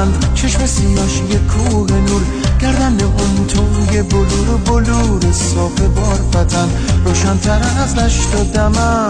[0.00, 2.22] کمن چشم سیاش یه کوه نور
[2.60, 6.46] گردن اون توی بلور بلور صاف بار
[7.04, 9.08] روشنتر از دشت و دمن.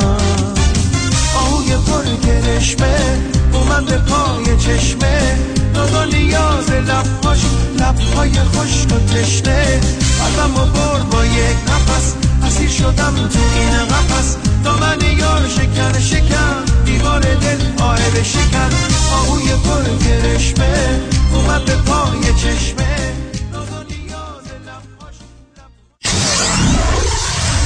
[1.34, 3.19] آهوی پر کرشمه
[3.52, 5.38] اومد به پای چشمه.
[5.74, 7.38] دادا نیاز لبهاش
[7.78, 9.80] لبهای خشک و تشنه.
[10.20, 12.14] قلبم و برد با یک نفس
[12.47, 14.36] اسیر شدم تو این قفس.
[14.64, 16.59] دامن یار شکن شکن.
[16.90, 18.70] دیوار دل آهل شکن
[19.12, 21.00] آهوی پر کرشمه
[21.34, 23.12] اومد به پای چشمه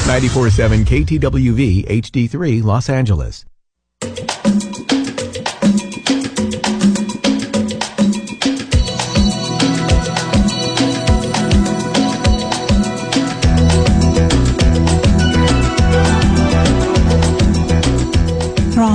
[0.06, 3.53] 94.7 KTWV HD3 Los Angeles.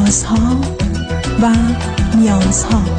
[0.09, 0.61] رازها
[1.41, 1.55] و
[2.17, 2.98] نیازها.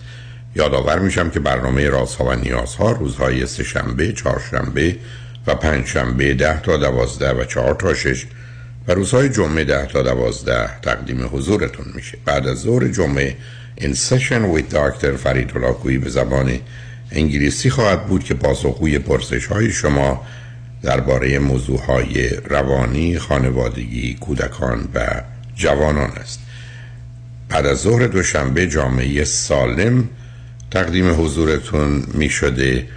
[0.55, 4.95] یادآور میشم که برنامه رازها و نیازها روزهای سهشنبه، چهارشنبه
[5.47, 8.25] و پنجشنبه ده تا دوازده و چهار تا شش
[8.87, 12.17] و روزهای جمعه ده تا دوازده تقدیم حضورتون میشه.
[12.25, 13.35] بعد از ظهر جمعه
[13.75, 15.53] این سشن ویت داکتر فرید
[16.03, 16.59] به زبان
[17.11, 20.25] انگلیسی خواهد بود که پاسخگوی پرسش های شما
[20.81, 25.21] درباره موضوع های روانی، خانوادگی، کودکان و
[25.55, 26.39] جوانان است.
[27.49, 30.09] بعد از ظهر دوشنبه جامعه سالم
[30.71, 32.87] تقدیم حضورتون می شده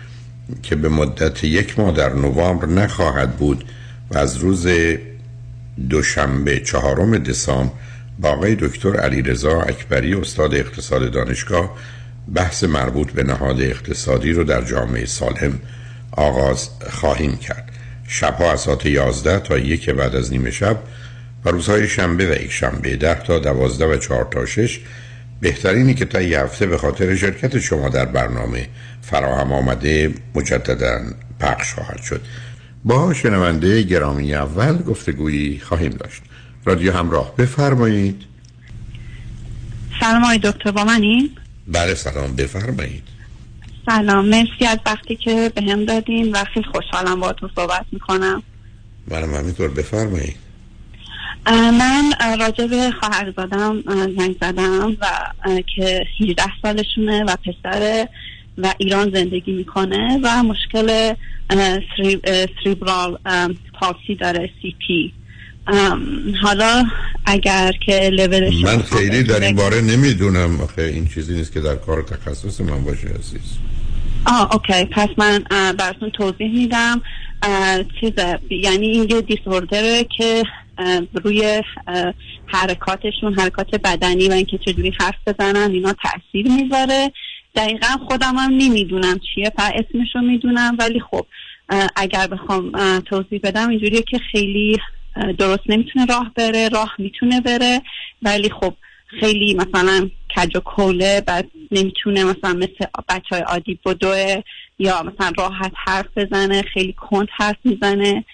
[0.63, 3.65] که به مدت یک ماه در نوامبر نخواهد بود
[4.11, 4.67] و از روز
[5.91, 7.73] دوشنبه چهارم دسامبر
[8.19, 11.77] با آقای دکتر علیرضا اکبری استاد اقتصاد دانشگاه
[12.35, 15.59] بحث مربوط به نهاد اقتصادی رو در جامعه سالم
[16.11, 17.71] آغاز خواهیم کرد.
[18.09, 20.79] شبها از ساعت 11 تا یک بعد از نیمه شب
[21.45, 24.81] و روزهای شنبه و یک شنبه ده تا دوازده و چهار تا شش
[25.45, 28.69] بهترینی که تا یه هفته به خاطر شرکت شما در برنامه
[29.03, 31.01] فراهم آمده مجددا
[31.41, 32.21] پخش خواهد شد.
[32.85, 36.23] با شنونده گرامی اول گفتگویی خواهیم داشت.
[36.65, 38.23] رادیو همراه بفرمایید.
[40.01, 41.31] سلام آقای دکتر با منی؟
[41.67, 43.03] بله سلام بفرمایید.
[43.87, 48.43] سلام مرسی از وقتی که به هم دادین و خیلی خوشحالم با تو صحبت می‌کنم.
[49.09, 50.44] بله همینطور بفرمایید.
[51.47, 53.83] من راجع به خواهر زادم
[54.19, 55.07] زنگ زدم و
[55.77, 58.07] که 18 سالشونه و پسر
[58.59, 61.15] و ایران زندگی می‌کنه و مشکل
[62.65, 63.19] سریبرال
[63.81, 65.13] پالسی داره سی پی.
[66.43, 66.85] حالا
[67.27, 71.75] اگر که لولش من خیلی در این باره نمی‌دونم آخه این چیزی نیست که در
[71.75, 73.59] کار تخصص من باشه عزیز.
[74.27, 74.85] آه اوکی.
[74.85, 75.45] پس من
[75.79, 77.03] براتون توضیح میدم.
[78.01, 78.13] چیز
[78.51, 80.43] یعنی این یه دیسوردره که
[81.25, 81.63] روی
[82.47, 87.13] حرکاتشون حرکات بدنی و اینکه چجوری حرف بزنن اینا تاثیر می‌ذاره.
[87.55, 90.77] دقیقا خودم هم نمی‌دونم چیه فقط اسمشو می‌دونم.
[90.79, 91.27] ولی خب
[91.97, 94.79] اگر بخوام توضیح بدم اینجوریه که خیلی
[95.39, 97.83] درست نمی‌تونه راه بره راه می‌تونه بره.
[98.23, 98.75] ولی خب
[99.21, 104.43] خیلی مثلا کج و کوله بعد نمی‌تونه مثلا مثل بچه های عادی بدوه
[104.79, 108.25] یا مثلا راحت حرف بزنه خیلی کند حرف می‌زنه.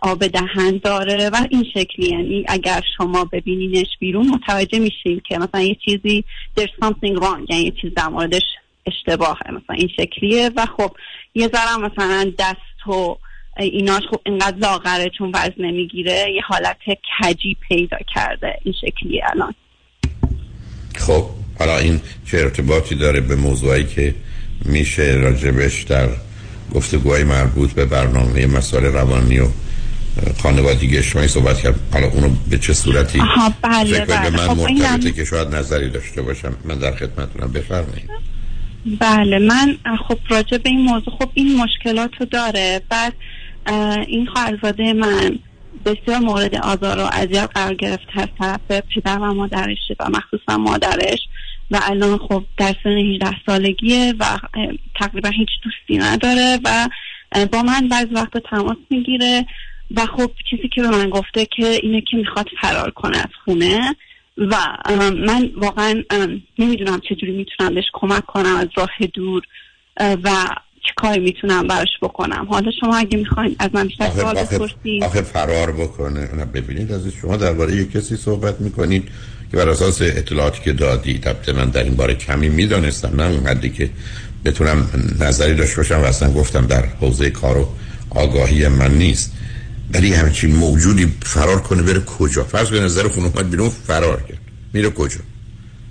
[0.00, 2.08] آب دهن داره و این شکلی.
[2.08, 6.24] یعنی اگر شما ببینینش بیرون متوجه میشین که مثلا یه چیزی
[6.58, 7.50] there's something wrong.
[7.50, 8.42] یعنی یه چیز در موردش
[8.86, 9.50] اشتباهه.
[9.50, 10.96] مثلا این شکلیه و خب
[11.34, 13.16] یه ذره مثلا دست و
[13.58, 16.76] ایناش خب اینقدر لاغره چون وزن نمی‌گیره یه حالت
[17.20, 18.58] کجی پیدا کرده.
[18.62, 19.54] این شکلیه الان.
[20.94, 21.24] خب
[21.58, 22.00] حالا این
[22.30, 24.14] چه ارتباطی داره به موضوعی که
[24.64, 26.08] میشه راجبش در
[26.74, 29.46] گفتگوهای مربوط به برنامه مسائل روانی و
[30.42, 31.74] خانوادگی اجتماعی صحبت کرد.
[31.92, 34.30] حالا اونو به چه صورتی آها بله فکر بله.
[34.30, 36.56] من خب مرتبطه اینم- که شاید نظری داشته باشم.
[36.64, 38.10] من در خدمتتونم بفرمایید.
[39.00, 39.76] بله من
[40.08, 42.82] خب راجع به این موضوع خب این مشکلات رو داره.
[42.88, 43.12] بعد
[44.08, 45.38] این خواهرزاده من
[45.86, 48.60] بسیار مورد آزار و اذیت قرار گرفته از طرف
[48.94, 51.18] پدر و مادرش و مخصوصا مادرش.
[51.70, 54.24] و الان خب در سن 18 سالگیه و
[55.00, 56.88] تقریبا هیچ دوستی نداره و
[57.52, 59.46] با من بعض وقتا تماس می‌گیره.
[59.94, 63.96] و خب چیزی که به من گفته که اینه که می‌خواد فرار کنه از خونه
[64.36, 64.56] و
[65.26, 66.02] من واقعا
[66.58, 69.42] نمی‌دونم چجوری می‌تونم بهش کمک کنم از راه دور
[70.00, 70.30] و
[70.82, 72.46] چه کاری می‌تونم براش بکنم.
[72.50, 76.34] حالا شما اگه می‌خواین از من بیشتر سوال بپرسید آخه فرار بکنه.
[76.34, 79.08] نه ببینید از شما درباره یک کسی صحبت می‌کنید
[79.50, 83.46] که بر اساس اطلاعاتی که دادید البته من در این باره کمی می‌دانستم نه اون
[83.46, 83.90] حدی که
[84.44, 84.88] بتونم
[85.20, 87.68] نظری داشته باشم و اصلا گفتم در حوزه کار و
[88.10, 89.32] آگاهی من نیست.
[89.94, 94.38] ولی همچین موجودی فرار کنه بره کجا؟ فرض کنه نظر خونه اومد بیرون فرار کرد.
[94.72, 95.20] میره کجا؟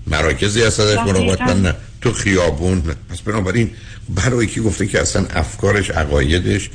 [0.08, 0.98] مراکزی هست ازش.
[0.98, 1.76] مراقبت من نه.
[2.02, 2.96] تو خیابون نه.
[3.10, 3.70] پس بنابراین
[4.10, 6.70] برای کی گفته که اصلا افکارش عقایدش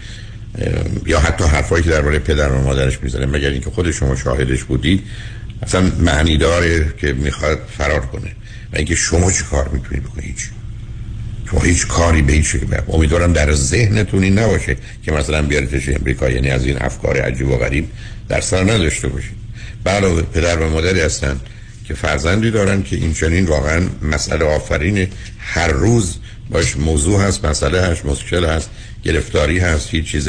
[1.07, 5.03] یا حتی حرفایی که درباره پدر و مادرش می‌زنه مگر اینکه خود شما شاهدش بودید
[5.63, 8.31] اصلا معنی داره که می‌خواد فرار کنه.
[8.73, 10.60] و اینکه شما چی کار می‌تونید بکنید؟
[11.51, 12.57] شما هیچ کاری به هیچ
[12.89, 17.57] امیدوارم در ذهنتون این نباشه که مثلا بیاریدش امریکا یعنی از این افکار عجیب و
[17.57, 17.89] غریب
[18.29, 19.41] در سر نداشته باشید.
[19.87, 21.41] علاوه پدر و مادری هستن
[21.85, 25.09] که فرزندی دارن که این چنین واقعا مسئله آفرین
[25.39, 26.17] هر روز
[26.51, 28.71] باش موضوع هست مسئله هست مشکل هست
[29.05, 30.29] گرفتاری هست هیچ چیز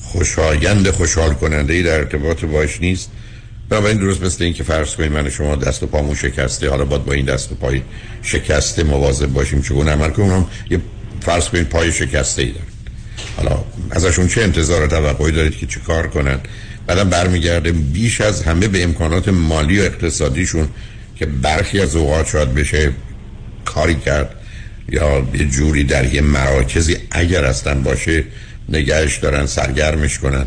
[0.00, 3.10] خوشایند خوشحال کننده ای در ارتباط باش نیست.
[3.72, 7.04] بنابراین درست مثل این که فرض کنیم من شما دست و پامون شکسته حالا باید
[7.04, 7.82] با این دست و پای
[8.22, 10.80] شکسته مواظب باشیم چگونه عمل کنیم؟ هم یه
[11.20, 12.66] فرض کنیم پای شکسته ای دارن.
[13.36, 16.40] حالا ازشون چه انتظار توقعی دارید که چه کار کنن؟
[16.86, 20.68] بعدم برمیگرده بیش از همه به امکانات مالی و اقتصادیشون
[21.16, 22.90] که برخی از اوقات شاید بشه
[23.64, 24.34] کاری کرد
[24.88, 28.24] یا یه جوری در یه مراکزی اگر هستن باشه
[28.68, 30.46] نگهش دارن سرگرمش کنن.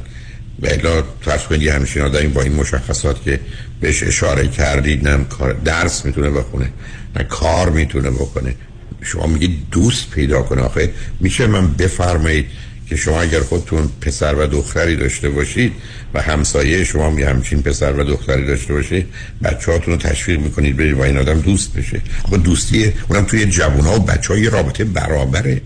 [0.61, 3.39] و الا فرض کنید همچین آدمی با این مشخصات که
[3.81, 6.69] بهش اشاره کردید نه کار درس می‌تونه بخونه
[7.15, 8.55] نه کار می‌تونه بکنه.
[9.01, 10.61] شما میگید دوست پیدا کنه.
[10.61, 12.45] آخه میشه من بفرمایید
[12.89, 15.73] که شما اگر خودتون پسر و دختری داشته باشید
[16.13, 19.07] و همسایه شما هم یه همچین پسر و دختری داشته باشید
[19.43, 22.01] بچه هاتون رو تشویق می‌کنید برید با این آدم دوست بشه.
[22.25, 25.61] اما دوستی اونم توی جوان ها و بچه ها یه رابطه برابره.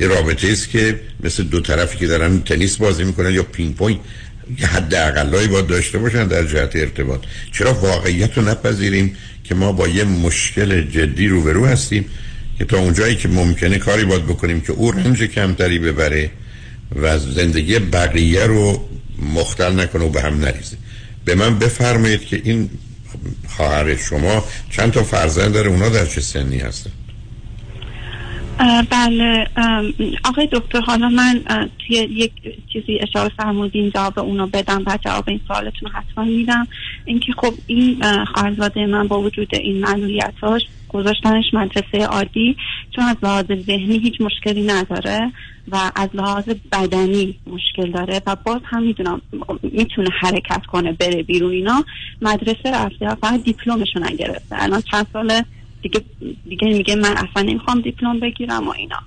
[0.00, 3.98] یه رابطه است که مثل دو طرفی که دارن تنیس بازی می‌کنن یا پینگ پونگ
[4.58, 7.20] یه حد اقلایی باید داشته باشن در جهت ارتباط.
[7.52, 12.04] چرا واقعیت رو نپذیریم که ما با یه مشکل جدی روبرو هستیم
[12.58, 16.30] که تا اونجایی که ممکنه کاری باید بکنیم که او رنج کمتری ببره
[16.96, 18.88] و زندگی بقیه رو
[19.34, 20.76] مختل نکنه و به هم نریزه.
[21.24, 22.70] به من بفرمایید که این
[23.48, 26.90] خواهر شما چند تا فرزند داره اونا در چه سنی هستن؟
[28.90, 29.46] بله
[30.24, 31.40] آقای دکتر حالا من
[31.78, 32.32] توی یک
[32.72, 36.68] چیزی اشاره فرمودین جواب اونو بدم بعد جواب این سوالتون رو حتما میدم.
[37.04, 42.56] اینکه خب این اه، خواهرزاده من با وجود این معلولیتاش گذاشتنش مدرسه عادی
[42.96, 45.32] چون از لحاظ ذهنی هیچ مشکلی نداره
[45.68, 49.22] و از لحاظ بدنی مشکل داره و باز هم می‌دونم
[49.62, 51.84] می‌تونه حرکت کنه بره بیرون اینا.
[52.22, 55.44] مدرسه رفته و فقط دیپلمشو نگرفته الان چند ساله
[55.82, 56.00] دیگه
[56.48, 58.98] دیگه میگه من اصلا نمی‌خوام دیپلم بگیرم و اینا.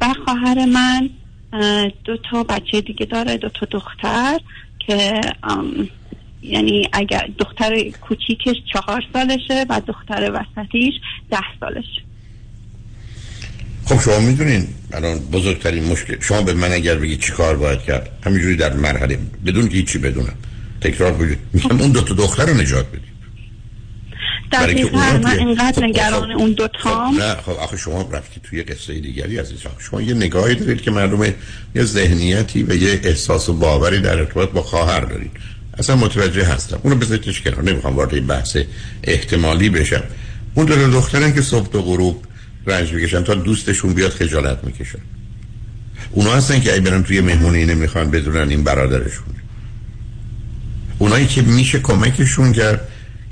[0.00, 1.10] و خواهر من
[2.04, 4.38] دو تا بچه دیگه داره دو تا دختر
[4.78, 5.20] که
[6.42, 10.94] یعنی اگر دختر کوچیکش چهار سالشه و دختر وسطیش
[11.30, 12.02] ده سالشه
[13.84, 18.10] خب شما می‌دونین الان بزرگترین مشکل شما به من اگر بگی چی کار باید کرد
[18.24, 20.34] همینجوری در مرحله بدون که هیچی بدونم.
[20.80, 23.07] تکرار بگید میگم اون دو تا دختر رو نجات بدید.
[24.52, 24.98] دقیقا.
[24.98, 29.00] من اینقدر خب، نگران خب، اون دوتام خب، نه خب آخه شما رفتی توی قصه
[29.00, 31.34] دیگری عزیز آخه شما یه نگاهی دارید که معلومه
[31.74, 35.30] یه ذهنیتی و یه احساس و باوری در ارتباط با خواهر دارید.
[35.78, 36.80] اصلا متوجه هستم.
[36.82, 37.62] اونو بذارید کنار.
[37.62, 38.56] نمی‌خوام وارد این بحث
[39.04, 40.02] احتمالی بشم.
[40.54, 42.24] اون دو دخترن که صبح تا غروب
[42.66, 44.98] رنج می‌کشن تا دوستشون بیاد خجالت می‌کشن.
[46.10, 49.34] اونا هستن که ای برن توی مهمونی نمی‌خوان بدونن این برادرشونه
[50.98, 52.88] اونایی که میشه کمکشون کرد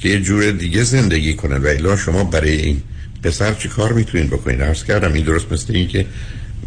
[0.07, 1.57] یه جور دیگه زندگی کنن.
[1.57, 2.83] و الا شما برای این
[3.23, 6.07] پسر چی کار می‌تونین بکنین عرض کردم این درست مثل این که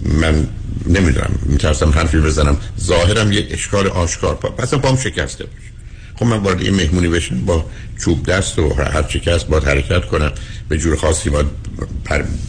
[0.03, 0.47] من
[0.87, 2.57] نمی‌دونم میترسم حرفی بزنم.
[2.79, 5.69] ظاهرم یک اشکال آشکار پا پس پام شکسته باشه.
[6.15, 7.65] خب من وارد یه مهمونی بشم با
[7.99, 10.31] چوب دست و هر چی که هست با حرکت کنم.
[10.69, 11.43] به جور خاصی با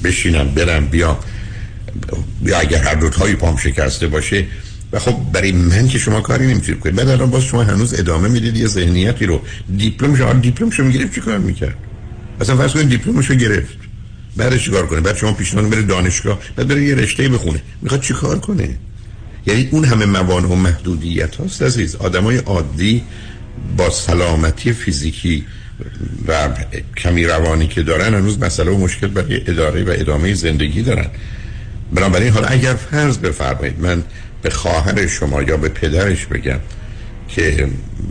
[0.05, 1.19] بشینم برم بیام.
[2.43, 4.47] یا اگر هر دوتایی پام شکسته باشه
[4.93, 8.29] و خب برای من که شما کاری نمی‌تونید کنید بعد الان باز شما هنوز ادامه
[8.29, 9.43] می‌دید یه ذهنیتی رو.
[9.77, 11.75] دیپلم شما دیپلم شما می‌گرفت چی کار می‌کرد؟
[12.41, 13.77] اصلا فرض کنید دیپلمشو گرفت.
[14.37, 17.63] بعدش چیکار کنه؟ بعد شما پیشنهاد بره دانشگاه بعد بره یه رشته بخونه.
[17.83, 18.69] می‌خواد چیکار کنه؟
[19.47, 21.97] یعنی اون همه موانع و محدودیت هاست عزیز.
[21.97, 23.03] آدمای عادی
[23.77, 25.45] با سلامتی فیزیکی
[26.29, 26.49] و
[26.97, 31.07] کمی روانی که دارن هنوز مسئله و مشکل برای اداره و ادامه زندگی دارن.
[31.93, 34.03] بنابراین حالا اگر فرض بفرمایید من
[34.43, 36.61] به خواهر شما یا به پدرش بگم
[37.29, 37.69] که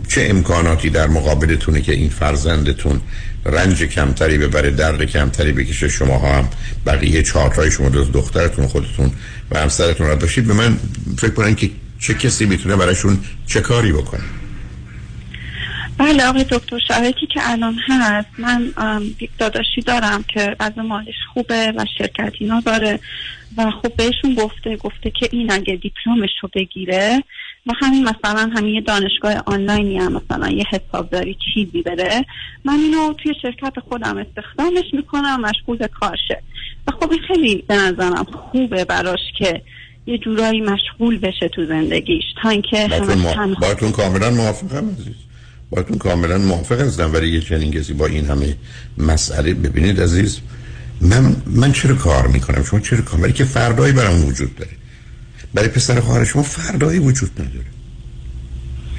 [0.08, 3.00] چه امکاناتی در مقابلتونه که این فرزندتون
[3.44, 6.48] رنج کمتری ببره درد کمتری بکشه شما هم
[6.86, 9.12] بقیه چهارتای شما دخترتون خودتون
[9.50, 10.46] و همسرتون را داشتید.
[10.46, 10.76] به من
[11.18, 14.22] فکر کنن که چه کسی می‌تونه برایشون چه کاری بکنه؟
[16.00, 18.72] بله آقای دکتر شرایطی که الان هست من
[19.38, 23.00] داداشی دارم که از مالش خوبه و شرکت اینا داره
[23.56, 27.24] و خب بهشون گفته گفته که این اگه دیپلمش رو بگیره
[27.66, 32.24] و همین مثلا همین یه دانشگاه آنلاینی هم مثلا یه حسابداری چیزی بره
[32.64, 36.42] من اینو توی شرکت خودم استخدامش می‌کنم مشغول کارشه.
[36.86, 39.62] و خب این خیلی به نظرم خوبه براش که
[40.06, 42.88] یه جورایی مشغول بشه تو زندگیش تا اینکه
[43.60, 45.29] باتون کاملا موافقم عزیز.
[45.70, 47.14] باتون کاملا موافق هستم.
[47.14, 48.56] ولی یه چنین کسی با این همه
[48.98, 50.38] مسئله ببینید عزیز
[51.00, 54.70] من من چرا کار می‌کنم؟ شما چرا کار ولی که فردایی برام وجود داره.
[55.54, 57.66] برای پسر خواهر شما فردایی وجود نداره.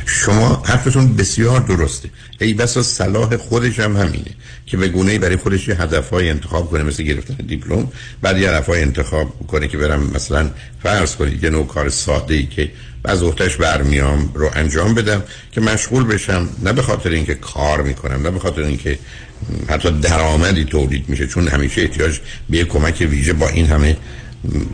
[0.06, 2.10] شما حرفتون بسیار درسته.
[2.42, 4.32] ای بسا صلاح خودش هم همینه
[4.66, 7.88] که به گونه برای خودش یه هدفهای انتخاب کنه مثل گرفتن دیپلم
[8.22, 10.50] بعد یه هدفهای انتخاب کنه که برم مثلا
[10.84, 12.72] فرض کنید یه نوع کار ساده ای که
[13.06, 18.22] از اختش برمیام رو انجام بدم که مشغول بشم نه به خاطر اینکه کار می‌کنم
[18.22, 19.00] نه به خاطر اینکه
[19.70, 23.98] حتی درآمدی تولید میشه چون همیشه احتیاج به کمک ویژه با این همه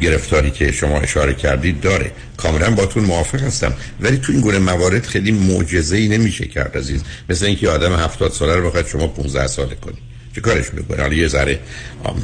[0.02, 2.12] گرفتاری که شما اشاره کردید داره.
[2.38, 3.74] کاملا باتون موافق هستم.
[4.02, 7.04] ولی تو این گونه موارد خیلی معجزه ای نمیشه کرد عزیز.
[7.30, 9.98] مثل اینکه آدم هفتاد ساله رو بخواد شما 15 ساله کنی.
[10.36, 11.60] چه کارش می‌کنه حالا یه ذره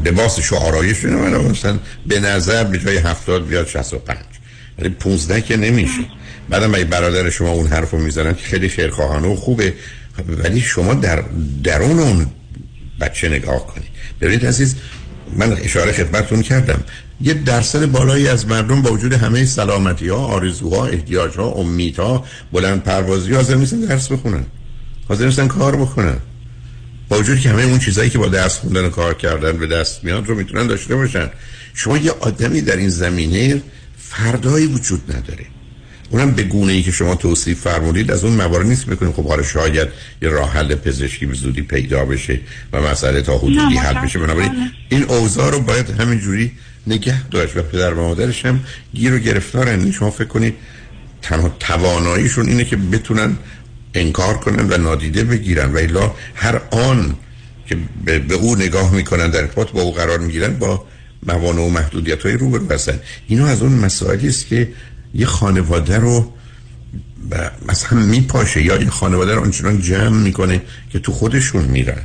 [0.05, 4.17] لباسش و آرایش رو مثلا به نظر به جای 70 بیاد 65
[4.80, 6.01] ولی 15 که نمیشه.
[6.50, 9.74] بعدم اگه برادر شما اون حرفو می‌زنن که خیلی شعرخواهانه و خوبه.
[10.27, 11.24] ولی شما در
[11.63, 12.25] درون اون
[13.00, 13.88] بچه نگاه کنید
[14.22, 14.75] ببینید عزیز
[15.38, 16.84] من اشاره خدمتتون کردم.
[17.22, 22.84] یه درصد بالایی از مردم با وجود همه سلامتی ها آرزوها احتیاج ها امیدها بلند
[22.84, 24.46] پروازی حاضر نیستن درس بخونن.
[25.08, 26.18] حاضر نیستن کار بکنن.
[27.10, 30.03] با وجود که همه اون چیزایی که با درس خوندن و کار کردن به دست
[30.03, 31.30] میاد رو می‌تونن داشته باشن.
[31.74, 33.62] شما یه آدمی در این زمینه
[34.17, 35.46] فردایی وجود نداره.
[36.10, 39.43] اونم به گونه ای که شما توصیف فرمودید از اون موارد نیست می‌کنیم خب حالا
[39.43, 39.88] شاید
[40.22, 42.39] یه راه حل پزشکی به زودی پیدا بشه
[42.74, 44.20] و مسئله تا حدودی حل بشه.
[44.20, 44.51] بنابراین
[44.89, 46.51] این اوضاع رو باید همینجوری
[46.88, 48.60] نگه داشت و پدر و مادرش هم
[48.93, 50.55] گیر و گرفتارن شما فکر کنید
[51.22, 53.38] تنها تواناییشون اینه که بتونن
[53.93, 55.74] انکار کنن و نادیده بگیرن.
[55.74, 57.15] و الا هر آن
[57.65, 60.86] که به او نگاه می‌کنن در ارتباط با او قرار می‌گیرن با
[61.27, 63.00] موانع و محدودیت های روبرو هستن.
[63.27, 64.70] اینو از اون مسائلی است که
[65.13, 66.34] یه خانواده رو
[67.68, 72.01] مثلا میپاشه یا یه خانواده رو آنچنان جمع می‌کنه که تو خودشون میرن.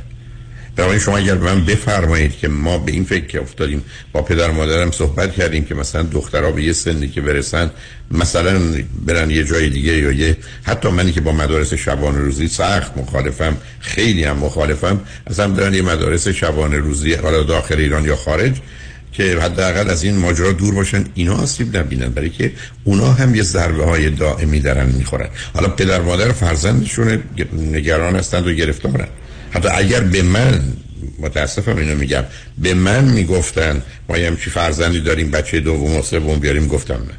[0.79, 3.83] برای شما اگر من بفرمایید که ما به این فکر که افتادیم
[4.13, 7.71] با پدر مادرم صحبت کردیم که مثلا دخترها به یه سنی که برسن
[8.11, 8.59] مثلا
[9.05, 13.57] برن یه جای دیگه یا یه حتی منی که با مدارس شبانه روزی سخت مخالفم
[13.79, 18.55] خیلی هم مخالفم اصلا برن یه مدارس شبانه روزی حالا داخل ایران یا خارج
[19.11, 21.05] که حداقل از این ماجرا دور باشن.
[21.13, 22.51] اینا آسیب نبینن برای که
[22.83, 25.29] اونا هم یه ضربه های دائمی دارن می‌خورن.
[25.53, 27.23] حالا پدر مادر فرزندشون
[27.53, 29.07] نگران هستند و گرفتارن.
[29.51, 30.61] حتی اگر به من
[31.19, 32.23] متاسفم اینو میگم
[32.57, 37.13] به من می‌گفتن ما یه همچی فرزندی داریم بچه دوم و سوم بیاریم گفتم نه.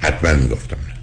[0.00, 0.94] حتما می‌گفتم نه.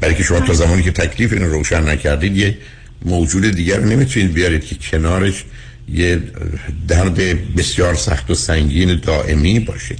[0.00, 2.58] برای که شما تا زمانی که تکلیف اینو روشن نکردید یه
[3.04, 5.44] موجود دیگر رو نمی‌تونید بیارید که کنارش
[5.92, 6.22] یه
[6.88, 7.16] درد
[7.56, 9.96] بسیار سخت و سنگین دائمی باشه.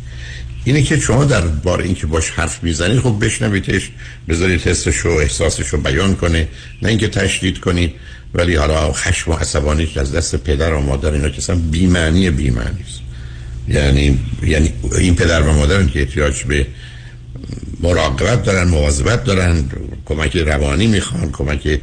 [0.65, 3.91] اینه که شما در بار اینکه باش حرف می‌زنید خب بشنویدش
[4.29, 6.49] بذارید حسش و احساسش رو بیان کنه
[6.83, 7.93] نه اینکه تشدید کنید
[8.35, 12.85] ولی حالا خشم و عصبانیش از دست پدر و مادر اینا که اصلا بیمعنی بیمعنی
[12.89, 13.01] است.
[13.69, 16.67] یعنی یعنی این پدر و مادر که احتیاج به
[17.81, 19.65] مراقبت دارن مواظبت دارن
[20.05, 21.81] کمک روانی می‌خوان کمک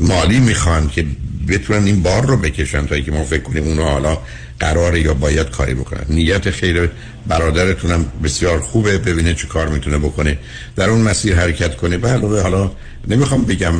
[0.00, 1.06] مالی می‌خوان که
[1.48, 4.18] بتونن این بار رو بکشن تا اینکه ما فکر کنیم اونا حالا
[4.60, 6.04] قراره یا باید کاری بکنن.
[6.08, 6.90] نیت خیر
[7.26, 10.38] برادرتونم بسیار خوبه ببینه چه کار می‌تونه بکنه.
[10.76, 11.98] در اون مسیر حرکت کنه.
[11.98, 12.70] بله حالا
[13.08, 13.74] نمی‌خوام بگم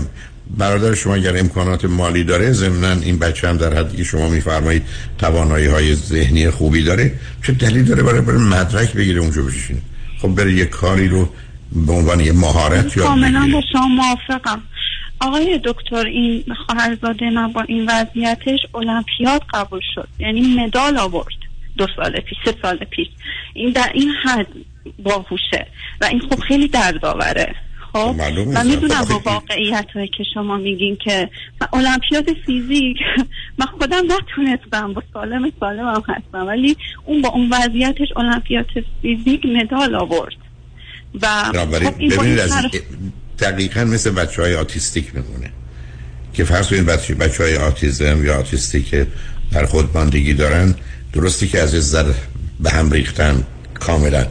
[0.58, 4.82] برادر شما اگر امکانات مالی داره ضمنا این بچه هم در حدی که شما میفرمایید
[5.18, 7.12] توانایی های ذهنی خوبی داره.
[7.46, 9.80] چه دلیل داره برای برای مدرک بگیره اونجا بشینه؟
[10.18, 11.28] خب بره یه کاری رو
[11.86, 14.62] به عنوان یه مهارت یاد کاملا با شما موافقم.
[15.22, 20.08] آقای دکتر این خواهرزاده من با این وضعیتش المپیاد قبول شد.
[20.18, 21.34] یعنی مدال آورد
[21.76, 23.08] دو سال پیش سه سال پیش.
[23.54, 24.46] این در این حد
[25.02, 25.66] باهوشه
[26.00, 27.54] و این خب خیلی دردآوره.
[27.92, 28.14] خب؟
[28.54, 31.30] و می‌دونم با واقعیت هایی که شما میگین که
[31.72, 32.96] المپیاد فیزیک
[33.58, 34.92] من خودم نتونستم.
[34.92, 36.46] با سالم سالم هم هستم.
[36.46, 38.66] ولی اون با اون وضعیتش المپیاد
[39.02, 40.36] فیزیک مدال آورد.
[41.22, 42.66] و خب ببینید از
[43.42, 45.50] دقیقا مثل بچه های آتیستیک میمونه.
[46.34, 48.94] که فرض کنید بچه, بچه های آتیزم یا آتیستیک
[49.52, 50.74] در خود باندگی دارن
[51.12, 52.12] درستی که از زر
[52.60, 53.42] به هم ریختن
[53.74, 54.26] کاملا.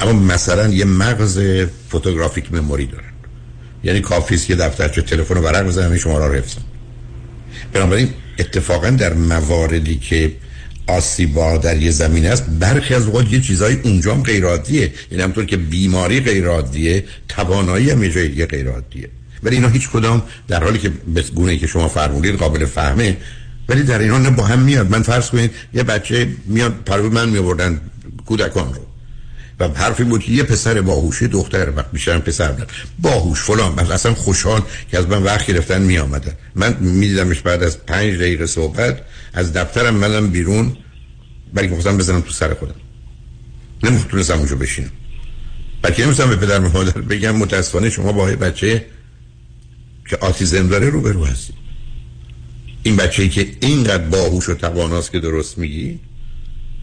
[0.00, 1.40] اما مثلا یه مغز
[1.88, 3.12] فوتوگرافیک مموری دارن.
[3.84, 6.60] یعنی کافی است که دفترچه تلفن رو ورق بزنن شما را حفظن
[7.72, 10.32] بنابراین اتفاقا در مواردی که
[10.86, 12.44] آسیبا در یه زمین است.
[12.60, 17.04] برخی از اوقات یه چیزای اونجا هم غیر عادیه یعنی همطور که بیماری غیر عادیه
[17.28, 19.08] توانایی هم یه دیگه غیر عادیه
[19.42, 23.16] ولی اینا هیچ کدام در حالی که به گونه که شما فرمودید قابل فهمه.
[23.68, 24.90] ولی در اینا نه با هم میاد.
[24.90, 27.80] من فرض کنید یه بچه میاد پرو من میوردن
[28.26, 28.80] کودکان رو.
[29.60, 32.68] و حرفی بود یه پسر باهوشه دختر وقت بیشتر پسر بود.
[32.98, 33.72] باهوش فلان.
[33.72, 35.98] من اصلا خوشحال که از من وقت گرفتن می
[36.54, 39.00] من میدیدمش بعد از پنج دقیقه صحبت
[39.32, 40.76] از دفترم منم بیرون
[41.54, 42.74] برای که بزنم تو سر خودم.
[43.82, 44.90] نمی‌تونستم اونجا بشینم.
[45.82, 48.86] بلکه نمی‌تونم به پدر مادر بگم متاسفانه شما با بچه
[50.08, 51.52] که آتیزم داره رو برو هستی
[52.82, 55.98] این بچه که اینقدر باهوش و تواناست که درست میگی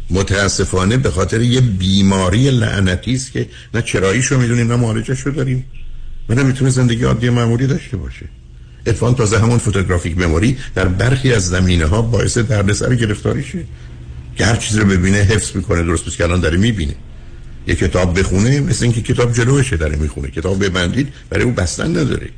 [0.09, 5.65] متاسفانه به خاطر یه بیماری لعنتی است که نه چراییشو می‌دونیم نه معالجهشو داریم.
[6.29, 8.25] و نه می‌تونه زندگی عادی معمولی داشته باشه.
[8.85, 13.63] اتفاقا تازه همون فوتوگرافیک مموری در برخی از زمینه ها باعث دردسر گرفتاری شه
[14.35, 16.95] که هر چیز رو ببینه حفظ می‌کنه درست بس که الان داره می‌بینه.
[17.67, 20.27] یه کتاب بخونه مثل اینکه کتاب جلوشه داره می‌خونه.
[20.27, 22.29] کتاب ببندید برای او بستن نداره.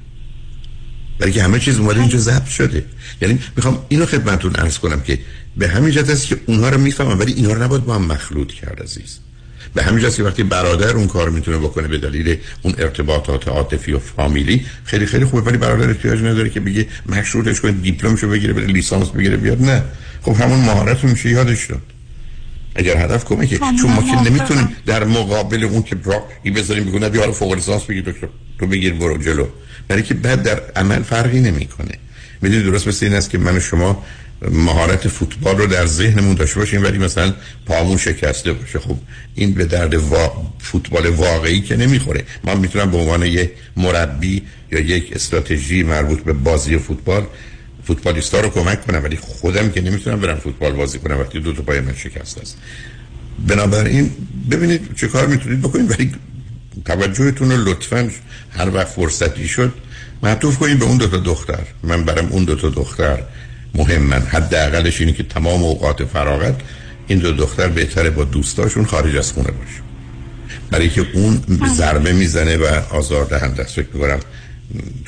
[1.19, 2.85] برای که همه چیز اومده اینجا ضبط شده.
[3.21, 5.19] یعنی می‌خوام اینو خدمتتون عرض کنم که
[5.57, 8.51] به همین جهت است که اونها رو می‌فهمم ولی اینها رو نباید با هم مخلوط
[8.51, 9.19] کرد عزیز.
[9.73, 13.99] به همین که وقتی برادر اون کار می‌تونه بکنه به دلیل اون ارتباطات عاطفی و
[13.99, 18.65] فامیلی خیلی خیلی خوبه ولی برادر احتیاج نداره که بگه مشروطش کنه دیپلمشو بگیره بره
[18.65, 19.83] لیسانس بگیره بیاد نه.
[20.21, 21.81] خب همون مهارت میشه یادش داد
[22.75, 27.09] اگر هدف کمکه چون ما که نمی‌تونیم در مقابل اون که برا این بذاریم بگونه
[27.09, 28.27] بیا فوق لیسانس بگیر دکتر.
[28.59, 29.47] تو بگیر برو جلو.
[29.87, 31.91] برای که بعد در عمل فرقی نمی‌کنه.
[32.41, 34.05] می‌دونی درست مثل این است که من شما
[34.41, 37.33] مهارت فوتبال رو در ذهنمون داشته باشیم ولی مثلا
[37.65, 38.79] پامون شکسته باشه.
[38.79, 38.97] خب
[39.35, 39.97] این به درد
[40.59, 42.23] فوتبال واقعی که نمی‌خوره.
[42.43, 47.27] من می‌تونم به عنوان یک مربی یا یک استراتژی مربوط به بازی فوتبال
[47.87, 51.61] فوتبالیستا رو کمک کنم ولی خودم که نمی‌تونم برم فوتبال بازی کنم وقتی دو تا
[51.61, 52.57] پای من شکست است.
[53.47, 54.11] بنابراین
[54.51, 56.11] ببینید چه کار می‌تونید بکنید ولی
[56.85, 58.09] توجهتون رو لطفا
[58.51, 59.73] هر وقت فرصتی شد
[60.23, 61.63] معطوف کنید به اون دو تا دختر.
[61.83, 63.23] من برم اون دو تا دختر
[63.75, 64.21] مهمن.
[64.21, 66.55] حداقلش اینه که تمام اوقات فراغت
[67.07, 69.81] این دو دختر بهتره با دوستاشون خارج از خونه باشه.
[70.71, 71.41] برای که اون
[71.75, 73.75] ضربه می‌زنه و آزار دهنده است.
[73.75, 74.19] فکر می‌کنم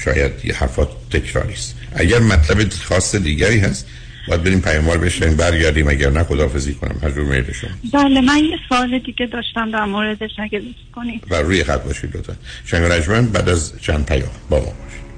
[0.05, 3.85] شاید یه حرفات تکراری است اگر مطلب خاص دیگری هست
[4.27, 5.87] باید بریم پیاموار بشنیم برگردیم.
[5.87, 6.95] اگر نه خداحافظی کنم.
[7.03, 7.69] مجبور میل شما.
[7.93, 10.31] بله من یه سوال دیگه داشتم در موردش.
[10.43, 11.23] اگه دوست کنید.
[11.29, 12.35] و روی خط باشید لطفا.
[12.65, 15.12] شنگ رجمن بعد از چند پیام با ما باشید.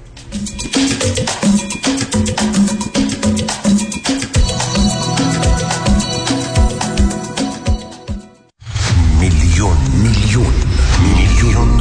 [9.20, 10.54] میلیون میلیون
[11.00, 11.75] میلیون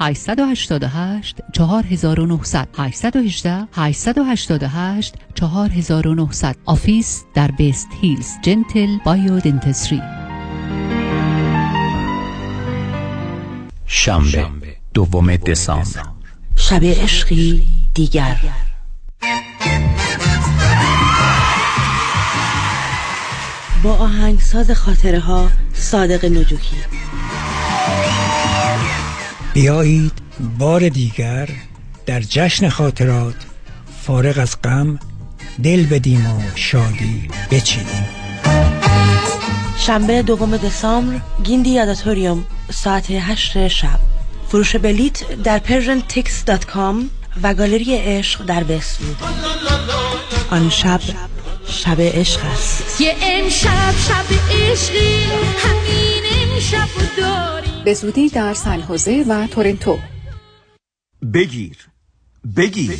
[0.00, 10.02] 888 4900 818 888 4900 office در West Hills Gentle Biodentistry
[13.86, 16.02] شنبه دوم دسامبر.
[16.56, 18.36] شب عشقی دیگر.
[23.82, 26.76] با آهنگساز خاطره ها صادق نجوکی.
[29.56, 30.12] بیایید
[30.58, 31.48] بار دیگر
[32.06, 33.34] در جشن خاطرات
[34.02, 34.98] فارغ از غم
[35.62, 38.08] دل بدیم و شادی بچینیم.
[39.78, 43.98] شنبه دوم دسامبر گیندی یاداتوریوم ساعت هشت شب.
[44.48, 46.94] فروش بلیت در persiantix.com
[47.42, 49.16] و گالری عشق در بسود
[50.50, 51.00] آن شب
[51.66, 53.00] شب عشق است.
[53.00, 55.24] یه امشب شب عشقی
[55.58, 56.25] همین
[57.84, 59.98] به زودی در سن‌هوزه و تورنتو.
[61.34, 61.76] بگیر.
[62.56, 62.98] بگیر.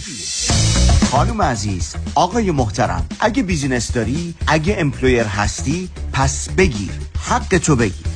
[1.11, 6.91] خانم عزیز آقای محترم اگه business داری اگه employer هستی پس بگیر.
[7.21, 8.16] حق تو بگیر.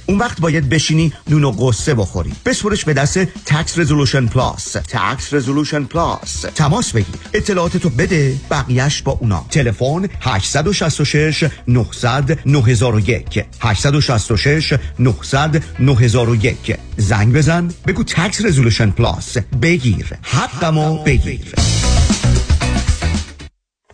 [0.11, 2.31] اون وقت باید بشینی نون و غصه بخوری.
[2.45, 7.15] بسپرش به دست Tax Resolution Plus Tax Resolution Plus تماس بگیر.
[7.33, 9.45] اطلاعاتتو بده بقیهش با اونا.
[9.49, 17.71] تلفن 866 900 9001 866 900 9001 زنگ بزن.
[17.87, 20.07] بگو Tax Resolution Plus بگیر.
[20.21, 21.80] حقمو بگیر.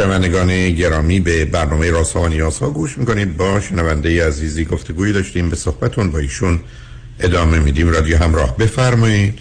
[0.00, 3.36] شنوندگان گرامی به برنامه راسا و نیاسا گوش می‌کنید.
[3.36, 6.60] با شنونده عزیزی گفتگویی داشتیم به صحبتون با ایشون
[7.20, 7.88] ادامه میدیم.
[7.88, 9.38] رادیو همراه بفرمایید.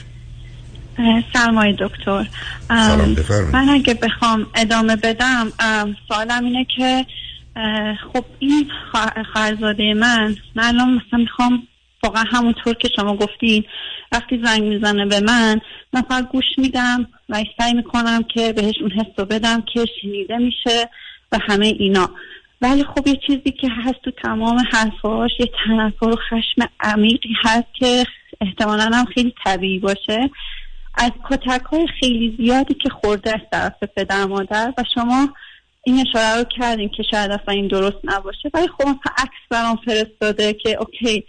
[1.34, 2.28] سلام دکتر.
[2.68, 3.56] سلام بفرمایید.
[3.56, 5.52] من اگه بخوام ادامه بدم
[6.08, 7.06] سوالم اینه که
[8.14, 11.64] خب این خواهرزاده من من الان مثلا می‌خوام
[12.04, 13.64] واقعا همونطور که شما گفتین
[14.12, 15.62] وقتی زنگ می‌زنه به من
[15.94, 20.38] من فقط گوش میدم و سعی می‌کنم که بهش اون حس رو بدم که شنیده
[20.38, 20.90] میشه
[21.32, 22.10] و همه اینا.
[22.62, 27.68] ولی خب یه چیزی که هست تو تمام حرفاش یه تنفر و خشم عمیقی هست
[27.74, 28.06] که
[28.42, 30.30] احتمالا هم خیلی طبیعی باشه.
[30.96, 35.30] از کتک های خیلی زیادی که خورده از طرف پدر مادر و شما
[35.84, 38.50] این اشاره رو کردیم که شاید اصلا این درست نباشه.
[38.54, 41.24] ولی خب عکس برام فرستاده که اوکی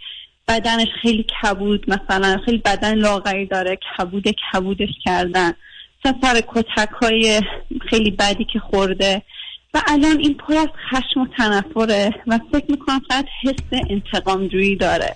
[0.51, 5.53] بدنش خیلی کبود مثلا خیلی بدن لاغری داره کبود کبودش کردن.
[6.03, 7.41] سر کتک های
[7.89, 9.21] خیلی بدی که خورده.
[9.73, 14.75] و الان این پر از خشم و تنفره و فکر می‌کنم فقط حس انتقام جویی
[14.75, 15.15] داره.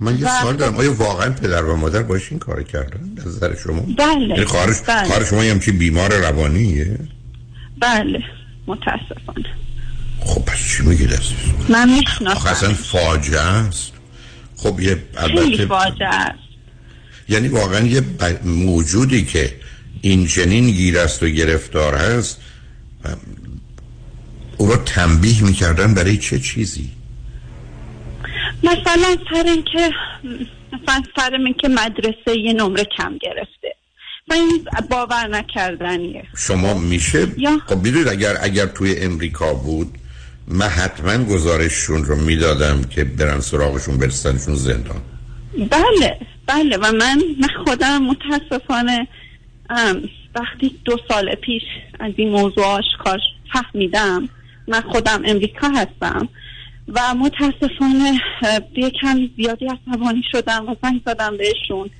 [0.00, 0.76] من یه سوال دارم.
[0.76, 4.76] آیا واقعا پدر و مادر باش این کار کردن از نظر شما؟ بله یعنی خواهرش
[4.88, 5.24] بله.
[5.24, 6.98] شما یه همچین بیمار روانیه؟
[7.80, 8.22] بله
[8.66, 9.48] متاسفانه.
[10.20, 11.10] خب پس چی میگید
[11.68, 12.48] من می‌شناسم.
[12.48, 13.92] اصلا فاجعه است.
[14.56, 16.34] خب یه البته
[17.28, 18.02] یعنی واقعا یه
[18.44, 19.54] موجودی که
[20.00, 22.40] این چنین گیر است و گرفتار هست
[24.56, 26.90] او رو تنبیه می‌کردن برای چه چیزی؟
[28.62, 29.90] مثلا سر اینکه
[30.72, 33.76] مثلا سر اینکه مدرسه یه نمره کم گرفته.
[34.28, 36.24] و این باور نکردنیه.
[36.36, 39.98] شما میشه؟ یا- خب بدونید اگر اگر توی امریکا بود
[40.48, 45.02] من حتما گزارششون رو می‌دادم که برن سراغشون برسنشون زندان.
[45.70, 46.76] بله بله.
[46.76, 49.08] و من من خودم متاسفانه
[50.34, 51.62] وقتی دو سال پیش
[52.00, 53.20] از این موضوع آشکار
[53.52, 54.28] فهمیدم
[54.68, 56.28] من خودم امریکا هستم
[56.88, 58.20] و متاسفانه
[58.76, 61.90] یکم زیادی عصبانی شدم و زنگ زدم بهشون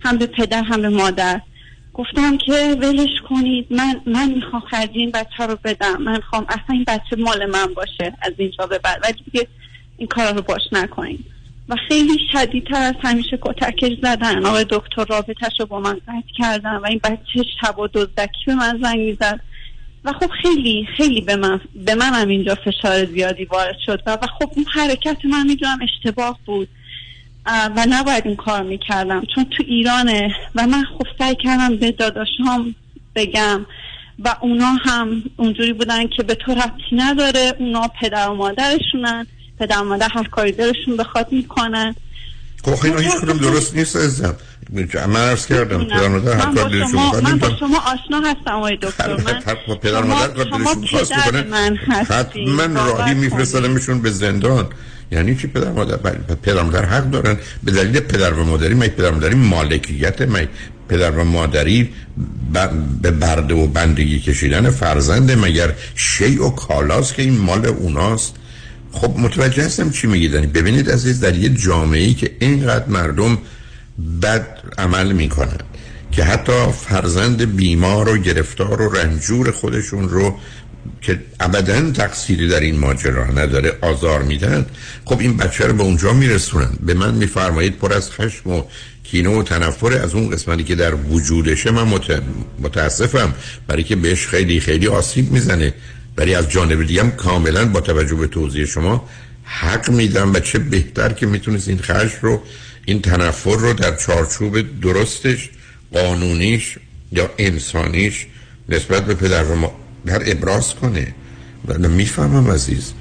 [0.00, 1.40] هم به پدر هم به مادر.
[1.96, 6.02] گفتم که ولش کنید من من می‌خوام خرج این بچه رو بدم.
[6.02, 9.00] من می‌خوام اصلا این بچه مال من باشه از اینجا به بعد.
[9.02, 9.46] ولی دیگه
[9.96, 11.24] این کارا رو باش نکنید
[11.68, 14.46] و خیلی شدیدتر از همیشه کتکش زدن.
[14.46, 18.54] آقای دکتر رابطش رو با من قطع کردن و این بچه شب و دزدکی به
[18.54, 19.40] من زنگ می‌زد.
[20.04, 24.02] و خب خیلی خیلی به من به من هم اینجا فشار زیادی وارد شد.
[24.06, 26.68] و, و خب اون حرکت من می‌دونم اشتباه بود.
[27.46, 29.22] و نباید این کار می‌کردم.
[29.34, 32.74] چون تو ایرانه و من خب سعی کردم به داداشام
[33.14, 33.66] بگم
[34.24, 37.54] و اونا هم اونجوری بودن که به تو ربطی نداره.
[37.58, 39.26] اونا پدر و مادرشونن.
[39.58, 41.94] پدر و مادر هر کاری دلشون بخواد می‌کنن.
[42.64, 44.36] خب اینا هیچ کدوم درست نیست عزیزم.
[45.08, 47.50] من عرض کردم پدر مادر هر کار دلشون شما بخواد من با.
[47.60, 49.16] شما آشنا هستم آقای دکتر.
[49.16, 49.42] من
[49.82, 53.16] پدر مادر کار دلشون من هستی حتما راهی کنید.
[53.16, 54.68] میفرستنشون به زندان.
[55.12, 57.36] یعنی چی پدر مادر؟ بله، پدر مادر حق دارن.
[57.64, 60.48] به دلیل پدر و مادری می پدر مادری مالکیت؟ می
[60.88, 61.90] پدر و مادری
[63.02, 68.34] به برده و بندگی کشیدن فرزند مگر شیء و کالاست که این مال اوناست؟
[68.92, 70.34] خب متوجه هستم چی میگید.
[70.34, 73.38] یعنی ببینید عزیز در یه جامعه ای که اینقدر مردم
[74.22, 74.46] بد
[74.78, 75.58] عمل می‌کنن
[76.12, 80.38] که حتی فرزند بیمار و گرفتار و رنجور خودشون رو
[81.00, 84.66] که ابدا تقصیری در این ماجرا نداره آزار میدن
[85.04, 86.70] خب این بچه رو به اونجا میرسونن.
[86.80, 88.62] به من میفرمایید پر از خشم و
[89.04, 92.22] کینه و تنفر از اون قسمتی که در وجودشه من مت...
[92.58, 93.34] متاسفم.
[93.66, 95.74] برای که بهش خیلی خیلی آسیب می‌زنه.
[96.16, 99.08] ولی از جانب دیگه هم کاملا با توجه به توضیح شما
[99.44, 102.42] حق میدم و چه بهتر که می‌تونست این خشم رو
[102.84, 105.50] این تنفر رو در چارچوب درستش
[105.92, 106.78] قانونیش
[107.12, 108.26] یا انسانیش
[108.68, 109.70] نسبت به پدر و
[110.06, 111.14] مادر ابراز کنه.
[111.68, 112.92] و می‌فهمم عزیز.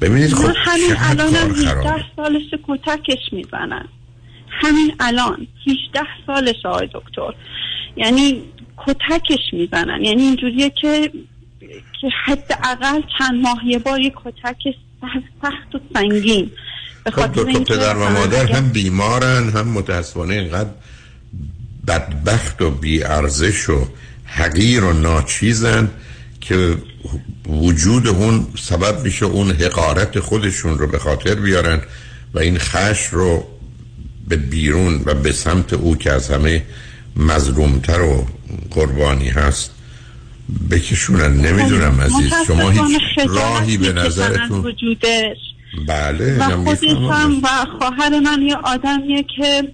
[0.00, 1.90] ببینید خب من همین کار خرابه.
[1.90, 3.88] 18 سالش کتکش می‌زنن
[4.48, 7.34] همین الان 18 سالش آقای دکتر.
[7.96, 8.42] یعنی
[8.76, 11.12] کتکش می‌زنن یعنی اینجوریه که
[12.00, 14.62] که حداقل چند ماه یه بار یه کتک
[15.42, 16.50] سخت- و سنگین.
[17.12, 20.70] خب دو پدر و مادر هم بیمارن هم متاسفانه اینقدر
[21.88, 23.88] بدبخت و بیارزش و
[24.24, 25.90] حقیر و ناچیزن
[26.42, 26.76] که
[27.48, 31.80] وجود اون سبب میشه اون حقارت خودشون رو به خاطر بیارن
[32.34, 33.46] و این خش رو
[34.28, 36.62] به بیرون و به سمت او که از همه
[37.16, 38.26] مظلومتر و
[38.70, 39.70] قربانی هست
[40.70, 45.36] بکشونن نمی‌دونم عزیز شما هیچ راهی به نظرتون وجودش
[45.88, 46.84] بله و خودش.
[46.84, 49.68] هم و خواهر من یه آدمیه که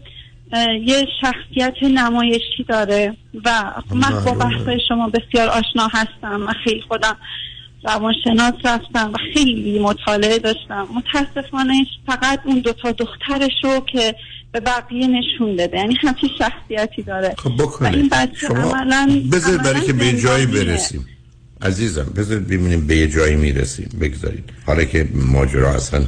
[0.86, 4.64] یه شخصیت نمایشی داره و من با معلومه.
[4.64, 7.16] بحث شما بسیار آشنا هستم من خیلی خودم
[7.84, 10.88] روانشناس رفتم و خیلی مطالعه داشتم.
[10.94, 14.14] متاسفانه فقط اون دوتا دخترش رو که
[14.52, 17.34] به بقیه نشون بده یعنی همچین شخصیتی داره.
[17.38, 20.46] خب و این بچه عملاً بذارید برای که به جایی.
[20.46, 21.06] برسیم.
[21.62, 23.88] عزیزم بذارید ببینیم به یه جایی می‌رسیم.
[24.00, 24.50] بگذارید.
[24.66, 26.04] حالا که ماجرا اصلا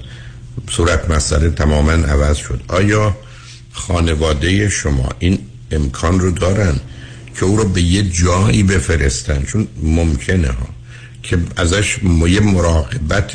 [0.71, 2.61] صورت مسئله تماما عوض شد.
[2.69, 3.17] آیا
[3.73, 5.39] خانواده شما این
[5.71, 6.81] امکان رو دارن
[7.39, 9.43] که او رو به یه جایی بفرستن.
[9.43, 10.69] چون ممکنه ها
[11.23, 13.33] که ازش یه مراقبت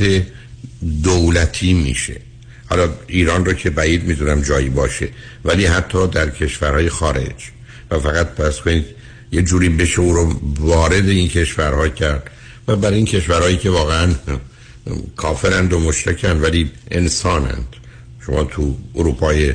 [1.03, 2.21] دولتی میشه.
[2.65, 5.09] حالا ایران رو که بعید می‌دونم جایی باشه
[5.45, 7.51] ولی حتی در کشورهای خارج.
[7.91, 8.85] و فقط پس کنید
[9.31, 12.29] یه جوری بشه او رو وارد این کشورها کرد.
[12.67, 14.13] و برای این کشورهایی که واقعا
[15.15, 17.67] کافرند و مشتکن ولی انسانند.
[18.25, 19.53] شما تو اروپای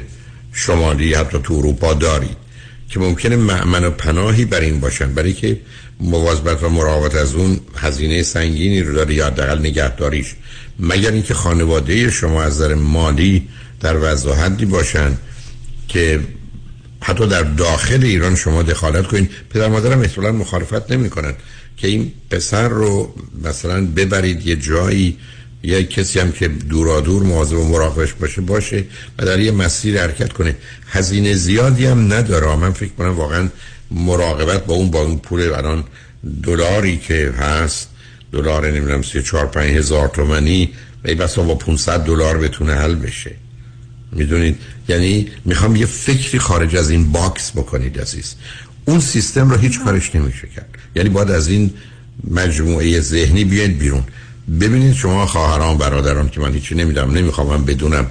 [0.52, 2.36] شمالی حتی تو اروپا دارید
[2.88, 5.60] که ممکنه معمن و پناهی بر این باشن برای که
[6.00, 10.34] مواظبت و مراقبت از اون هزینه سنگینی رو داره یا حداقل نگهداریش.
[10.78, 13.48] مگر اینکه خانواده شما از نظر مالی
[13.80, 15.16] در وضع حدی باشن
[15.88, 16.20] که
[17.00, 19.28] حتی در داخل ایران شما دخالت کنین.
[19.50, 21.34] پدر مادرم احتمالا مخالفت نمی‌کنن
[21.76, 25.18] که این پسر رو مثلا ببرید یه جایی
[25.62, 28.84] یه کسی هم که دورا دور مواظب و مراقبش باشه باشه
[29.18, 30.56] و در یه مسیر حرکت کنه.
[30.86, 32.56] هزینه زیادی هم نداره.
[32.56, 33.48] من فکر کنم واقعا
[33.90, 35.84] مراقبت با اون با اون پول الان
[36.42, 37.88] دلاری که هست
[38.32, 40.72] دلار نمی‌دونم 3 4 5 هزار تومانی
[41.04, 43.30] و با 500 دلار بتونه حل بشه.
[44.12, 48.34] می‌دونید؟ یعنی می‌خوام یه فکری خارج از این باکس بکنید عزیز.
[48.84, 50.68] اون سیستم رو هیچ کارش نمیشه کرد.
[50.96, 51.70] یعنی باید از این
[52.30, 54.04] مجموعه ذهنی بیاید بیرون.
[54.60, 58.06] ببینید شما خواهران برادران که من هیچی نمی‌دونم نمی‌خوام بدونم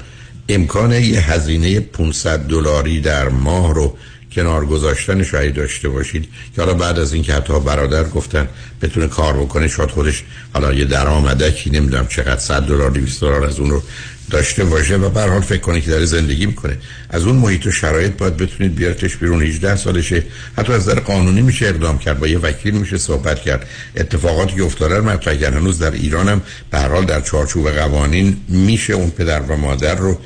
[0.49, 3.97] امکان یه هزینه 500 دلاری در ماه رو
[4.31, 8.47] کنار گذاشتن شاید داشته باشید که حالا بعد از اینکه حتی برادر گفتن
[8.81, 10.23] بتونه کار بکنه شاید خودش
[10.53, 13.83] حالا یه درآمدکی نمی‌دونم چقدر 100 دلار 200 دلار از اون رو
[14.29, 16.77] داشته باشه و به حال فکر کنه که داره زندگی می‌کنه.
[17.09, 19.43] از اون محیط و شرایط باید بتونید بیارتش بیرون.
[19.43, 20.23] 18 سالشه.
[20.57, 22.19] حتی از نظر قانونی میشه اقدام کرد.
[22.19, 23.67] با یه وکیل میشه صحبت کرد.
[23.95, 28.93] اتفاقاتی که افتاده رو مطرح هنوز در ایران هم به حال در چارچوب قوانین میشه
[28.93, 30.19] اون پدر و مادر رو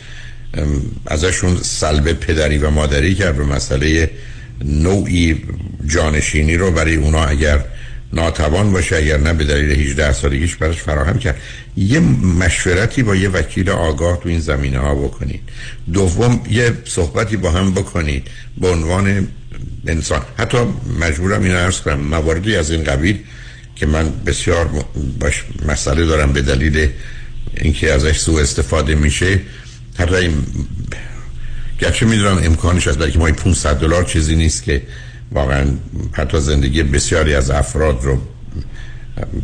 [1.05, 4.11] ازشون سلب پدری و مادری کرد به مسئله
[4.65, 5.43] نوعی
[5.87, 7.65] جانشینی رو برای اونا اگر
[8.13, 11.37] ناتوان باشه اگر نه به دلیل 18 سالگیش براش فراهم کرد.
[11.77, 15.41] یه مشورتی با یه وکیل آگاه تو این زمینه ها بکنید.
[15.93, 19.27] دوم یه صحبتی با هم بکنید به عنوان
[19.87, 20.21] انسان.
[20.37, 20.57] حتی
[20.99, 23.19] مجبورم این عرض کنم مواردی از این قبیل
[23.75, 24.69] که من بسیار
[25.19, 26.89] باش مسئله دارم به دلیل
[27.57, 29.39] اینکه ازش سوء استفاده میشه.
[29.99, 30.33] حتی این
[31.79, 34.81] گرچه می‌دونم امکانش از برای ما 500 دلار چیزی نیست که
[35.33, 35.65] واقعا
[36.11, 38.21] حتی زندگی بسیاری از افراد رو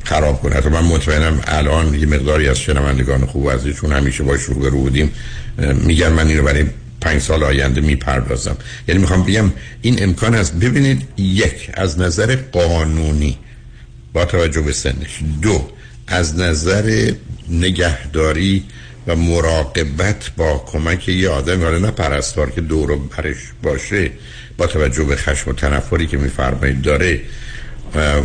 [0.03, 0.55] خراب کنه.
[0.55, 5.11] حتی من مطمئنم الان یه مقداری از شنوندگان خوب ازشون همیشه باش رو بودیم
[5.73, 6.65] میگن من این رو برای
[7.01, 8.57] پنج سال آینده می‌پردازم.
[8.87, 13.37] یعنی می‌خوام بگم این امکان است ببینید یک از نظر قانونی
[14.13, 15.19] با توجه به سنش.
[15.41, 15.69] دو
[16.07, 17.11] از نظر
[17.49, 18.63] نگهداری
[19.07, 24.11] و مراقبت با کمک یه آدم حالا نه پرستار که دور برش باشه
[24.59, 27.21] با توجه به خشم و تنفری که میفرمایید داره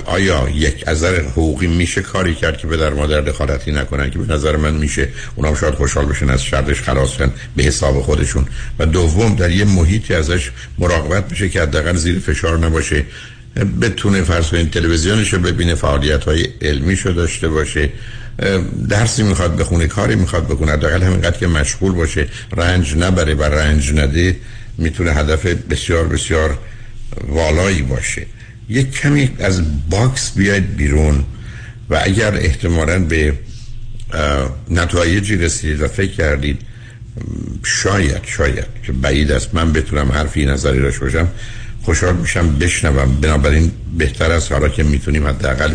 [0.04, 4.18] آیا یک از نظر حقوقی میشه کاری کرد که به در مادر دخالتی نکنن؟ که
[4.18, 8.46] به نظر من میشه اونام شاید خوشحال بشن از شرش خلاص شن به حساب خودشون.
[8.78, 13.04] و دوم در یه محیطی ازش مراقبت بشه که حداقل زیر فشار نباشه.
[13.80, 17.90] بتونه فرض کنید تلویزیونش رو ببینه فعالیت های علمی شو داشته باشه.
[18.88, 23.92] درسی می‌خواد بخونه کاری می‌خواد بکنه حداقل همینقدر که مشغول باشه رنج نبره و رنج
[23.92, 24.36] نده.
[24.78, 26.58] می‌تونه هدف بسیار بسیار
[27.28, 28.26] والایی باشه.
[28.68, 31.24] یک کمی از box بیاید بیرون
[31.90, 33.32] و اگر احتمالا به
[34.70, 36.58] نتایجی رسیدید و فکر کردید
[37.64, 39.54] شاید شاید که بعید است.
[39.54, 41.28] من بتونم حرفی نظری داشته باشم.
[41.82, 43.20] خوشحال میشم بشنوم.
[43.20, 44.52] بنابراین بهتر است.
[44.52, 45.74] حالا که می‌تونیم حداقل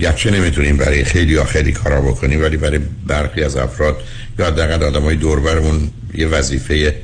[0.00, 4.00] گرچه نمی‌تونیم برای خیلی یا خیلی کارا بکنیم ولی برای برخی از افراد
[4.38, 6.94] یا حداقل آدم های دوربرمون یه وظیفه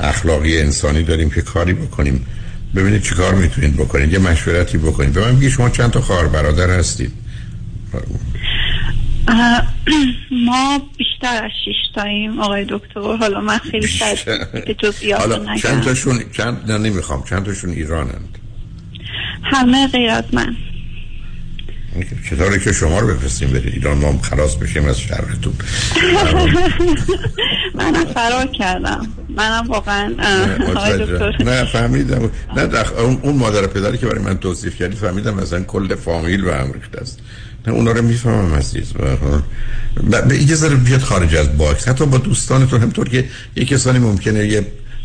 [0.00, 2.26] اخلاقی انسانی داریم که کاری بکنیم.
[2.74, 4.12] ببینید چی کار می‌تونید بکنید.
[4.12, 5.12] یه مشورتی بکنید.
[5.12, 7.12] به من شما چند تا خواهر برادر هستید.
[10.46, 13.00] ما بیشتر از شش تاییم آقای دکتر.
[13.00, 13.88] حالا من خیلی
[14.52, 17.24] به جزئیات چند تاشون چند نه نمی‌خوام.
[17.24, 18.38] چند تاشون ایرانند؟
[19.42, 20.56] همه غیر از من
[22.30, 25.54] چطوری که شما رو بفرستیم برید؟ ایران ما خلاص بشیم از شرتون
[27.74, 29.06] منم فرار کردم.
[29.36, 30.14] منم واقعا
[31.40, 32.30] نه فهمیدم.
[32.56, 32.92] نه دخ...
[33.22, 37.00] اون مادر پدری که برای من توصیف کردی فهمیدم مثلا کل فامیل و هم ریخته
[37.00, 37.18] است.
[37.66, 38.92] نه اونا رو می‌فهمم عزیز.
[40.28, 41.88] به یه ذره بیاد خارج از box.
[41.88, 43.24] حتی با دوستانتون همطور که
[43.56, 44.60] یه کسانی ممکنه یه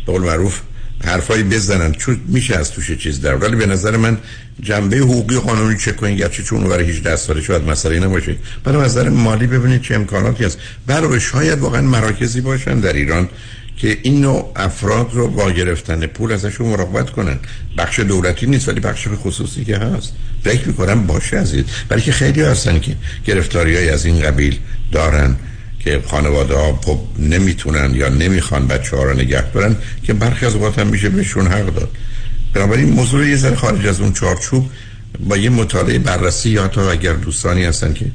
[0.06, 0.60] به قول معروف
[1.04, 1.92] حرفایی بزنن.
[1.92, 4.18] چون میشه از توش چیز در ولی به نظر من
[4.62, 8.36] جنبه حقوقی قانونی چک کنید گرچه چون برای 18 ساله شاید مسئله نباشه.
[8.64, 10.58] برای نظر مالی ببینید چه امکاناتی هست.
[10.86, 13.28] برای شاید واقعا مراکزی باشن در ایران
[13.76, 17.38] که این نوع افراد رو با گرفتن پول ازشون مراقبت کنن.
[17.78, 20.12] بخش دولتی نیست ولی بخش خصوصی که هست.
[20.44, 21.64] فکر می‌کنم باشه عزیز.
[21.88, 22.96] برای که خیلی هستن که
[23.26, 24.58] گرفتاری های از این قبیل
[24.92, 25.36] دارن.
[25.80, 30.54] که خانواده ها خب نمی‌تونن یا نمی‌خوان بچه ها رو نگه دارن که برخی از
[30.54, 31.88] اوقات هم میشه بهشون حق داد.
[32.54, 34.70] بنابراین موضوع یه ذره خارج از اون چارچوب
[35.28, 38.06] با یه مطالعه بررسی یا تا اگر دوستانی هستن که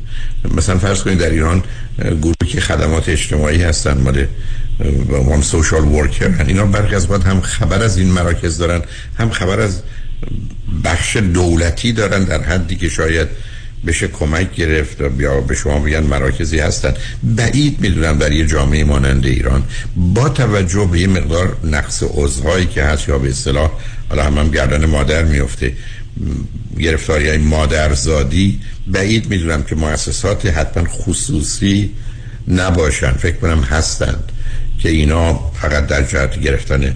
[0.55, 1.63] مثلا فرض کنید در ایران
[1.99, 4.27] گروهی که خدمات اجتماعی هستن مال
[5.11, 8.81] عنوان سوشال ورکر اینا برخی از هم خبر از این مراکز دارن
[9.19, 9.81] هم خبر از
[10.83, 13.27] بخش دولتی دارن در حدی که شاید
[13.87, 16.93] بشه کمک گرفت و بیا به شما بگن مراکزی هستن.
[17.23, 19.63] بعید می‌دونم در یه جامعه مانند ایران.
[19.95, 23.71] با توجه به یه مقدار نقص عضوهایی که هست یا به اصطلاح
[24.09, 25.73] حالا هم, هم گردن مادر میفته
[26.79, 31.91] گرفتاری های مادرزادی بعید می‌دونم که مؤسسات حتما خصوصی
[32.47, 33.11] نباشن.
[33.11, 34.31] فکر کنم هستند
[34.79, 36.95] که اینا فقط در جهت گرفتن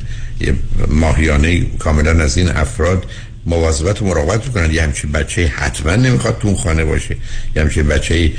[0.87, 3.05] ماهیانه کاملا از این افراد
[3.49, 7.15] مواظبت و مراقبت کنن یه همچین بچه حتما نمی‌خواد تو اون خانه باشه.
[7.55, 8.31] یه همچین بچه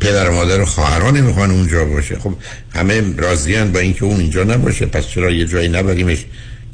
[0.00, 2.18] پدر و مادر و خواهران نمی‌خوان اونجا باشه.
[2.18, 2.34] خب
[2.74, 4.86] همه راضیان با اینکه اون اینجا نباشه.
[4.86, 6.24] پس چرا یه جایی نبریمش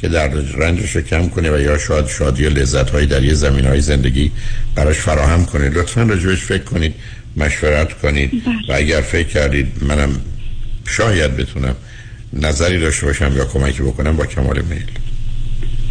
[0.00, 3.64] که در رنجش کم کنه و یا شاید شادی و لذت هایی در یه زمین
[3.64, 4.30] های زندگی
[4.74, 6.94] براش فراهم کنه؟ لطفا راجبش فکر کنید
[7.36, 8.42] مشورت کنید.
[8.68, 10.20] و اگر فکر کردید منم
[10.84, 11.76] شاید بتونم
[12.32, 14.86] نظری داشته باشم یا کمکی بکنم با کمال میل.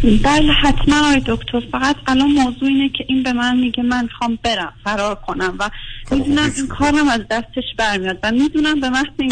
[0.02, 1.62] بله حتما آقای دکتر.
[1.72, 5.70] فقط الان موضوع اینه که این به من میگه من خوام برم فرار کنم و
[6.06, 9.28] خب، می‌دونم این کارم از دستش برمیاد و می‌دونم به محض این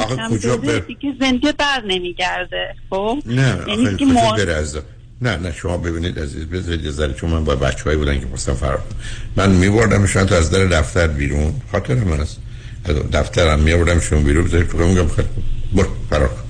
[0.89, 4.05] دیگه زنده بر؟ نمیگرده خب؟ نه یعنی آخه که
[5.23, 8.27] نه نه شما ببینید عزیز بذارید یه ذره چون من با بچه هایی بودن که
[8.27, 8.83] پرستم فرار.
[9.37, 12.41] من میبردم شاید تا از در دفتر بیرون خاطر من است.
[13.13, 15.45] دفترم میبردم شما بیرون بذارید تو میگم؟ خیلی خوب.
[15.75, 16.50] برو فرار کن.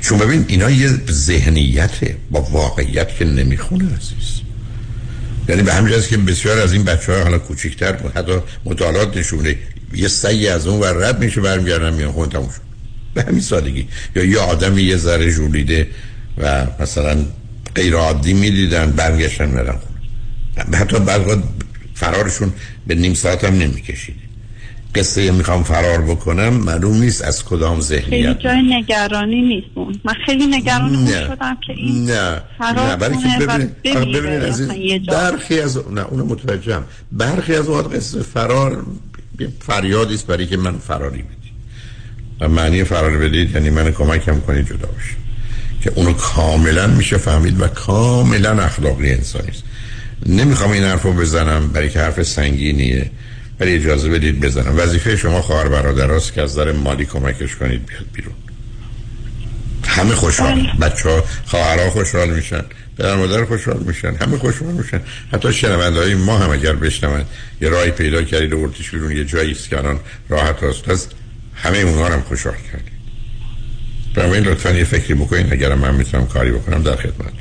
[0.00, 4.40] چون ببین اینا یه ذهنیته با واقعیت که نمی‌خونه عزیز.
[5.48, 8.32] یعنی به همین که بسیار از این بچه های حالا کوچیکتر حتی
[8.64, 9.56] مطالعات نشونه
[9.94, 12.60] یه سعی از اون ور رد میشه برمیگردن میان خون تموم شد.
[13.14, 13.88] به همین سادگی.
[14.16, 15.86] یا یه آدمی یه ذره ژولیده
[16.38, 17.24] و مثلا
[17.74, 20.76] غیر عادی می‌دیدن برگشتن میرن خونه.
[20.76, 21.42] حتی وقت
[21.94, 22.52] فرارشون
[22.86, 24.27] به نیم ساعت هم نمی‌کشید
[24.94, 29.66] قصه می‌خوام فرار بکنم معلوم نیست از کدام خیلی ذهنیت جای نگرانی نیست
[30.04, 31.26] من خیلی نگران نه.
[31.26, 32.40] شدم که این نه.
[32.58, 35.12] فرار نه برای که ببینید ببینید یه جا.
[35.12, 36.84] برخی از نه اونو متوجهم.
[37.12, 38.86] برخی از اوقات قصه فرار
[39.60, 41.38] فریادی است برای که من فراری بدید
[42.40, 45.16] و معنی فرار بدید یعنی من کمکم کنید جدا باشم
[45.82, 49.62] که اونو کاملا میشه فهمید و کاملا اخلاقی انسانی است.
[50.26, 53.10] نمی‌خوام این حرف رو بزنم برای که حرف سنگینیه.
[53.60, 54.74] ولی اجازه بدید بزنم.
[54.78, 58.34] وظیفه شما خواهر برادراست که از نظر مالی کمکش کنید بیاد بیرون.
[59.86, 60.70] همه خوشحال.
[60.80, 62.62] بچه ها خواهرها خوشحال میشن.
[62.98, 64.14] پدر مادر خوشحال میشن.
[64.14, 65.00] همه خوشحال میشن.
[65.32, 67.24] حتی شنونده های ما هم اگر بشنون
[67.60, 71.08] یه راهی پیدا کردید و بردیش بیرون یه جایی است که الان راحت هست از
[71.54, 72.98] همه اونها هم خوشحال کردید.
[74.14, 77.32] بنابراین لطفا یه فکری بکنید اگر من می‌تونم کاری بکنم در خدمت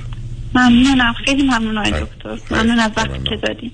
[0.55, 1.13] ممنونم.
[1.25, 2.05] خیلی ممنون آقای خیلی.
[2.05, 2.55] دکتر.
[2.55, 3.23] ممنون از وقتی ممنون.
[3.23, 3.71] که دادیم.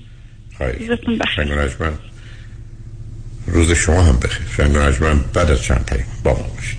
[1.36, 1.90] شنگ و
[3.46, 4.46] روز شما هم بخیر.
[4.56, 6.78] شنگ و بعد از چند پیام با ما باشید.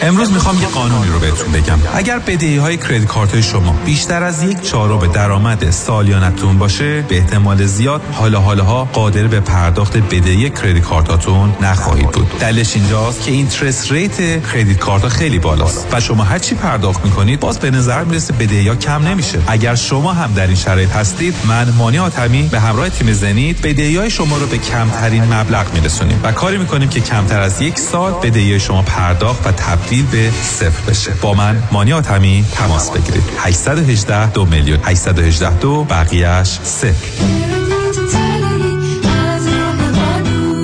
[0.00, 1.78] امروز می‌خوام یه قانونی رو بهتون بگم.
[1.94, 7.66] اگر بدهی های credit card شما بیشتر از یک چهارم درآمد سالیانتون باشه به احتمال
[7.66, 12.38] زیاد حالا حالاها قادر به پرداخت بدهی credit card اتون نخواهید بود.
[12.38, 17.40] دلیلش اینجاست که interest rate credit card خیلی بالاست و شما هر چی پرداخت می‌کنید
[17.40, 19.38] باز به نظر می‌رسه بدهی ها کم نمیشه.
[19.46, 23.96] اگر شما هم در این شرایط هستید من مانی آتمی به همراه تیم زنید بدهی
[23.96, 28.12] های شما رو به کمترین مبلغ میرسونیم و کاری می‌کنیم که کمتر از یک سال
[28.12, 31.12] بدهی شما پرداخت و تبدیل به صفر بشه.
[31.22, 33.22] با من مانی آتمی تماس بگیرید.
[33.38, 34.78] 818 دو میلیون.
[34.82, 37.24] 818 دو بقیهش صفر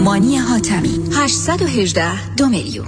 [0.04, 2.86] مانی حاتمی 818 دو میلیون.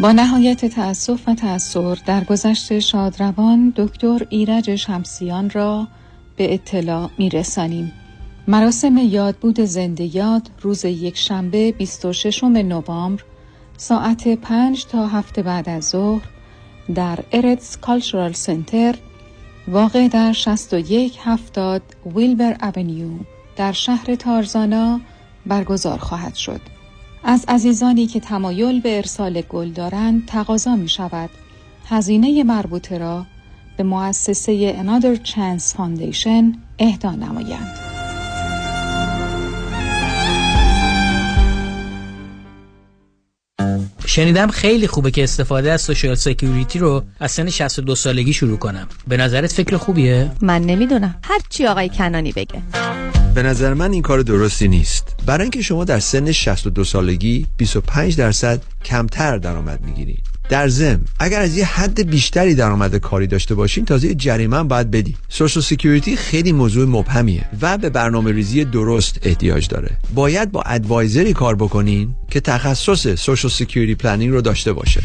[0.00, 5.88] با نهایت تأسف و تأثیر در گذشت شادروان دکتر ایرج شمسیان را
[6.36, 7.92] به اطلاع میرسانیم.
[8.48, 13.22] مراسم یادبود زنده یاد روز یک شنبه 26 نوامبر
[13.76, 16.22] ساعت 5 تا هفته بعد از ظهر
[16.94, 18.94] در ارتس کالچرال سنتر
[19.68, 21.82] واقع در 61 هفتاد
[22.14, 23.08] ویلبر اونیو
[23.56, 25.00] در شهر تارزانا
[25.46, 26.60] برگزار خواهد شد.
[27.24, 31.30] از عزیزانی که تمایل به ارسال گل دارند تقاضا می شود
[31.88, 33.26] هزینه مربوطه را
[33.76, 37.87] به مؤسسه Another Chance Foundation اهدا نمایند.
[44.18, 48.88] شنیدم خیلی خوبه که استفاده از سوشال سکیوریتی رو از سن 62 سالگی شروع کنم.
[49.08, 51.14] به نظرت فکر خوبیه؟ من نمی‌دونم.
[51.22, 52.62] هر چی آقای کنانی بگه.
[53.34, 55.16] به نظر من این کار درستی نیست.
[55.26, 60.37] برای اینکه شما در سن 62 سالگی 25 درصد کمتر درآمد می‌گیرید.
[60.48, 64.90] در ضمن اگر از یه حد بیشتری درآمد کاری داشته باشین تازه جریمه هم باید
[64.90, 69.90] بدی social security خیلی موضوع مبهمیه و به برنامه ریزی درست احتیاج داره.
[70.14, 75.02] باید با advisor ی کار بکنین که تخصص social security planning رو داشته باشه.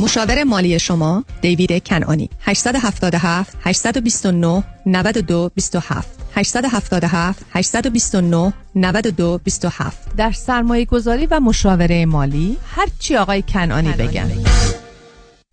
[0.00, 10.84] مشاور مالی شما دیوید کنانی 877 829 92 27 877 829 92 27 در سرمایه
[10.84, 14.45] گذاری و مشاوره مالی هر چی آقای کنانی بگن.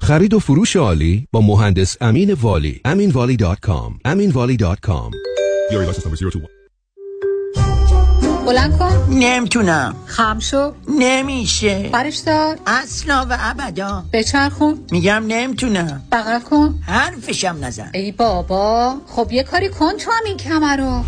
[0.04, 2.82] خرید و فروش عالی با مهندس امین والی.
[2.88, 5.12] aminvali.com aminvali.com
[8.46, 9.08] بلند کن.
[9.10, 9.96] نمی‌تونم.
[10.06, 10.72] خم شو.
[11.00, 11.90] نمیشه.
[11.94, 12.58] برش دار.
[12.68, 14.04] اصلا و ابدا.
[14.14, 14.80] بچرخون.
[14.92, 16.04] میگم نمی‌تونم.
[16.12, 16.80] بغل کن.
[16.88, 17.92] حرفشم نزن.
[17.94, 18.96] ای بابا.
[19.08, 21.04] خب یه کاری کن تو هم این کمر رو.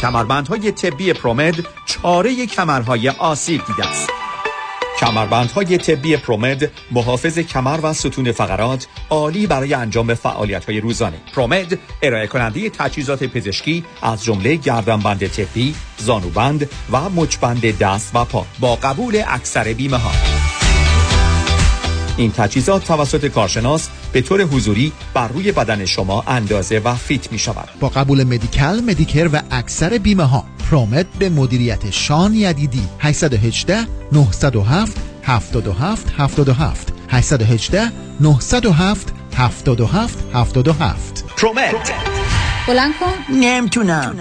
[0.00, 1.54] کمربندهای طبی پرومد
[1.86, 4.08] چاره کمرهای آسیب دیده است.
[5.02, 11.16] کمربندهای طبی پرومد محافظ کمر و ستون فقرات عالی برای انجام فعالیت های روزانه.
[11.34, 18.46] پرومد ارائه کننده تجهیزات پزشکی از جمله گردنبند طبی زانوبند و مچبند دست و پا
[18.60, 20.10] با قبول اکثر بیمه ها
[22.16, 27.38] این تجهیزات توسط کارشناس به طور حضوری بر روی بدن شما اندازه و فیت می
[27.38, 27.68] شود.
[27.80, 32.82] با قبول مدیکل، مدیکر و اکثر بیمه ها پرومت به مدیریت شان یدیدی.
[32.98, 41.92] 818 907 77 77 818 907 77 77 پرومت.
[42.68, 43.34] بلند کن.
[43.34, 44.14] نمی‌تونم.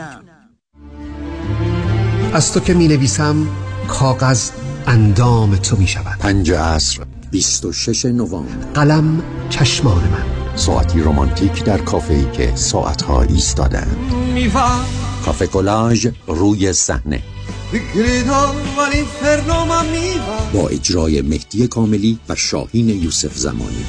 [2.33, 3.47] از تو که می نویسم
[3.87, 4.49] کاغذ
[4.87, 6.99] اندام تو می شود پنج عصر.
[7.31, 8.65] 26 نوامبر.
[8.73, 10.41] قلم چشمان من.
[10.55, 13.97] ساعتی رومانتیک در کافه‌ای که ساعتها ایستادند
[15.25, 17.21] کافه کلاژ روی صحنه.
[20.53, 23.85] با اجرای مهدی کاملی و شاهین یوسف زمانی.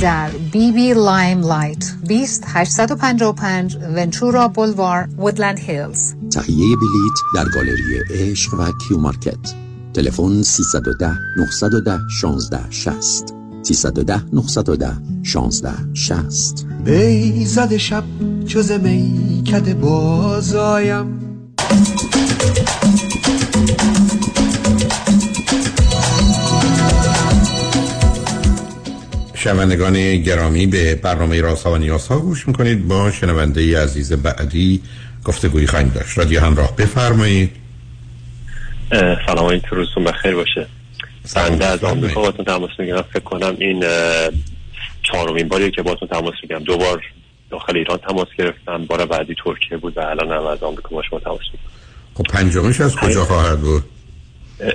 [0.00, 6.14] در بی بی Limelight 20 855 Ventura Boulevard Woodland Hills.
[6.32, 9.61] تهیه بلیت در گالری عشق و کیو مارکت
[9.94, 18.04] تلفن 310 910 16 60 310 910 16 60 بیزد شب
[18.46, 21.18] جز میکد بازایم
[29.34, 32.88] شنوندگان گرامی به برنامه راست ها و نیاز ها گوش می‌کنید.
[32.88, 34.82] با شنونده عزیز بعدی
[35.24, 36.18] گفتگوی خواهیم داشت.
[36.18, 37.61] رادیو همراه بفرمایید.
[39.26, 40.66] سلام علیکم روزتون بخیر باشه.
[41.36, 43.02] بنده از آمریکا باتون تماس می‌گیرم.
[43.02, 43.84] فکر کنم این
[45.02, 46.62] چهارمین باریه که باتون تماس می‌گیرم.
[46.62, 47.02] دو بار
[47.50, 51.20] داخل ایران تماس گرفتم بار بعدی ترکیه بود و الان هم از آمریکا با شما
[51.20, 51.72] تماس می‌گیرم.
[52.14, 53.84] خب پنجمش از کجا خواهد بود؟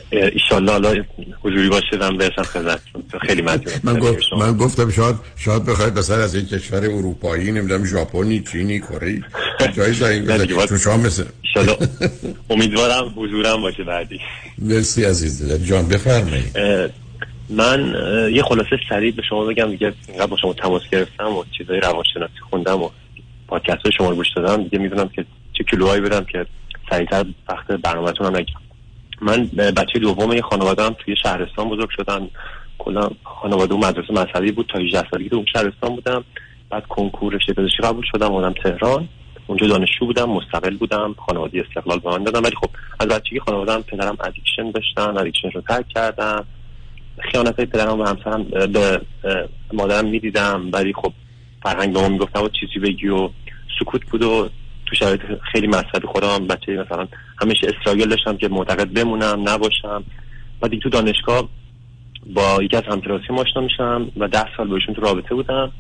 [0.10, 1.04] ایشالله حالا
[1.44, 6.36] حضوری باشیدم برسم خدمتتون خیلی ممنونم من, گفت من گفتم شاید شاید بخواید مثلا از
[6.36, 9.22] این کشور اروپایی نمی‌دونم ژاپنی چینی کره
[9.78, 11.24] جایی زنگ چون شما مثل
[12.50, 14.20] امیدوارم حضورم باشه بعدی.
[14.58, 16.58] مرسی عزیز جان بفرمایید.
[17.50, 17.96] من
[18.34, 22.40] یه خلاصه سریع به شما بگم دیگه اینقدر با شما تماس گرفتم و چیزای روانشناسی
[22.50, 22.90] خوندم و
[23.48, 24.64] پادکست های شما رو گوش دادم.
[24.64, 26.46] دیگه می‌دونم که چه کیلوهایی بدم که
[26.90, 28.67] سریعتر وقت برنامه‌تون هم نگم
[29.22, 29.46] من
[29.78, 32.30] بچه دوم یه خانواده هم توی شهرستان بزرگ شدم.
[32.78, 36.24] کلا خانواده و مدرسه مذهبی بود تا 18 سالگی تو شهرستان بودم.
[36.70, 39.10] بعد کنکور رشته پزشکی قبول شدم اومدم تهران.
[39.48, 41.16] اونجا دانشجو بودم مستقل بودم.
[41.28, 45.52] خانواده استقلال به من دادم ولی خب از بچگی خانواده هم پدرم addiction داشتن addiction
[45.52, 46.46] رو ترک کردم.
[47.20, 49.02] خیانت های پدرم و همسرم به
[49.74, 50.70] مادرم می‌دیدم.
[50.74, 51.14] ولی خب
[51.64, 53.30] فرهنگ به ما می‌گفتم و چیزی بگی و
[53.80, 54.50] سکوت بود و
[54.90, 55.22] تو شرایط
[55.52, 57.08] خیلی مسئله خودم بچه مثلا
[57.42, 60.04] همیشه struggle داشتم که معتقد بمونم نباشم.
[60.62, 61.50] و دیگه تو دانشگاه
[62.36, 65.72] با یکی از همکلاسیام آشنا میشم و ده سال باشون تو رابطه بودم.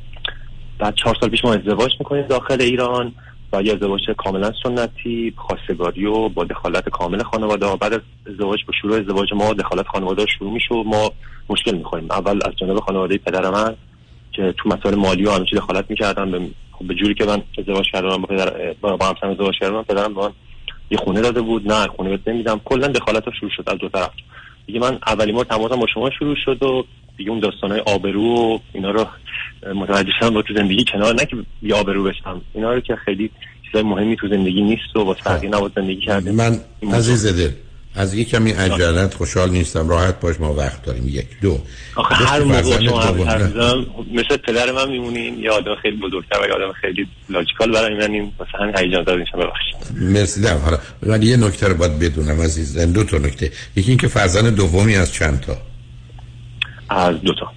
[0.80, 3.12] بعد چهار سال پیش ما ازدواج می‌کنیم داخل ایران
[3.54, 7.76] و یه ازدواج کاملا سنتی خواستگاری و با دخالت کامل خانواده.
[7.76, 11.12] بعد از ازدواج با شروع ازدواج ما دخالت خانواده شروع میشه و ما
[11.50, 12.08] مشکل می‌خوریم.
[12.12, 13.76] اول از جانب خانواده پدر من
[14.32, 16.40] که تو مسائل مالی و همه چی دخالت می‌کردن به
[16.80, 20.14] خب به جوری که من ازدواج کردم با پدر با با همسرم ازدواج کردم پدرم
[20.14, 20.32] به من
[20.92, 21.72] یه خونه داده بود.
[21.72, 22.62] نه خونه بهت نمیدم.
[22.66, 24.12] کلا دخالت ها شروع شد از دو طرف.
[24.68, 26.86] دیگه من اولین بار تماسم با شما شروع شد و
[27.18, 29.06] دیگه اون داستانای آبرو و اینا رو
[29.76, 31.16] متوجه شدم با تو زندگی کنار.
[31.16, 32.42] نه که بی آبرو بشم.
[32.54, 33.32] اینا رو که خیلی
[33.66, 36.60] چیزای مهمی تو زندگی نیست و با تغییر نباید زندگی کرده من
[36.94, 37.52] عزیز دل
[37.98, 39.90] از یه کمی عجلت خوشحال نیستم.
[39.90, 41.08] راحت باش ما وقت داریم.
[41.08, 41.60] یک دو.
[41.96, 43.06] آخه هر موقع شما
[44.14, 48.34] مثل پدر من میمونین یه آدم خیلی بزرگتر و یه آدم خیلی لاجیکال برای منیم
[48.40, 49.76] واسه همین هیجان دار میشم ببخشید.
[50.02, 50.42] مرسی.
[50.42, 52.78] دم حالا ولی یه نکته رو باید بدونم عزیز.
[52.78, 53.52] دو تا نکته.
[53.76, 55.58] یکی اینکه فرزند دومی از چند تا؟
[56.90, 57.52] از دو تا.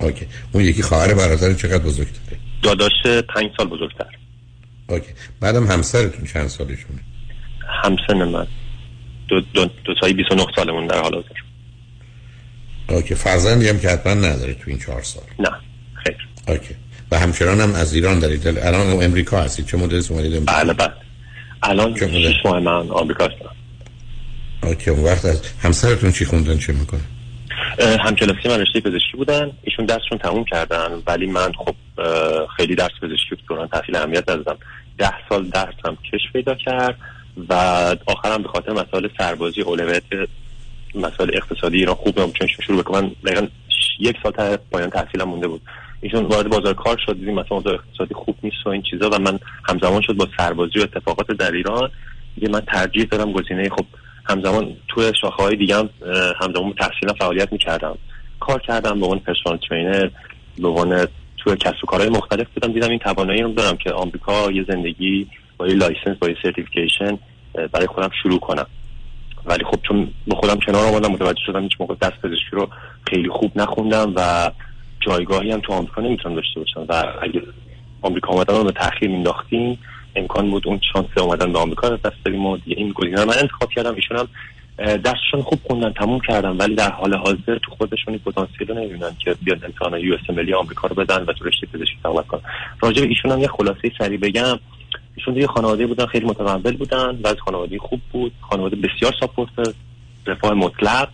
[0.00, 0.26] OK.
[0.52, 2.92] اون یکی خواهر برادر چقدر بزرگتره؟ داداش
[3.34, 4.06] پنج سال بزرگتر.
[4.88, 5.10] OK.
[5.40, 7.00] بعدم همسرتون چند سالشونه؟
[7.82, 8.46] همسن من.
[9.28, 11.28] دو, دو, دو تایی 29 سالمون در حال حاضر.
[12.88, 15.24] OK فرزندی هم که حتما نداره تو این چهار سال.
[15.38, 15.50] نه
[16.04, 16.16] خیر.
[16.48, 16.74] OK.
[17.10, 18.46] و همچنان هم از ایران دارید.
[18.46, 19.66] الان امریکا هستید.
[19.66, 20.92] چه مدل اومدید امریکا بله بله.
[21.62, 23.50] الان چه ماه من آمریکا هستم.
[24.62, 27.00] اوکی اون وقت از همسرتون چی خوندن چه می‌کنه
[27.78, 29.50] همکلاسی من رشته پزشکی بودن.
[29.62, 31.02] ایشون درسشون تموم کردن.
[31.06, 31.74] ولی من خب
[32.56, 34.56] خیلی درس پزشکی دوران تحصیل اهمیت ندادم.
[34.98, 36.98] ده سال درسم کش پیدا کرد.
[37.48, 37.54] و
[38.06, 40.02] آخرم به خاطر مسائل سربازی اولویت
[40.94, 43.10] مسائل اقتصادی ایران خوب نبود چون شروع بکنم.
[43.24, 43.46] دقیقا
[44.00, 45.60] یک سال تا پایان تحصیلم مونده بود.
[46.00, 49.18] ایشون وارد بازار کار شد دیدیم مثلا اوضاع اقتصادی خوب نیست و این چیزا و
[49.18, 51.90] من همزمان شد با سربازی و اتفاقات در ایران.
[52.34, 53.84] دیگه من ترجیح دادم گزینه خب
[54.24, 55.88] همزمان تو شاخه های دیگه هم
[56.40, 57.98] همزمان تحصیلم فعالیت می‌کردم.
[58.40, 60.10] کار کردم به عنوان personal trainer
[60.58, 61.06] به عنوان
[61.36, 62.72] تو کسب و کارهای مختلف بودم.
[62.72, 65.26] دیدم این توانایی رو دارم که آمریکا یه زندگی
[65.68, 67.18] یه license با یه certification
[67.72, 68.66] برای خودم شروع کنم.
[69.46, 72.68] ولی خب چون با خودم کنار آمدم متوجه شدم هیچ موقع دست پزشکی رو
[73.10, 74.50] خیلی خوب نخوندم و
[75.00, 76.86] جایگاهی هم تو آمریکا نمی‌تونم داشته باشم.
[76.88, 77.42] و اگه
[78.02, 79.78] آمریکا آمدن رو به تاخیر مینداختیم
[80.16, 83.38] امکان بود اون شانس اومدن به آمریکا رو دست بدیم و دیگه این گزینه من
[83.40, 83.94] انتخاب کردم.
[83.94, 84.28] ایشون هم
[84.76, 89.34] درسشون خوب خوندن تموم کردن ولی در حال حاضر تو خودشون پتانسیل رو نمی‌بینن که
[89.42, 92.40] بیاد امتحان یو اس ملی آمریکا رو بدن و تو رشته پزشکی تقاعد کنن.
[92.80, 94.58] راجع به ایشون هم یه خلاصه سریع بگم.
[95.16, 98.32] ایشون دیگه خانواده بودن خیلی متقبل بودن و خانواده خوب بود.
[98.40, 99.50] خانواده بسیار ساپورت
[100.26, 101.08] رفاه مطلق.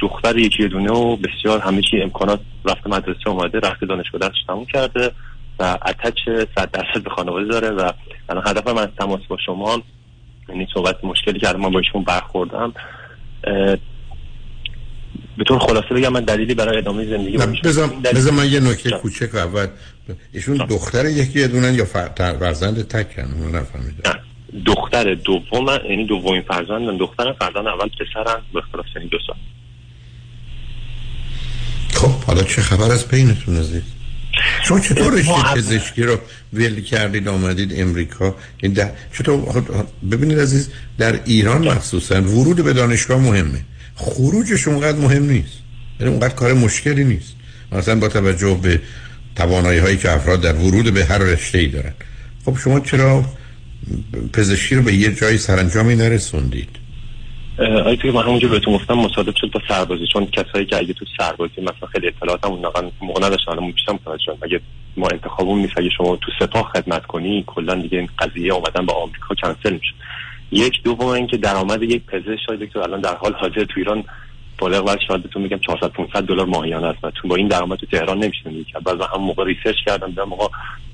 [0.00, 4.66] دختر یکی دونه و بسیار همه چی امکانات رفته مدرسه اومده رفته دانشگاه درسش تموم
[4.66, 5.12] کرده
[5.58, 6.18] و اتچ
[6.56, 7.92] صد درصد به خانواده داره و
[8.28, 9.82] الان هدف من از تماس با شما
[10.48, 12.74] یعنی صحبت مشکلی که الان من با ایشون برخوردم
[15.38, 17.36] به طور خلاصه بگم من دلیلی برای ادامه زندگی
[18.14, 18.90] بذار من یه نکته.
[18.90, 19.66] کوچک اول
[20.32, 24.20] ایشون دختر یکی دونن یا فرزند تکن؟ اونو نفهمیدم.
[24.66, 29.36] دختر دوم یعنی دومین فرزندم دخترم فرزند اول پسرم به اختلاف سنی دو سال.
[31.94, 33.82] خب حالا چه خبر از بینتون عزیز؟
[34.64, 36.18] شما چطور رشته پزشکی رو
[36.52, 38.90] ول کردید آمدید امریکا؟ این در...
[39.18, 39.64] چطور خب،
[40.10, 43.60] ببینید عزیز در ایران مخصوصا ورود به دانشگاه مهمه.
[43.98, 45.58] خروجش اونقدر مهم نیست.
[46.00, 47.36] یعنی اونقدر کار مشکلی نیست.
[47.72, 48.80] مثلا با توجه به
[49.36, 51.92] توانایی هایی که افراد در ورود به هر رشته ای دارن.
[52.44, 53.24] خب شما چرا
[54.32, 56.68] پزشکی رو به یه جایی سرانجامی نرسوندید؟
[57.58, 60.06] آیا که من همونجا بهتون گفتم مصادف شد با سربازی.
[60.12, 63.92] چون کسایی که اگه تو سربازی مثلا خیلی اطلاعات هم اون موقع نداشتن الان بیشتر
[63.92, 64.60] متوجه اگه
[64.96, 68.92] ما انتخابمون نیست اگه شما تو سپاه خدمت کنی کلا دیگه این قضیه اومدن به
[68.92, 69.94] آمریکا کنسل میشه
[70.52, 74.04] یک دوم اینکه درآمد یک پزشک شاید دکتر الان در حال حاضر تو ایران
[74.58, 77.78] بالغ بر شاید بهتون میگم 400 500 دلار ماهیانه است و تو با این درآمد
[77.78, 78.30] تو تهران
[78.72, 80.48] کرد بعد من هم موقع research کردم دیدم آقا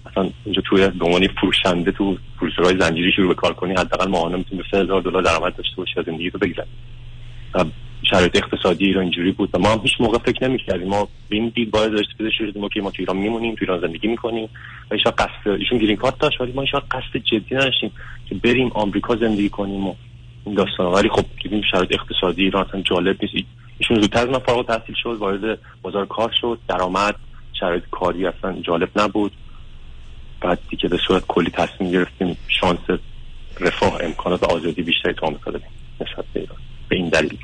[0.07, 4.63] مثلا اینجا توی به فروشنده تو فروشگاه زنجیره‌ای شروع به کار کنی حداقل ماهانه می‌تونی
[4.71, 6.71] 3000 دلار درآمد داشته باشی و زندگی رو بگذرونی
[7.55, 7.65] و
[8.11, 10.89] شرایط اقتصادی ایران اینجوری بود و ما هم هیچ موقع فکر نمی‌کردیم.
[10.89, 13.81] ما به این دید باید بده شدیم ما که ما تو ایران میمونیم تو ایران
[13.81, 14.49] زندگی می‌کنیم
[14.91, 17.93] و ایشون قصد ایشون گرین کارت داشت ولی ما ایشون قصد جدی نداشتیم
[18.29, 19.95] که بریم آمریکا زندگی کنیم و
[20.47, 20.87] این داستان.
[20.87, 23.49] ولی خب دیدیم شرایط اقتصادی ایران اصلا جالب نیست.
[23.79, 27.15] ایشون زودتر از من فارغ التحصیل شد وارد بازار کار شد درآمد
[27.61, 29.33] شرایط کاری اصلا جالب نبود.
[30.41, 33.01] بعد دیگه به صورت کلی تصمیم گرفتیم شانس
[33.61, 35.69] رفاه امکانات آزادی بیشتری تو آمریکا بدیم
[36.01, 36.59] نسبت به ایران.
[36.89, 37.39] به این دلیل.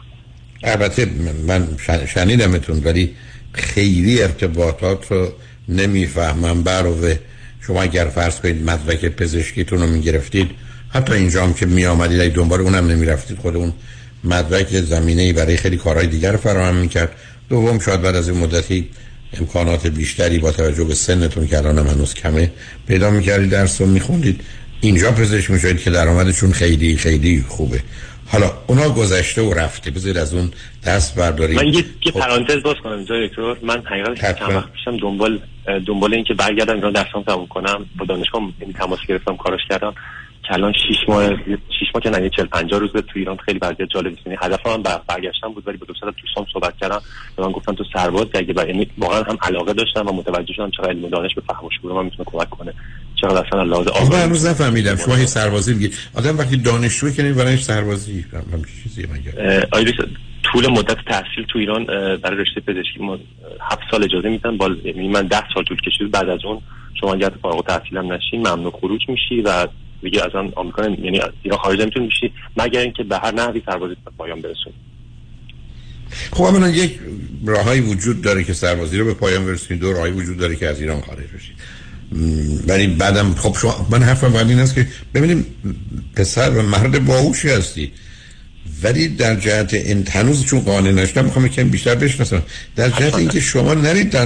[0.62, 1.08] البته
[1.46, 3.14] من شن- شنیدمتون ولی
[3.52, 5.32] خیلی ارتباطات رو
[5.68, 6.62] نمی‌فهمم.
[6.62, 7.14] برو
[7.60, 10.50] شما اگر فرض کنید مدرک پزشکیتون رو می‌گرفتید
[10.88, 13.72] حتی اینجا هم که می آمدید اگه دنبال اونم نمی‌رفتید خود اون
[14.24, 17.12] مدرک زمینه ای برای خیلی کارهای دیگر فراهم می‌کرد.
[17.48, 18.88] دوم شاید بعد از این مدتی
[19.40, 22.52] امکانات بیشتری با توجه به سنتون که الان هنوز کمه
[22.88, 24.40] پیدا می‌کردید درس رو میخوندید.
[24.80, 27.82] اینجا پزشک می‌شوید که درآمدشون خیلی خیلی خوبه.
[28.32, 29.90] حالا اونا گذشته و رفته.
[29.90, 30.50] بذارید از اون
[30.86, 32.20] دست بردارید من یه, خب.
[32.20, 33.56] پرانتز باز کنم اینجا دکتر.
[33.62, 34.48] من حقیقتش حتما.
[34.48, 35.40] چند وقت پیشم دنبال
[35.86, 37.86] دنبال این که برگردم ایران درسام تموم کنم.
[37.98, 39.94] با دانشگاه یعنی تماس گرفتم کارش کردم.
[40.50, 41.36] الان 6 ماه 6
[41.94, 44.66] ماه که نه یه 40 50 روز تو ایران خیلی وضعیت جالب است یعنی هدف
[44.66, 47.00] من بر- برگشتن بود ولی با دو تا دوستان صحبت کردم.
[47.36, 48.68] به من گفتن تو سرباز اگه بر...
[48.68, 51.70] یعنی واقعا هم علاقه داشتم و متوجه شدم چقدر علم و دانش به فهم و
[51.80, 52.72] شعور من می‌تونه کمک کنه.
[53.20, 57.56] چقدر اصلا لحاظ آقا هنوز نفهمیدم شما هی سربازی میگید آدم وقتی دانشجوه که برای
[57.56, 58.64] سربازی هم
[59.38, 59.94] اه، آیریس
[60.42, 61.84] طول مدت تحصیل تو ایران
[62.16, 63.20] برای رشته پزشکی ما اه،
[63.70, 64.56] هفت سال اجازه میدن.
[64.56, 66.10] بال یعنی من ده سال طول کشید.
[66.10, 66.60] بعد از اون
[67.00, 69.66] شما اگر فارغ التحصیل هم نشین ممنوع خروج میشی و
[70.02, 73.62] دیگه از آن آمریکا یعنی از ایران خارج نمی‌تونی میشی مگر اینکه به هر نحوی
[73.66, 74.74] سربازی به پایان برسونی
[76.32, 77.00] خب اولا یک
[77.46, 80.80] راههایی وجود داره که سربازی رو به پایان برسونید دو راهی وجود داره که از
[80.80, 81.56] ایران خارج بشید
[82.66, 85.46] ولی بعدم خب شما من حرفم بعد این است که ببینیم
[86.16, 87.92] پسر و مرد باهوشی هستی
[88.82, 92.42] ولی در جهت این هنوز چون قانع نشدم می‌خوام یکم بیشتر بشناسم.
[92.76, 94.16] در جهت اینکه شما نرید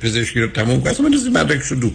[0.00, 1.92] پزشکی رو تموم کنید اصلا مدرکشو دور.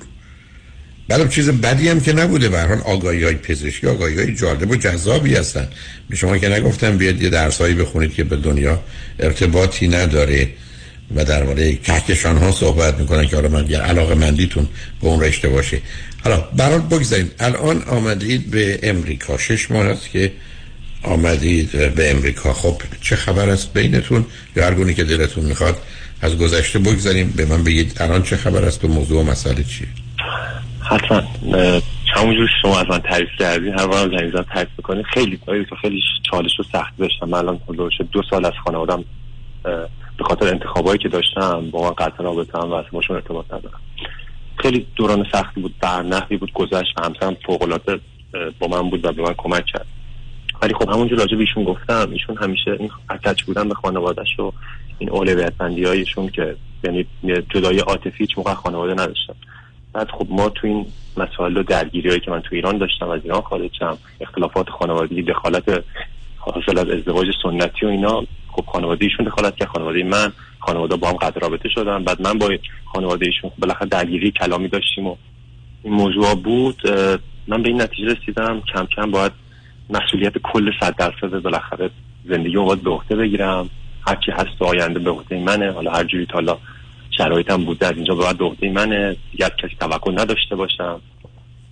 [1.12, 2.50] بله چیز بدی هم که نبوده.
[2.50, 5.68] به هر حال آگاهی های پزشکی آگاهی های جالب و جذابی هستن.
[6.10, 8.84] به شما که نگفتم بیاد یه درسایی بخونید که به دنیا
[9.20, 10.50] ارتباطی نداره
[11.16, 14.68] و درباره کهکشان ها صحبت می‌کنن که حالا من علاقه مندیتون
[15.02, 15.82] به اون رشته باشه.
[16.24, 19.38] حالا برای بگذارید الان آمدید به امریکا.
[19.38, 20.32] شش ماه است که
[21.04, 22.54] آمدید به امریکا.
[22.54, 25.78] خب چه خبر است بینتون؟ یا هر گونه که دلتون می‌خواد
[26.22, 27.34] از گذشته بگذاریم.
[27.36, 29.88] به من بگید الان چه خبر است به موضوع و مسئله چیه؟
[30.92, 31.22] حتما
[32.16, 36.02] همونجور شما از من تعریف کردین هر بارم زنگ زدم تعریف بکنین خیلی آیریس خیلی
[36.32, 37.30] چالش و سخت داشتم.
[37.30, 37.60] من الان
[38.12, 39.04] دو سال از خانوادم
[40.18, 43.80] به خاطر انتخابایی که داشتم با من قطع رابطه هم و اصلا باشون ارتباط ندارم.
[44.58, 48.00] خیلی دوران سختی بود بر نحوی بود گذشت و همسرم فوق العاده اه،
[48.60, 49.86] با من بود و به من کمک کرد.
[50.62, 54.52] ولی خب همونجور راجع ایشون گفتم ایشون همیشه این اتچ بودن به خانوادهش و
[55.00, 59.34] این اولویت بندی هایشون که یعنی یه جدایی عاطفی هیچ موقع خانواده نداشتن.
[59.94, 60.86] بعد خب ما تو این
[61.18, 63.98] مسائل و درگیری هایی که من تو ایران داشتم از ایران خارج شدم.
[64.22, 65.84] اختلافات خانوادگی دخالت
[66.38, 69.68] حاصل از ازدواج سنتی و اینا خب خانواده ایشون دخالت کرد.
[69.68, 72.04] خانواده من خانواده با هم قطع رابطه شدن.
[72.04, 72.50] بعد من با
[72.86, 75.16] خانواده ایشون خب بالاخره درگیری کلامی داشتیم و
[75.84, 76.82] این موضوع بود.
[77.48, 79.32] من به این نتیجه رسیدم کم کم باید
[79.90, 81.90] مسئولیت کل صد درصد بالاخره
[82.26, 83.70] زندگی رو باید به عهده بگیرم.
[84.08, 85.72] هر چی هست آینده به عهده منه.
[85.72, 86.60] حالا هر جوری تا
[87.18, 89.18] شرایطم بوده از اینجا به بعد عهده منه.
[89.32, 91.02] دیگه از کسی توقع نداشته باشم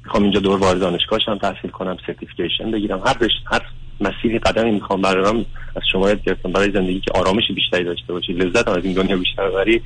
[0.04, 3.02] می‌خوام اینجا دور وارد دانشگاه شم تحصیل کنم certification بگیرم.
[3.06, 3.62] هر رشت هر
[4.02, 6.52] مسیری قدمی می‌خوام برام از شما یاد گرفتم.
[6.52, 9.82] برای زندگی که آرامش بیشتری داشته باشی لذت از این دنیا بیشتر ببری.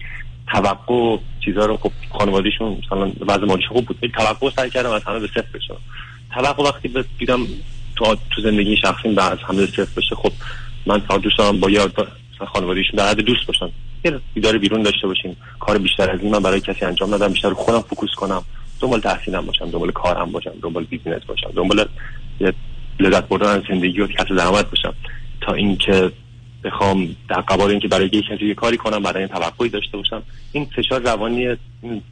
[0.52, 5.20] توقع چیزا رو خب خانوادهشون مثلا وضع مالیش خوب بود توقع سعی کردم از همه
[5.20, 5.78] به صفر بشم.
[6.34, 7.48] توقع وقتی دیدم
[7.96, 10.32] تو تو زندگی شخصیم به از همه صفر بشه خب
[10.86, 13.70] من فقط دوست دارم با مثلا خانوادهشون در حد دوست باشن
[14.06, 15.38] یه دیدار بیرون داشته باشیم.
[15.60, 18.44] کار بیشتر از این من برای کسی انجام ندم بیشتر خودم focus کنم.
[18.80, 21.86] دنبال تحصیلم باشم دنبال کارم باشم دنبال business باشم دنبال
[23.00, 24.94] لذت بردن از زندگی و کسب درآمد باشم.
[25.42, 26.12] تا اینکه
[26.64, 30.24] بخوام در قبال اینکه برای یک کسی یه کاری کنم برای توقعی داشته باشم.
[30.52, 31.56] این فشار روانی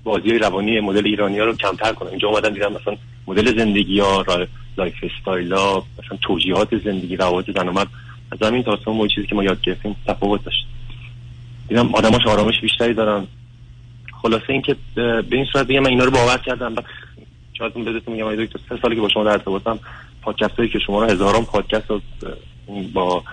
[0.03, 2.95] بازی روانی مدل ایرانی ها رو کمتر کنم اینجا اومدم دیدم مثلا
[3.27, 7.85] مدل زندگی ها را lifestyle ها مثلا توجیهات زندگی روابط زن و
[8.31, 10.67] از همین تا اون چیزی که ما یاد گرفتیم تفاوت داشت.
[11.71, 13.27] دیدم آدماش آرامش بیشتری دارن.
[14.21, 16.75] خلاصه اینکه به این صورت بگم من اینا رو باور کردم.
[17.53, 19.79] شاید اون بهتون میگم دکتر سه سالی که با شما در ارتباطم
[20.21, 22.01] پادکست هایی که شما رو هزاران پادکست رو
[22.93, 23.23] با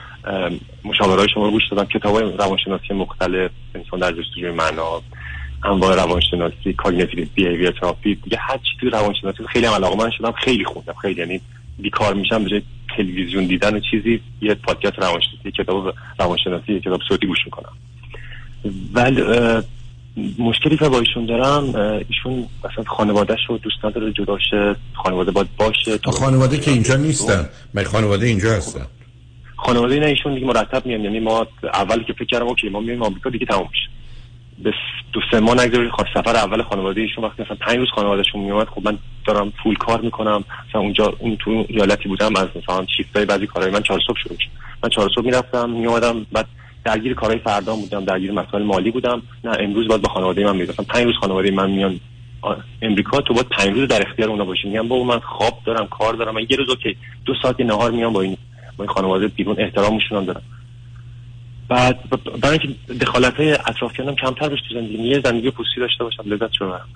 [0.84, 1.84] مشاوره شما رو گوش دادم.
[1.84, 5.02] کتاب های روانشناسی مختلف انسان در جستجوی معنا
[5.64, 10.94] انواع روانشناسی cognitive behavior therapy دیگه هر چی روانشناسی خیلی هم علاقه‌مند شدم خیلی خوندم.
[11.02, 11.40] خیلی یعنی
[11.78, 12.62] بیکار میشم به
[12.96, 17.72] تلویزیون دیدن و چیزی یه پادکست روانشناسی کتاب روانشناسی کتاب صوتی گوش می‌کنم.
[18.94, 19.22] ولی
[20.38, 21.64] مشکلی که با ایشون دارم
[22.08, 25.98] ایشون مثلا خانوادهش رو دوست نداره جدا شه خانواده باید باشه.
[25.98, 27.48] تا خانواده که اینجا نیستن.
[27.74, 28.86] من خانواده اینجا هستن.
[29.56, 31.00] خانواده نه ایشون دیگه مرتب میان.
[31.00, 33.88] یعنی ما اول که فکر کردم اوکی ما میایم آمریکا دیگه تموم میشه.
[34.64, 34.72] به
[35.12, 38.66] دو سه ماه نگذارید خواست سفر اول خانواده ایشون وقتی مثلا پنج روز خانوادهشون میومد
[38.68, 40.44] خب من دارم فول کار می‌کنم.
[40.68, 44.18] مثلا اونجا اون تو اون ایالتی بودم از مثلا شیفتای بعضی کارهای من چهار صبح
[44.22, 44.50] شروع میشه.
[44.82, 46.46] من چهار صبح می‌رفتم میومدم بعد
[46.84, 49.22] درگیر کارهای فردا بودم درگیر مسائل مالی بودم.
[49.44, 52.00] نه امروز باید با خانواده من می‌رفتم پنج روز خانواده من میان.
[52.82, 54.68] امریکا تو باید پنج روز در اختیار اونا باشی.
[54.68, 56.34] میگم بابا من خواب دارم کار دارم.
[56.34, 58.36] من یه روز که دو ساعت نهار میام با این
[58.76, 59.56] با این خانواده بیرون.
[59.58, 60.42] احترامشون دارم.
[61.68, 61.98] بعد
[62.40, 66.22] برای اینکه دخالت های اطرافیانم کمتر بشه تو زندگی یه زندگی پوستی داشته باشم.
[66.26, 66.88] لذت ببرم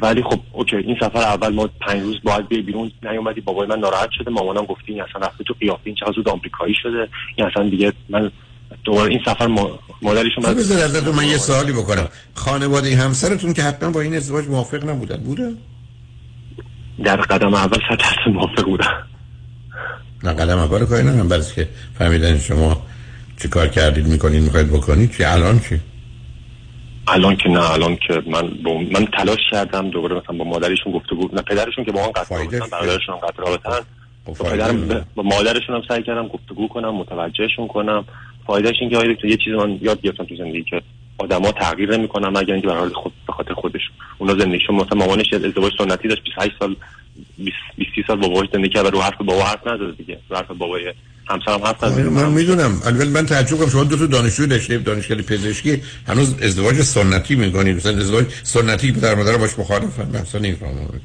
[0.00, 0.76] ولی خب اوکی.
[0.76, 2.90] این سفر اول ما پنج روز باید بیای بیرون.
[3.02, 4.30] نیومدی بابای من ناراحت شده.
[4.30, 7.08] مامانم گفته این اصلا رفته تو قیافه این زود آمریکایی شده.
[7.36, 8.30] این اصلا دیگه من
[8.84, 9.78] دوباره این سفر ما...
[10.02, 12.08] مادرشون خب بذار ازتون من یه سوالی بکنم.
[12.34, 15.52] خانواده همسرتون که حتما با این ازدواج موافق نبودن بوده؟
[17.04, 19.06] در قدم اول صد موافق بودم
[20.24, 21.68] نه قدم اول کاری ندارم برای که
[21.98, 22.82] فهمیدن شما
[23.42, 25.80] چی کار کردید می‌کنید می‌خواید بکنید چی؟ الان چی؟
[27.08, 28.78] الان که نه الان که من با...
[28.78, 32.66] من تلاش کردم دوباره مثلا با مادرشون گفتگو نه پدرشون که با من قطع رابطن
[32.72, 33.86] برادرشون هم قطع رابطن.
[34.24, 38.04] با پدرم با مادرشون هم سعی کردم گفتگو کنم متوجهشون کنم.
[38.46, 40.82] فایدهش این که دکتر، یه چیزی من یاد گرفتم تو زندگی که
[41.18, 45.72] آدما تغییر نمی‌کنن مگر اینکه حال خود به خاطر خودشون اونا زندگیشون مثلا مامانش ازدواج
[45.78, 46.76] سنتی داشت 28 سال
[47.38, 50.18] 20 20 سال با باباش زندگی کرد رو حرف بابا حرف نزد دیگه.
[50.30, 50.94] رو حرف بابای
[51.28, 52.80] همسرم حرف نزد من می‌دونم.
[52.84, 53.68] ولی من تعجب کنم.
[53.68, 59.14] شما دو تا دانشجو رشته دانشگاه پزشکی هنوز ازدواج سنتی می‌کنید مثلا ازدواج سنتی پدر
[59.14, 60.08] مادر باش مخالفن.
[60.08, 61.00] من اصلا نمی‌فهمم.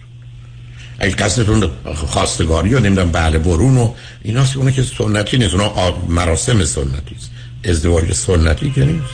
[1.00, 3.93] اگه قصدتون خواستگاری و نمی‌دونم بله برون و
[4.24, 7.32] ایناست اونه که سنتی نیست اونا مراسم سنتی است.
[7.66, 9.14] ازدواج سنتی که نیست.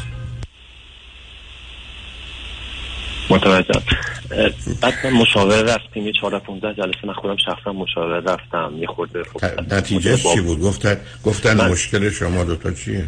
[3.30, 3.82] متوجهم.
[4.32, 4.50] اه،
[4.82, 9.24] بعد من مشاوره رفتیم یه 14 15 جلسه من خودم شخصا مشاوره رفتم یه خورده
[9.24, 13.06] خب نتیجه چی بود؟ گفتن گفتن من- مشکل شما دوتا چیه؟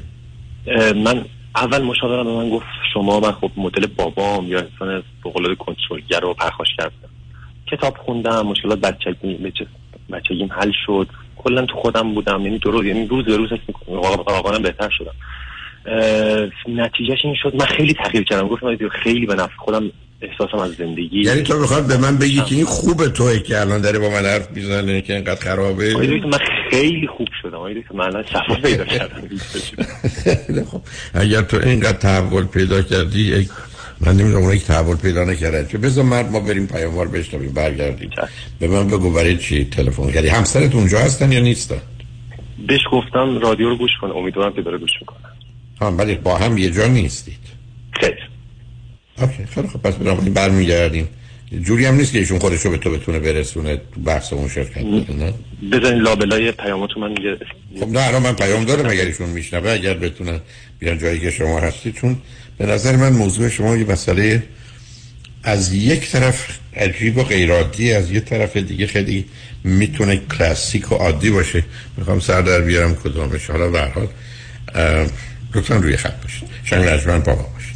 [0.95, 5.55] من اول مشاورم به من گفت شما من خب مدل بابام یا انسان به قول
[5.55, 7.09] کنترلگر و پرخاش کردم
[7.75, 9.67] کتاب خوندم مشکلات بچگی بچ-
[10.13, 11.07] بچگیم حل شد.
[11.35, 13.49] کلا تو خودم بودم یعنی درست یعنی روز به روز
[13.87, 15.11] واقعا بهتر شدم.
[16.67, 17.55] نتیجهش این شد.
[17.55, 18.47] من خیلی تغییر کردم.
[18.47, 21.21] گفتم خیلی به نفع خودم احساسم از زندگی.
[21.21, 24.25] یعنی تو بخواد به من بگی که این خوبه توی که الان داره با من
[24.25, 25.93] حرف می‌زنه که اینقدر خرابه.
[26.27, 26.37] من
[26.71, 27.73] خیلی خوب شدم.
[27.73, 29.29] دکتر، من الان صفا پیدا کردم.
[30.71, 30.81] خب
[31.13, 33.47] اگر تو اینقدر تحول پیدا کردی
[34.05, 35.67] من نمی‌دونم اونایی که تحول پیدا نکردن.
[35.67, 38.09] چه بذار مرد ما بریم پیاموار بشنویم برگردیم.
[38.59, 41.81] به من بگو برای چی تلفن کردی؟ همسرت اونجا هستن یا نیستن؟
[42.67, 45.17] بهش گفتم رادیو رو گوش کنه امیدوارم که داره گوش می‌کنه.
[45.81, 47.43] ها ولی با هم یه جا نیستید.
[47.91, 48.29] خیر.
[49.21, 51.07] اوکی خیلی خب پس بنابراین برمیگردیم.
[51.61, 55.33] جوری هم نیست که ایشون خودشو به تو بتونه برسونه تو بحث اون شرکت نه؟
[55.71, 57.15] بزنین لابلای پیاماتو من
[57.79, 60.39] خب نه الان من پیام دارم اگر ایشون میشنوه اگر بتونن
[60.79, 62.17] بیان جایی که شما هستی چون
[62.57, 64.43] به نظر من موضوع شما یه مسئله
[65.43, 69.25] از یک طرف عجیب و غیرعادی از یک طرف دیگه خیلی
[69.63, 71.63] می‌تونه کلاسیک و عادی باشه.
[71.97, 73.49] می‌خوام سر در بیارم کدامش.
[73.49, 74.07] حالا به هر حال
[74.75, 75.07] اه،
[75.55, 76.49] لطفا روی خط باشید.
[76.63, 77.73] شنگ رجمن با ما باشید.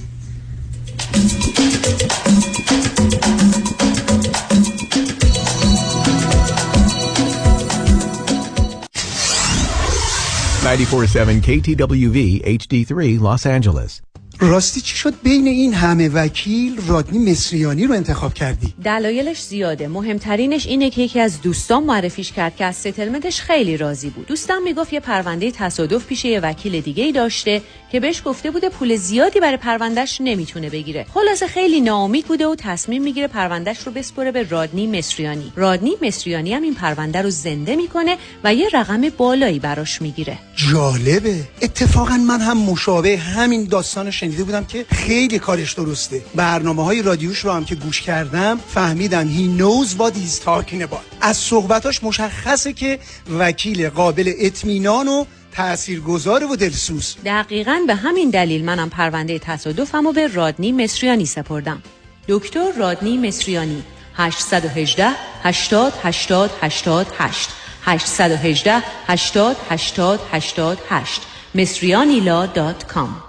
[10.68, 14.07] 947 KTWV HD3 Los Angeles.
[14.40, 19.88] راستی چی شد بین این همه وکیل رادنی مصریانی رو انتخاب کردی؟ دلایلش زیاده.
[19.88, 24.28] مهمترینش اینه که یکی از دوستان معرفیش کرد که از ستلمنتش خیلی راضی بود.
[24.28, 27.62] دوستم می‌گفت یه پرونده تصادف پیش یه وکیل دیگه ای داشته
[27.92, 31.06] که بهش گفته بوده پول زیادی برای پروندهش نمی‌تونه بگیره.
[31.14, 35.52] خلاصه خیلی ناامید بوده و تصمیم می‌گیره پروندهش رو بسپره به رادنی مصریانی.
[35.56, 40.38] رادنی مصریانی هم این پرونده رو زنده می‌کنه و یه رقم بالایی براش می‌گیره.
[40.56, 41.36] جالبه.
[41.62, 46.22] اتفاقا من هم مشابه همین داستان شنیده بودم که خیلی کارش درسته.
[46.36, 51.18] برنامه های رادیوش رو هم که گوش کردم فهمیدم he knows what he's talking about.
[51.22, 53.00] از صحبتاش مشخصه که
[53.40, 55.26] وکیل قابل اطمینان و
[55.58, 61.84] تاثیرگذار و دلسوز دقیقا به همین دلیل منم پرونده تصادفم رو به رادنی مصریانی سپردم
[62.28, 63.84] دکتر رادنی مصریانی
[64.16, 65.10] 818
[65.44, 67.50] 80 80 88
[67.86, 71.22] 818 80 80 88
[71.56, 73.24] Mesriani Law dot com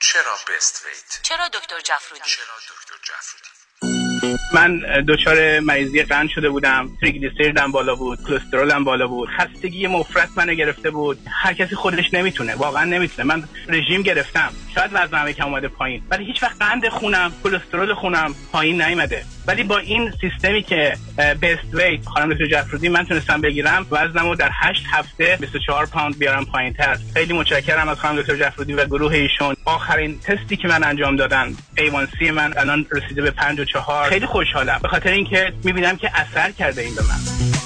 [0.00, 2.75] چرا Best Weight؟ چرا دکتر جفرودی؟ چرا دکتر جفرودی؟
[4.54, 10.54] من دچار مریضی قند شده بودم تریگلیسیریدم بالا بود کلسترولم بالا بود خستگی مفرط منو
[10.54, 11.18] گرفته بود.
[11.42, 13.34] هر کسی خودش نمی‌تونه واقعا نمی‌تونه.
[13.34, 14.52] من رژیم گرفتم.
[14.74, 19.24] شاید وزنم یکم اومده پایین ولی هیچ وقت قند خونم کلسترول خونم پایین نیومده.
[19.46, 24.50] ولی با این سیستمی که Best Weight خانم دکتر جفرودی من تونستم بگیرم وزنمو در
[24.52, 29.12] 8 هفته 24 پوند بیارم پایین تر خیلی متشکرم از خانم دکتر جفرودی و گروه
[29.12, 29.56] ایشون.
[29.64, 34.78] آخرین تستی که من انجام دادن A1C من الان رسیده به 54 خیلی خوشحالم.
[34.82, 37.65] به خاطر اینکه می‌بینم که اثر کرده این به من.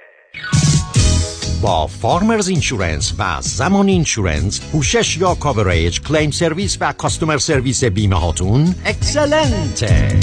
[1.61, 8.15] با فارمرز اینشورنس و زمان اینشورنس پوشش یا coverage claim service و customer service بیمه
[8.15, 10.19] هاتون excellent ه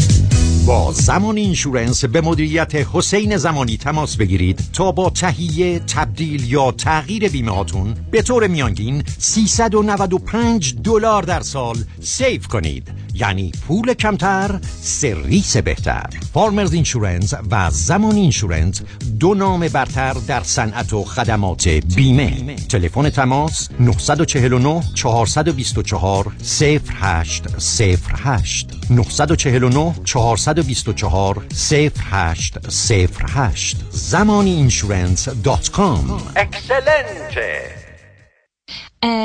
[0.67, 7.29] با زمانی Insurance به مدیریت حسین زمانی تماس بگیرید تا با تهیه تبدیل یا تغییر
[7.29, 12.89] بیمه هاتون به طور میانگین 395 دلار در سال save کنید.
[13.21, 16.07] یعنی پول کمتر سرویس بهتر.
[16.35, 18.83] Farmers Insurance و زمانی Insurance
[19.21, 22.57] دو نام برتر در صنعت و خدمات بیمه.
[22.57, 36.23] تلفن تماس 949 424 0808 949 424 0808 زمانی Insurance dot com.
[36.37, 37.79] excellent ه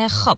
[0.10, 0.38] خب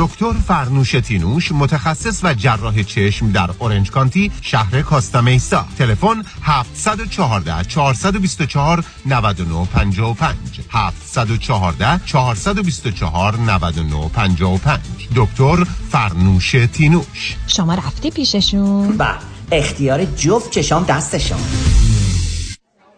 [0.00, 5.66] دکتر فرنوش تینوش متخصص و جراح چشم در اورنج کانتی شهر کاستامیسا.
[5.78, 10.36] تلفن 714 424 9955
[10.70, 14.80] 714 424 9955
[15.16, 17.36] دکتر فرنوش تینوش.
[17.46, 19.14] شما رفتی پیششون؟ و
[19.52, 21.40] اختیار جفت چشام دستشان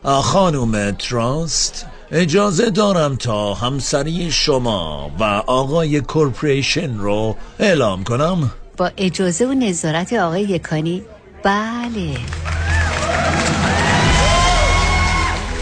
[0.04, 8.50] خانم تراست؟ اجازه دارم تا همسری شما و آقای کورپریشن رو اعلام کنم.
[8.76, 11.02] با اجازه و نظارت آقای یکانی.
[11.42, 12.16] بله.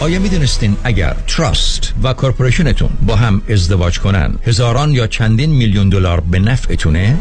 [0.00, 5.50] آیا می دونستین اگر trust و corporation تون با هم ازدواج کنن هزاران یا چندین
[5.50, 7.18] میلیون دلار به نفعتونه؟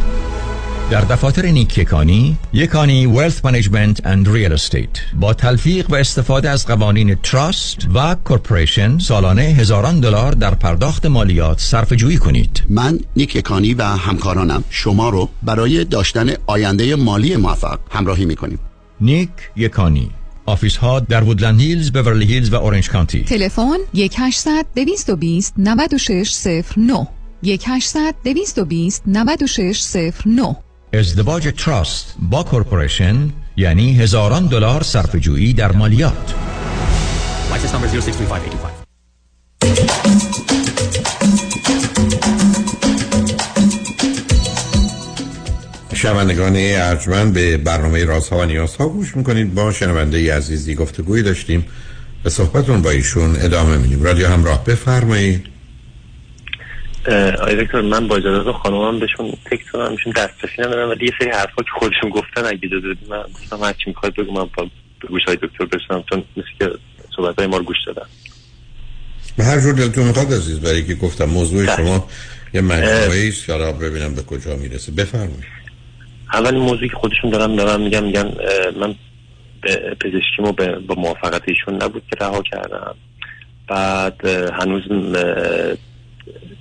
[0.91, 4.89] در دفاتر نیک یکانی یکانی Wealth Management and Real Estate
[5.19, 11.59] با تلفیق و استفاده از قوانین trust و corporation سالانه هزاران دلار در پرداخت مالیات
[11.59, 12.63] صرفه جویی کنید.
[12.69, 14.63] من نیک یکانی و همکارانم.
[14.69, 18.59] شما رو برای داشتن آینده مالی موفق همراهی می‌کنیم.
[19.01, 20.09] نیک یکانی.
[20.45, 23.23] office ها در وودلند هیلز، بورلی هیلز و اورنج کانتی.
[23.23, 27.07] تلفن 1 800 220 9609
[27.43, 30.55] 1 800 220 9609
[30.93, 36.35] ازدواج trust با corporation یعنی هزاران دلار صرفه جویی در مالیات.
[37.51, 37.87] License number
[45.93, 45.95] 0635825.
[45.95, 49.53] شنوندگان ارجمند به برنامه رازها و نیازها گوش می‌کنید.
[49.53, 51.65] با شنونده عزیزی گفتگوی داشتیم.
[52.23, 54.03] به صحبتون با ایشون ادامه میدیم.
[54.03, 55.58] رادیو همراه بفرمایید.
[57.09, 61.29] آقای دکتر من با اجازه خانومم بهشون تکست دادم میشون دسترسی ندارم ولی یه سری
[61.29, 64.69] حرفا که خودشون گفتن اگه اجازه بدید من گفتم هر چی می‌خواد بگو من با
[65.01, 66.69] به گوش های دکتر برسونم چون مثل که
[67.15, 68.05] صحبت های ما رو گوش دادن.
[69.37, 72.07] به هر جور دلتون می‌خواد عزیز برای که گفتم موضوع شما
[72.53, 74.91] یه مجموعه است حالا ببینم به کجا می‌رسه.
[74.91, 75.59] بفرمایید.
[76.33, 78.31] اول موضوعی که خودشون دارم دارم میگم میگن
[78.79, 78.95] من
[79.61, 82.95] به پزشکیمو به با موافقت ایشون نبود که رها کردم.
[83.67, 84.81] بعد هنوز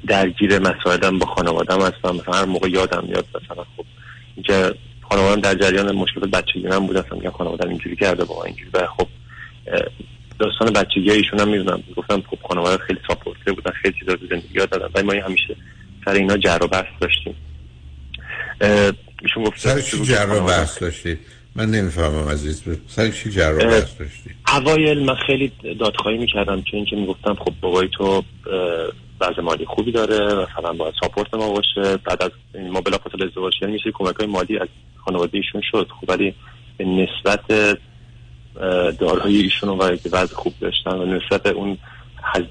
[0.09, 2.16] درگیر مسائلم با خانوادم هستم.
[2.16, 3.84] مثلا هر موقع یادم میاد مثلا خب
[4.36, 4.74] اینکه
[5.11, 8.70] خانوادم در جریان مشکل بچگی من بود اصلا میگم خانوادم اینجوری کرده با اینجوری.
[8.74, 9.09] و خب
[10.38, 11.82] داستان بچگی ایشون هم می‌دونم.
[11.96, 14.88] گفتم خب خانواده خیلی supportive بودن خیلی چیزا تو زندگی یاد دادن.
[14.94, 15.56] ولی ما همیشه
[16.04, 17.34] سر اینا جر و بحث داشتیم.
[19.22, 21.18] ایشون گفت سر چی جر و بحث داشتید
[21.56, 26.62] من نمی‌فهمم عزیز سر چی جر و بحث داشتید اوایل من خیلی دادخواهی می‌کردم.
[26.62, 28.24] چون اینکه می‌گفتم خب بابای تو
[29.21, 31.97] وضع مالی خوبی داره مثلا باید ساپورت ما باشه.
[31.97, 34.69] بعد از این ما بلافاصله ازدواج کردیم یه سری کمک های مالی از
[35.05, 35.89] خانواده ایشون شد.
[36.01, 36.35] خب ولی
[36.77, 37.79] به نسبت
[38.99, 39.77] دارایی ایشون و
[40.12, 41.79] وضع خوب داشتن و نسبت اون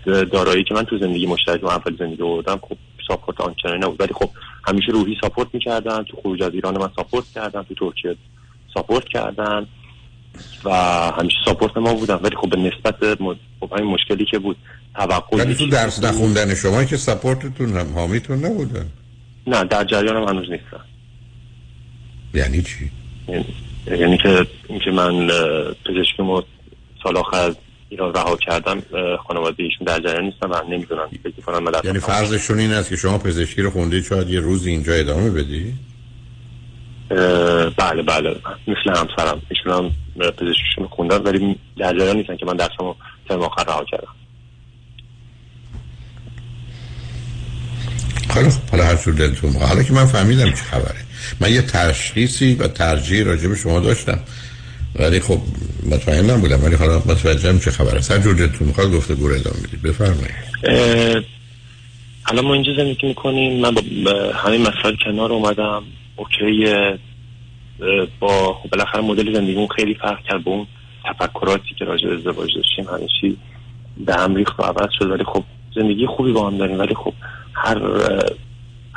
[0.06, 4.02] دارایی که من تو زندگی مشترک و اول زندگی بردم خب support آنچنانی نبود.
[4.02, 4.30] ولی خب
[4.68, 8.16] همیشه روحی support می‌کردن تو خروج از ایران من support کردن تو ترکیه
[8.74, 9.68] support کردن.
[10.64, 10.72] و
[11.20, 12.16] همیشه support ما بودن.
[12.16, 13.36] ولی خب به نسبت م...
[13.60, 14.58] خب همین مشکلی که بود
[14.96, 18.86] توقع ولی تو درس نخوندن شما که support تون هم حامیتون نبودن؟
[19.48, 20.80] نه در جریانم هنوز نیستن.
[22.34, 22.92] یعنی چی؟
[23.28, 23.46] یعنی,
[24.00, 25.28] یعنی که اینکه من
[25.86, 26.42] پزشکیمو
[27.04, 27.56] سال آخر از
[27.90, 28.82] ایران رها کردم
[29.28, 33.18] خانواده ایشون در جریان نیستن و نمی‌دونم فکر کنم یعنی فرضشون این است که شما
[33.18, 35.74] پزشکی رو خوندید شاید یه روز اینجا ادامه بدی؟
[37.78, 38.36] بله بله.
[38.68, 39.42] مثل همسرم.
[39.50, 42.96] ایشون هم پزشکیشون خوندن ولی در جریان نیستن که من درسمو
[43.30, 44.08] ترم آخر رها کردم.
[48.30, 49.56] حالا حالا هر جور دلتون.
[49.56, 51.02] حالا که من فهمیدم چه خبره.
[51.40, 54.20] من یه تشخیصی و ترجیح راجع به شما داشتم.
[54.96, 55.42] ولی خب
[55.92, 58.02] مطمئن نبودم ولی حالا متوجهم چه خبره.
[58.10, 59.82] هر جور دلتون می‌خواد گفته گور ادامه بدید.
[59.82, 61.28] بفرمایید.
[62.26, 63.62] الان ما اینجا زندگی می‌کنیم.
[63.62, 63.82] من با
[64.36, 65.84] همین مسائل کنار اومدم.
[66.16, 66.66] اوکی
[68.20, 70.68] با خب بالاخره مدل زندگیمون خیلی فرق کرد با اون
[71.06, 72.86] تفکراتی که راجع ازدواج داشتیم.
[72.96, 73.40] همیشه
[74.06, 75.12] به هم ریخت و عوض شد.
[75.12, 75.44] ولی خب
[75.76, 76.80] زندگی خوبی با هم داریم.
[76.80, 77.14] ولی خب
[77.54, 77.78] هر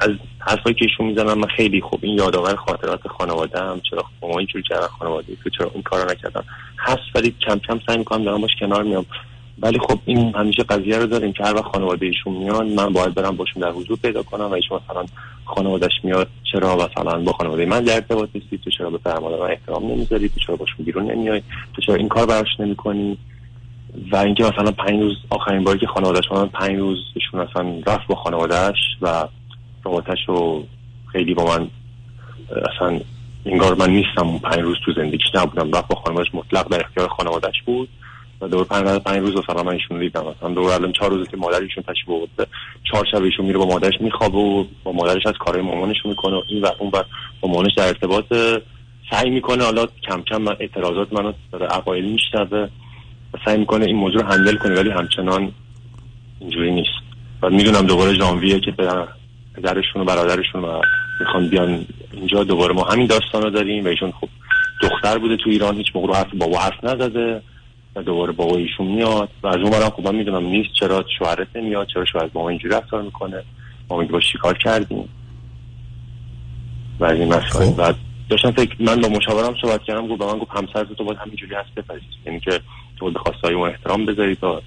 [0.00, 4.38] از حرفایی که ایشون می‌زنن من خیلی خوب این یادآور خاطرات خانواده هم چرا ما
[4.38, 6.42] اینجوری کردن خانواده که چرا این کارو نکردن.
[6.78, 9.06] هست ولی کم کم سعی می‌کنم دارم باش کنار میام
[9.62, 13.14] ولی خب این همیشه قضیه رو داریم که هر وقت خانواده ایشون میان من باید
[13.14, 15.04] برم باشون در حضور پیدا کنم و ایشون مثلا
[15.54, 19.50] خانوادهش میاد چرا مثلا با خانواده من در ارتباط نیستی؟ تو چرا به فرمان من
[19.50, 21.42] احترام نمی‌ذاری؟ تو چرا باشون بیرون نمیای؟
[21.74, 23.18] تو چرا این کار براش نمی‌کنی؟
[24.12, 28.06] و اینکه مثلا پنج روز آخرین باری که خانوادهش من پنج روز ایشون اصلا رفت
[28.06, 29.28] با خانوادهش و
[29.84, 30.66] رابطش رو
[31.12, 31.68] خیلی با من
[32.74, 33.00] اصلا
[33.46, 35.72] انگار من نیستم اون پنج روز تو زندگیش نبودم.
[35.72, 37.88] رفت با خانوادهش مطلق در اختیار خانوادهش بود.
[38.40, 40.24] و دور پنج پنج روز مثلا من ایشون دیدم.
[40.38, 42.46] مثلا دور الان چهار روزه که مادر ایشون تشریف آورده
[42.92, 46.42] چهار شب ایشون میره با مادرش میخوابه و با مادرش از کارهای مامانش می‌کنه و
[46.48, 47.02] این و اون و
[47.40, 48.24] با مامانش در ارتباط
[49.10, 52.68] سعی می‌کنه حالا کم کم من اعتراضات منو داره اوایل میشنوه
[53.34, 55.52] و سعی می‌کنه این موضوع رو هندل کنه ولی همچنان
[56.40, 56.90] اینجوری نیست.
[57.42, 59.08] و می‌دونم دوباره ژانویه که پدر-
[59.54, 60.80] پدرشون و برادرشون و
[61.20, 64.28] می‌خوان بیان اینجا دوباره ما همین داستان رو داریم و ایشون خب
[64.82, 67.42] دختر بوده تو ایران هیچ موقع رو حرف بابا حرف نزده.
[67.96, 69.28] و دوباره بابا ایشون میاد.
[69.42, 72.48] و از اون برم خب من می‌دونم نیست چرا شوهرت نمیاد چرا شوهرت با ما
[72.48, 73.42] اینجوری رفتار می‌کنه؟
[73.88, 75.08] ما میگه با چیکار کردیم؟
[77.00, 77.70] و از این مسائل.
[77.70, 77.96] بعد
[78.28, 81.54] داشتم فکر من با مشاورم صحبت کردم گفت به من گفت همسر تو باید همینجوری
[81.54, 82.60] هست بپذیر یعنی که
[82.96, 84.62] تو به خواستهای اون احترام بذاری تا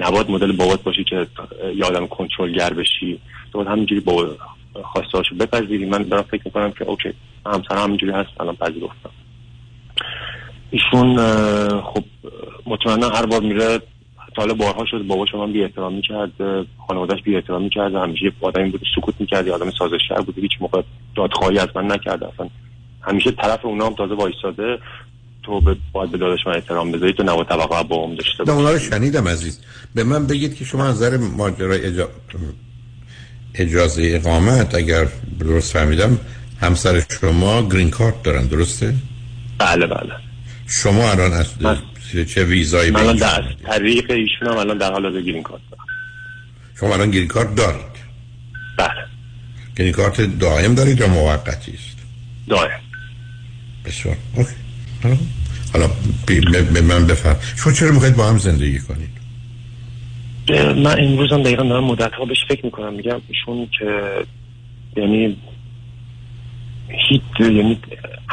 [0.00, 1.26] نباید مدل بابات باشی که
[1.76, 3.20] یه آدم کنترلگر بشی.
[3.52, 4.36] تو باید همینجوری با
[4.82, 5.86] خواستهاشو بپذیری.
[5.86, 7.12] من دارم فکر می‌کنم که اوکی
[7.46, 9.10] همسر همینجوری هست الان پذیرفتم.
[10.70, 11.16] ایشون
[11.80, 12.04] خب
[12.66, 13.78] مطمئنا هر بار میره
[14.36, 18.70] تا حالا بارها شده بابا شما بی احترامی کرده خانوادهش بی احترامی کرده همیشه آدمی
[18.70, 20.82] بوده سکوت می‌کرد آدم سازشگر بوده هیچ موقع
[21.16, 22.48] دادخواهی از من نکرده اصلا
[23.02, 24.78] همیشه طرف اونا هم تازه وایستاده
[25.42, 28.58] تو به باید به داداش من احترام بذاری تو نباید توقع با هم داشته باشی
[28.58, 29.60] اونا رو شنیدم عزیز.
[29.94, 32.08] به من بگید که شما از نظر ماجرای اجا...
[33.54, 35.08] اجازه اقامت اگر
[35.40, 36.18] درست فهمیدم
[36.60, 38.94] همسر شما گرین کارت دارن درسته؟
[39.58, 40.29] بله بله.
[40.70, 41.46] شما الان از
[42.28, 45.84] چه ویزایی من الان در؟ طریق ایشون هم الان در حال گرین کارت دارم.
[46.80, 47.80] شما الان گرین کارت دارید؟
[48.78, 48.88] بله.
[49.76, 51.96] گرین کارت دائم دارید یا موقتی است؟
[52.48, 52.80] دائم
[53.84, 54.16] بسیار.
[54.36, 54.50] اوکی.
[55.72, 55.90] حالا-
[56.74, 59.10] به من بفرم شما چرا می‌خواید با هم زندگی کنید؟
[60.76, 62.94] من امروز هم دقیقا دارم مدت ها بهش فکر می‌کنم.
[62.94, 63.86] میگم ایشون که
[64.96, 65.36] یعنی
[67.08, 67.80] هیچ یعنی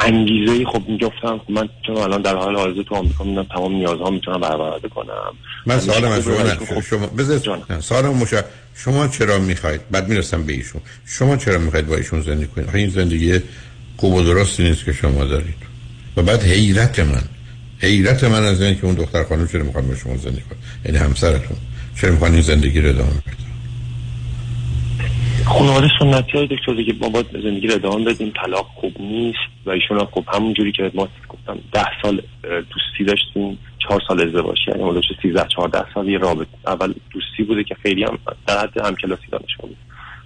[0.00, 4.10] انگیزه ای خب می‌گفتم من چون الان در حال حاضر تو آمریکا می‌دونم تمام نیازها
[4.10, 5.32] می‌تونم برآورده کنم.
[5.66, 8.42] من سوالم از شما شما بذار نه، سوالم مشا
[8.74, 10.80] شما چرا می‌خواید؟ بعد می‌رسم به ایشون.
[11.06, 13.40] شما چرا می‌خواید با ایشون زندگی کنید؟ این زندگی
[13.96, 15.68] خوب و درستی نیست که شما دارید.
[16.16, 17.22] و بعد حیرت من
[17.78, 20.98] حیرت من از اینه که اون دختر خانم چرا می‌خواد با شما زندگی کنه؟ یعنی
[20.98, 21.56] همسرتون
[22.00, 23.47] چرا می‌خواد این زندگی رو ادامه بدید
[25.48, 28.32] خانواده سنتی های دکتر دیگه ما باید زندگی رو ادامه بدیم.
[28.44, 33.04] طلاق خوب نیست و ایشون هم خب همون جوری که ما گفتم ده سال دوستی
[33.06, 36.50] داشتیم چهار سال ازدواج یعنی اون 13 14 سال یه رابطه.
[36.66, 39.76] اول دوستی بوده که خیلی هم در حد همکلاسی دانشگاه بود.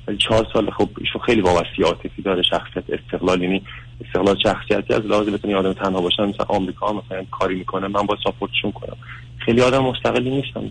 [0.07, 3.62] ولی چهار سال خب ایشون خیلی وابسته عاطفی داره شخصیت استقلال یعنی
[4.07, 8.16] استقلال شخصیتی از لحاظ بتونی آدم تنها باشه مثلا آمریکا مثلا کاری می‌کنه من با
[8.24, 8.97] ساپورتشون کنم.
[9.39, 10.70] خیلی آدم مستقلی نیستم.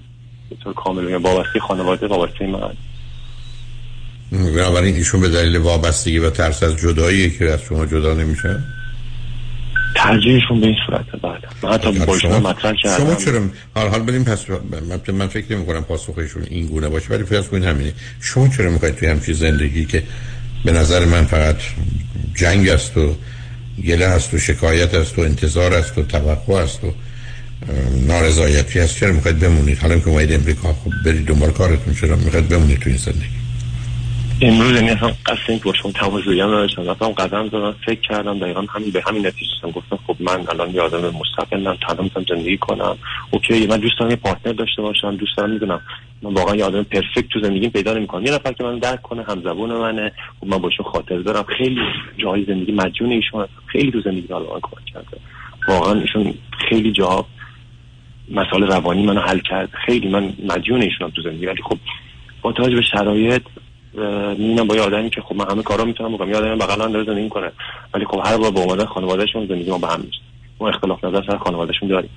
[0.49, 2.73] به طور کامل وابسته خانواده وابسته من.
[4.31, 8.59] بنابراین ایشون به دلیل وابستگی و ترس از جدایی که از شما جدا نمیشه؟
[9.95, 11.39] ترجیحشون به این صورته بله.
[11.63, 12.97] من حتی با شما مطرح کردم.
[12.97, 13.41] شما چرا
[13.75, 14.45] حال حال بریم پس
[15.13, 17.93] من, فکر نمی کنم پاسخشون این گونه باشه ولی فرض کنید همینه.
[18.21, 20.03] شما چرا می‌خواید توی همچین زندگی که
[20.65, 21.55] به نظر من فقط
[22.35, 23.15] جنگ است و
[23.87, 26.93] گله است و شکایت است و انتظار است و توقع است و
[28.07, 32.47] نارضایتی است چرا می‌خواید بمونید؟ حالا که اومدید امریکا خب برید دنبال کارتون چرا می‌خواید
[32.47, 33.40] بمونید تو این زندگی؟
[34.43, 38.61] امروز یعنی اصلا قصد این شما تماس بگیرم نداشتم رفتم قدم زدم فکر کردم دقیقا
[38.61, 39.71] همین به همین نتیجه رسیدم.
[39.71, 42.97] گفتم خب من الان یه آدم مستقلم تنها می‌تونم زندگی کنم.
[43.31, 45.81] اوکی من دوست دارم یه پارتنر داشته باشم دوست دارم می‌دونم
[46.21, 48.25] من واقعا یه آدم پرفکت تو زندگیم پیدا نمی‌کنم.
[48.25, 50.11] یه نفر که من درک کنه هم زبون منه.
[50.39, 51.43] خب من باشون خاطر دارم.
[51.57, 51.81] خیلی
[52.17, 53.47] جای زندگی مجنون ایشون.
[53.65, 55.17] خیلی تو زندگی حالا کمک کرده.
[55.67, 56.33] واقعا ایشون
[56.69, 57.25] خیلی جا
[58.31, 59.69] مسائل روانی منو حل کرد.
[59.85, 61.45] خیلی من مدیون ایشونم تو زندگی.
[61.45, 61.77] ولی خب
[62.41, 63.41] با توجه به شرایط
[63.93, 66.29] می‌بینم با یه آدمی که خب من همه کارا می‌تونم بکنم.
[66.29, 67.51] یه آدمی بغل من داره زندگی کنه
[67.93, 70.21] ولی خب هر بار با اومدن خانوادهشون زندگی ما به هم میشه
[70.59, 72.09] ما اختلاف نظر سر خانوادهشون داریم.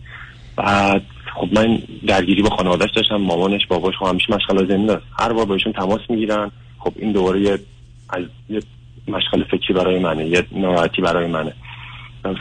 [0.56, 1.02] بعد
[1.34, 5.44] خب من درگیری با خانوادهش داشتم مامانش باباش خب همیشه مشغله ذهنی داشت هر بار
[5.44, 6.51] با ایشون تماس می‌گیرن.
[6.78, 7.59] خب این دوباره یه
[8.10, 8.60] از یه
[9.09, 11.52] مشغله فکری برای منه یه ناراحتی برای منه.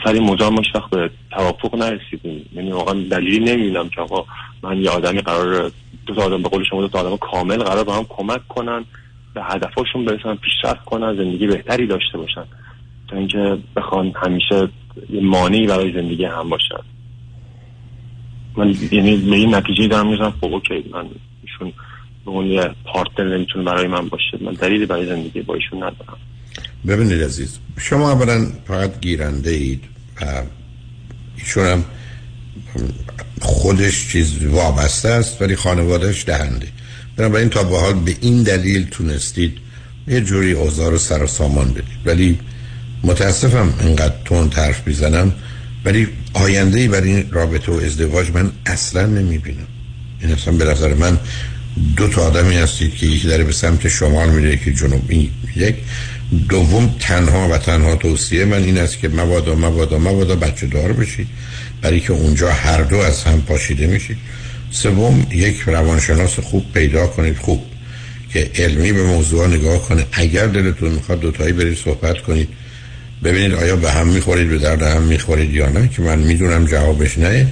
[0.04, 2.48] سر موضوع هیچ وقت به توافق نرسیدیم.
[2.54, 4.24] یعنی واقعا دلیلی نمی‌بینم که آقا
[4.62, 5.70] من یه آدمی قرار
[6.06, 8.84] دو تا آدم به قول شما دو تا آدم کامل قرار به هم کمک کنن.
[9.34, 12.44] به هدفاشون برسن پیشرفت کنن زندگی بهتری داشته باشن.
[13.08, 14.68] تا اینکه بخوان همیشه
[15.10, 16.84] یه مانعی برای زندگی هم باشن.
[18.56, 21.06] من یعنی به این نتیجه دارم می‌رسم خب اوکی من
[21.42, 21.72] ایشون
[22.24, 24.38] به اون یه پارتنر نمی‌تونه برای من باشه.
[24.40, 26.16] من دلیلی برای زندگی با ایشون ندارم.
[26.86, 29.84] ببینید عزیز شما اولا فقط گیرنده اید
[30.20, 30.42] و
[31.38, 31.84] ایشون هم
[33.40, 36.68] خودش چیز وابسته است ولی خانوادهش دهنده.
[37.16, 39.58] بنابراین تا به حال به این دلیل تونستید
[40.08, 41.84] یه جوری اوضاع رو سر و سامان بدید.
[42.04, 42.38] ولی
[43.02, 45.32] متاسفم اینقدر تون حرف می‌زنم
[45.84, 49.66] ولی آینده ای برای این رابطه و ازدواج من اصلا نمی‌بینم.
[50.20, 51.18] این اصلا به نظر من
[51.96, 55.02] دو تا آدمی هستید که یکی داره به سمت شمال میره یکی جنوب.
[55.08, 55.76] این یک.
[56.48, 61.26] دوم تنها و تنها توصیه من این است که مبادا مبادا مبادا بچه دار بشید.
[61.82, 64.16] برای که اونجا هر دو از هم پاشیده میشید.
[64.74, 67.62] سوم یک روانشناس خوب پیدا کنید خوب.
[68.32, 70.06] که علمی به موضوع نگاه کنه.
[70.12, 72.48] اگر دلتون می‌خواد دوتایی برید صحبت کنید.
[73.24, 77.18] ببینید آیا به هم می‌خورید به درد هم می‌خورید یا نه که من می‌دونم جوابش
[77.18, 77.46] نه.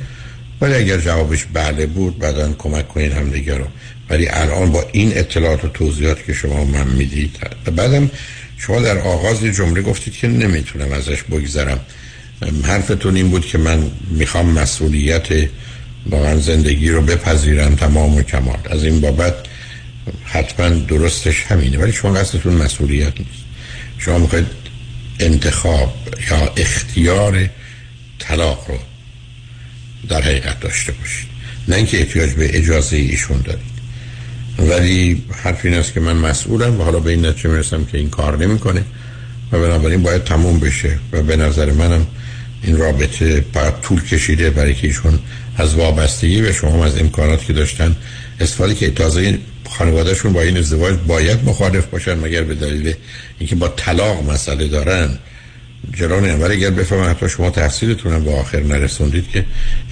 [0.60, 3.64] ولی اگر جوابش بله بود بعدا کمک کنید هم دیگه رو.
[4.10, 7.36] ولی الان با این اطلاعات و توضیحات که شما من می‌دید
[7.76, 8.10] بعدم
[8.58, 11.80] شما در آغاز جمله گفتید که نمی‌تونم ازش بگذرم.
[12.64, 15.28] حرفتون این بود که من می‌خوام مسئولیت
[16.10, 18.58] واقعا زندگی رو بپذیرم تمام و کمال.
[18.70, 19.34] از این بابت
[20.24, 23.44] حتما درستش همینه ولی شما قصدتون مسئولیت نیست.
[23.98, 24.46] شما می‌خواید
[25.20, 25.94] انتخاب
[26.30, 27.48] یا اختیار
[28.18, 28.78] طلاق رو
[30.08, 31.28] در حقیقت داشته باشید.
[31.68, 33.72] نه اینکه احتیاج به اجازه ایشون دارید.
[34.58, 38.10] ولی حرف این است که من مسئولم و حالا به این نتیجه می‌رسم که این
[38.10, 38.84] کار نمی‌کنه
[39.52, 42.06] و بنابراین باید تموم بشه و به نظر منم
[42.62, 45.18] این رابطه باید طول کشیده برای که ایشون
[45.56, 47.96] از وابستگی به شما از امکانات که داشتن
[48.40, 52.94] استفاده که تازه خانوادهشون با این ازدواج باید مخالف باشن مگر به دلیل
[53.38, 55.18] اینکه با طلاق مسئله دارن.
[55.92, 59.44] جلو ولی اگر بفهمن حتی شما تحصیلتون هم به آخر نرسوندید که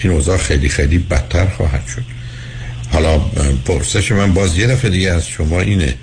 [0.03, 2.03] این اوضاع خیلی خیلی بدتر خواهد شد.
[2.93, 3.19] حالا
[3.65, 5.95] پرسش من باز یه دفعه دیگه از شما اینه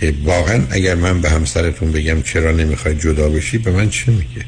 [0.00, 4.44] که واقعا اگر من به همسرتون بگم چرا نمی‌خوای جدا بشی به من چه میگه؟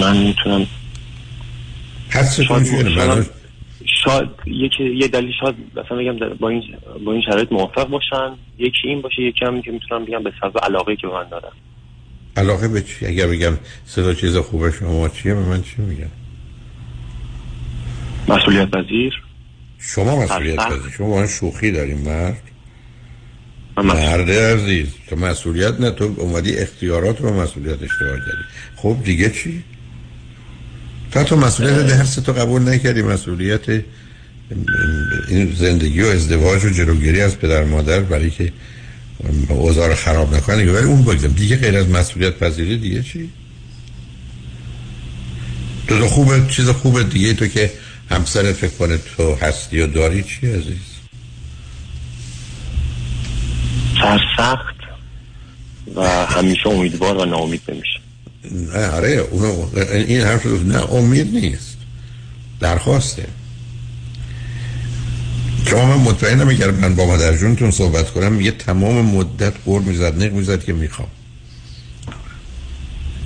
[0.00, 0.66] من می‌تونم
[2.96, 3.26] من
[4.04, 6.62] شاید یکی یه دلیل شاید مثلا بگم با این
[7.04, 8.32] با این شرایط موافق باشن.
[8.58, 11.52] یکی این باشه یکی هم که می‌تونم بگم به سبب علاقه که من دارن.
[12.36, 16.10] علاقه به چی؟ اگر بگم سه تا چیز خوبه شما چیه به من چی میگن؟
[18.28, 19.22] مسئولیت پذیر؟
[19.78, 20.92] شما مسئولیت پذیر.
[20.96, 22.42] شما با شوخی داریم مرد.
[23.76, 24.88] مرد عزیز.
[25.08, 25.90] تو مسئولیت نه.
[25.90, 28.44] تو اومدی اختیارات رو مسئولیت اشتباه کردی.
[28.76, 29.64] خب دیگه چی؟
[31.12, 33.68] تا تو مسئولیت درس تو قبول نکردی مسئولیت
[35.28, 38.52] این زندگی و ازدواج و جلوگیری از پدر مادر برای که
[39.48, 43.30] اوضاع رو خراب نکنه ولی اون بگذارم دیگه غیر از مسئولیت پذیری دیگه چی؟
[45.88, 47.72] تو تو خوبه چیز خوبه دیگه تو که
[48.10, 50.90] همسرت فکر کنه تو هستی و داری چی عزیز؟
[54.00, 54.76] سرسخت
[55.94, 57.99] و همیشه امیدوار و ناامید نمیشه.
[58.52, 61.76] نه آره اونو این حرف رو نه امید نیست.
[62.60, 63.26] درخواسته.
[65.66, 70.22] شما من مطمئنم اگر من با مادر جونتون صحبت کنم میگه تمام مدت قور می‌زد
[70.22, 71.08] نق می‌زد که می‌خوام.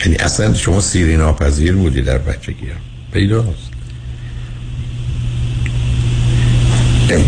[0.01, 2.81] یعنی اصلا شما سیری ناپذیر بودی در بچگی هم.
[3.13, 3.71] پیداست.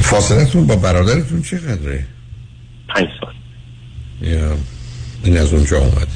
[0.02, 2.06] فاصلتون با برادرتون چقدره؟
[2.94, 3.34] پنج سال.
[4.30, 4.56] یا
[5.24, 6.06] این از اونجا اومده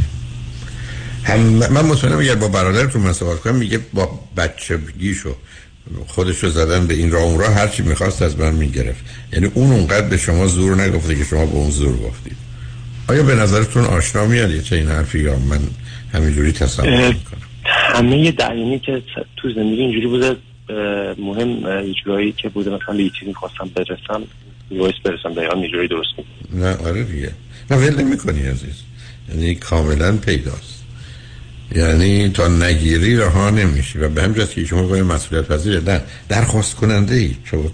[1.24, 5.34] هم من مطمئنم اگر با برادرتون من صحبت کنم میگه با بچگیشو
[6.06, 9.04] خودش رو زدن به این راه اون راه هرچی می‌خواست از من می‌گرفت.
[9.32, 12.36] یعنی اون اونقدر به شما زور نگفته که شما به اون زور گفتید.
[13.08, 15.60] آیا به نظرتون آشنا میاد یه این حرفی یا من
[16.12, 17.14] همینجوری تصور اه،
[17.64, 19.02] همه دعیانی که
[19.36, 20.36] تو زندگی اینجوری بوده
[21.18, 22.70] مهم جورایی که بوده.
[22.70, 24.22] مثلا به چیزی خواستم برسم
[24.70, 26.64] یه برسم دقیقا یه جورایی درست می‌کنم.
[26.64, 27.32] نه آره دیگه.
[27.70, 28.82] نه ول نمی‌کنی عزیز.
[29.28, 30.79] یعنی کاملا پیداست.
[31.74, 36.74] یعنی تا نگیری رها نمیشی و به همجاست که شما باید مسئولیت پذیر نه درخواست
[36.74, 37.70] کننده ای چون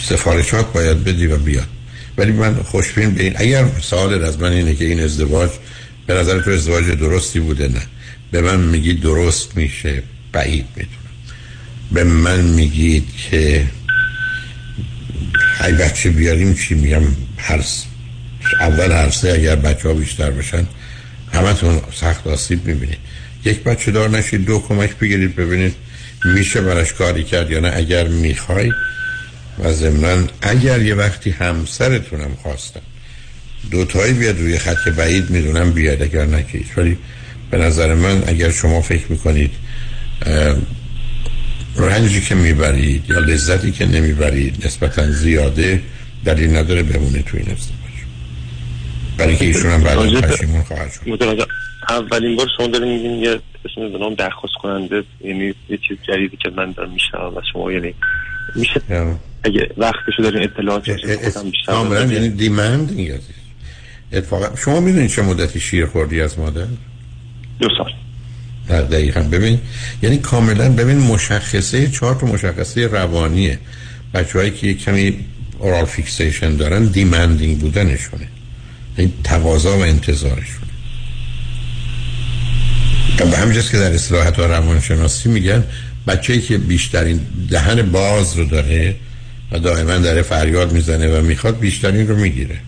[0.00, 1.68] سفارشات باید بدی و بیاد.
[2.18, 5.50] ولی من خوشبین به این اگر سوال از من اینه که این ازدواج
[6.06, 7.82] به نظر تو ازدواج درستی بوده نه.
[8.30, 10.98] به من میگی درست میشه بعید می‌دونم
[11.92, 13.66] به من میگید که
[15.64, 17.02] ای بچه بیاریم چی میگم
[17.38, 17.64] هر
[18.60, 20.66] اول هر سه اگر بچه ها بیشتر بشن
[21.34, 22.98] همتون سخت آسیب می‌بینید.
[23.44, 25.74] یک بچه دار نشید دو کمک بگیرید ببینید
[26.24, 27.72] میشه براش کاری کرد یا نه.
[27.74, 28.72] اگر می‌خوای
[29.58, 32.80] و ضمنا اگر یه وقتی همسرتونم خواستن.
[33.70, 36.66] دوتایی بیاد روی خط که بعید می‌دونم بیاد اگر هیچ.
[36.76, 36.98] ولی
[37.50, 39.50] به نظر من اگر شما فکر می‌کنید
[41.76, 45.82] رنجی که می‌برید یا لذتی که نمی‌برید نسبتا زیاده
[46.24, 47.83] دلیل نداره بمونه تو این ازدواج
[49.18, 51.48] برای که ایشون هم بعد پشیمون خواهد شد.
[51.88, 56.36] اولین بار شما دارین میگین یه اسم به نام درخواست کننده یعنی یه چیز جدیدی
[56.36, 57.94] که من دارم میشنوم و شما یعنی
[58.56, 58.80] میشه
[59.44, 60.84] اگه وقتشو دارین اطلاعات
[61.66, 62.04] کاملا.
[62.04, 63.20] یعنی demand عزیز
[64.12, 66.66] اتفاقا شما می‌دونید چه مدتی شیر خوردی از مادر؟
[67.60, 67.92] دو سال.
[68.68, 69.20] در دقیقا.
[69.20, 69.60] ببین
[70.02, 73.58] یعنی کاملا ببین مشخصه چهار تا مشخصه روانیه.
[74.14, 75.16] بچه هایی که یک کمی
[75.58, 78.28] oral fixation دارن demanding بودنشونه.
[78.96, 80.64] این تقاضا و انتظارشونه
[83.20, 85.64] و به همینجاست که در اصطلاحات و روانشناسی میگن
[86.06, 88.96] بچه‌ای که بیشترین دهن باز رو داره
[89.52, 92.58] و دائما داره فریاد می‌زنه و می‌خواد بیشترین رو می‌گیره.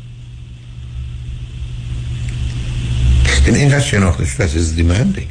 [3.47, 5.28] این اینقدر شناخته شده از demanding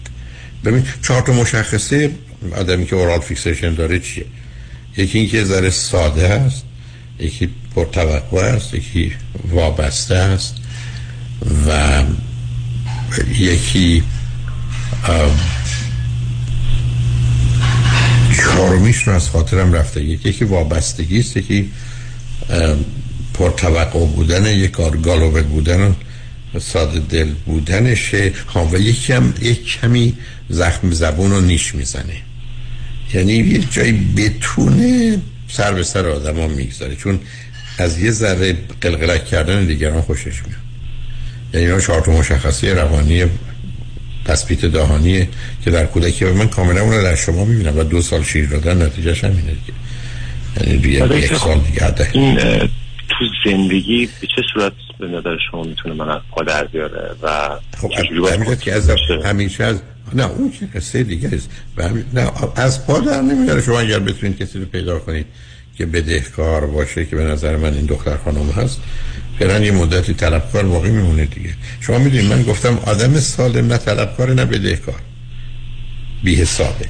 [0.65, 2.11] ببین چهار تا مشخصه
[2.55, 4.25] آدمی که oral fixation داره چیه؟
[4.97, 6.63] یکی اینکه ذره ساده است
[7.19, 9.13] یکی پرتوقع است یکی
[9.51, 10.55] وابسته است.
[11.67, 12.03] و
[13.39, 14.03] یکی
[18.37, 20.03] چهارمیش رو از خاطرم رفته.
[20.03, 21.71] یکی وابستگی است یکی
[23.33, 24.71] پرتوقع بودن یک
[25.03, 25.95] گالوبه بودن
[26.53, 28.33] و ساده دل بودنشه.
[28.47, 30.13] ها و یکی هم یک کمی
[30.49, 32.21] زخم زبون رو نیش می‌زنه.
[33.13, 35.17] یعنی یه جایی بتونه
[35.47, 36.95] سر به سر آدم ها می‌گذاره.
[36.95, 37.19] چون
[37.77, 40.64] از یه ذره قلقلک کردن دیگران خوشش میاد.
[41.55, 43.25] یعنی اینا چهار تا مشخصه روانی
[44.25, 45.27] تثبیت دهانیه
[45.63, 48.81] که در کودکی من کاملا اون رو در شما می‌بینم و دو سال شیر دادن
[48.85, 49.73] نتیجهش همینه دیگه.
[50.61, 51.95] یعنی دیگه آره، یک سال دیگه.
[52.13, 52.37] این
[53.09, 57.49] تو زندگی به چه صورت به نظر شما می‌تونه من از پا در بیاره و
[57.77, 58.91] خب همینجا که از
[59.25, 59.81] همیشه از
[60.13, 61.49] نه اون که قصه دیگه است.
[61.77, 65.25] و همین- نه از پا در نمیاره شما اگر بتونید کسی رو پیدا کنید
[65.77, 68.81] که بدهکار باشه که به نظر من این دختر خانم هست
[69.39, 71.53] فعلا یه مدتی طلبکار باقی میمونه دیگه.
[71.81, 74.99] شما می‌دونید من گفتم آدم سالم نه طلبکار نه بدهکار.
[76.23, 76.85] بی حسابه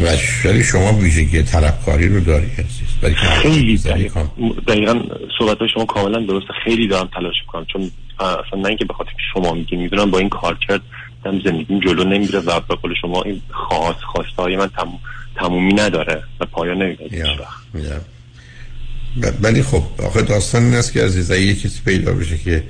[0.00, 0.04] و
[0.44, 3.14] ولی شما ویژگی طلبکاری رو داری عزیز.
[3.42, 4.26] خیلی دقیقا,
[4.68, 5.00] دقیقا
[5.38, 6.48] صحبت شما کاملا درسته.
[6.64, 7.64] خیلی دارم تلاش می‌کنم.
[7.64, 7.90] چون
[8.20, 10.80] اصلا نه اینکه به خاطر که شما میگین می‌دونم با این کار کرد
[11.26, 14.88] هم زندگیم جلو نمیره و به قول شما این خواست خواسته های من تم...
[15.36, 17.74] تمومی نداره و پایان نمیره هیچ وقت.
[17.74, 18.14] میدم ب-
[19.42, 22.62] ولی خب آخه داستان این است که عزیز اگه یه کسی پیدا بشه که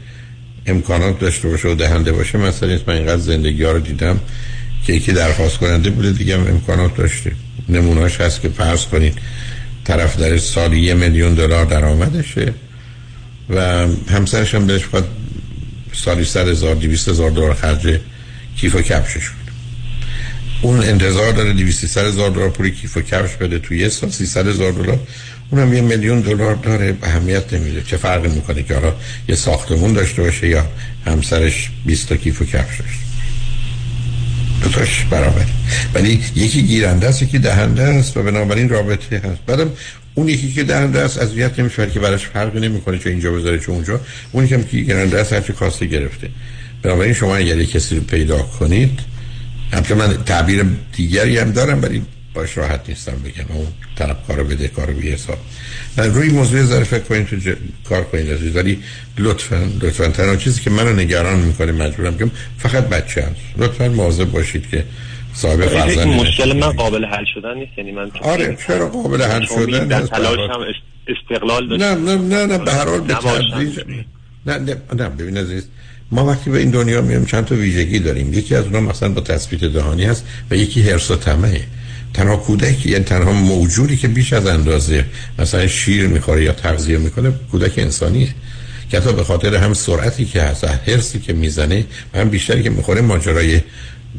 [0.66, 4.21] امکانات داشته باشه و دهنده باشه مثلا نیست من اینقدر زندگی ها رو دیدم
[4.87, 7.33] که یکی درخواست کننده بوده دیگه امکانات داشته.
[7.69, 9.19] نمونهاش هست که فرض کنید
[9.85, 12.53] طرف در سالی یه میلیون دلار درآمدشه
[13.51, 15.05] و همسرش هم بهش خواهد
[15.93, 18.01] سالی صد هزار دیویست هزار دلار خرج
[18.57, 19.45] کیف و کفشش بده.
[20.62, 24.49] اون انتظار داره 200 هزار دلار پول کیف و کفش بده توی یه سال 300
[24.49, 24.99] هزار دلار
[25.55, 27.82] اونم یه میلیون دلار داره اهمیت نمیده.
[27.82, 28.94] چه فرقی می‌کنه که حالا
[29.28, 30.66] یه ساختمون داشته باشه یا
[31.06, 33.05] همسرش 20 تا کیف و کفش داشته
[34.62, 35.44] دوتاش برابر.
[35.94, 39.47] ولی یکی گیرنده است یکی دهنده است و بنابراین رابطه هست.
[39.47, 39.70] بعدم
[40.14, 43.70] اون یکی که دهنده است اذیت نمیشه که براش فرقی نمی‌کنه چه اینجا بذاره چه
[43.70, 44.01] اونجا.
[44.32, 46.28] اونی که هم که گیرنده است هرچی کاسته گرفته.
[46.82, 49.01] بنابراین شما اگر کسی رو پیدا کنید
[49.72, 50.64] البته من تعبیر
[50.97, 52.02] دیگری هم دارم ولی
[52.35, 53.44] باش راحت نیستم بگم.
[53.48, 53.66] اون
[53.97, 55.39] طلبکار و بدهکار و بی حساب.
[55.97, 57.55] روی موضوع ذره فکر کنید تو ج...
[57.89, 58.78] کار کنید عزیز ولی
[59.19, 62.27] لطفا لطفا تنها چیزی که منو نگران می‌کنه مجبورم که
[62.59, 63.40] فقط بچه هست.
[63.59, 64.85] لطفا مواظب باشید که
[65.35, 67.78] صاحب این فرزند مشکل من قابل حل شدن نیست.
[67.78, 70.61] یعنی من آره چرا قابل حل شدن؟ در؟ تلاشم
[71.09, 72.05] استقلال نه داشتم.
[72.05, 73.15] نه نه نه به هر حال به.
[73.15, 73.81] تدریج
[74.47, 75.66] نه نه نه ببین عزیز
[76.11, 78.32] ما وقتی به این دنیا میایم چند تا ویژگی داریم.
[78.32, 81.61] یکی از اونها مثلا با تثبیت دهانی هست و یکی حرص و طمعه.
[82.15, 85.05] تنها کودکی یعنی تنها موجودی که بیش از اندازه
[85.39, 88.28] مثلا شیر می‌خوره یا تغذیه می‌کنه کودک انسانیه.
[88.91, 91.85] که حتی به خاطر هم سرعتی که هست حرصی که می‌زنه
[92.15, 93.61] و هم بیشتری که می‌خوره ماجرای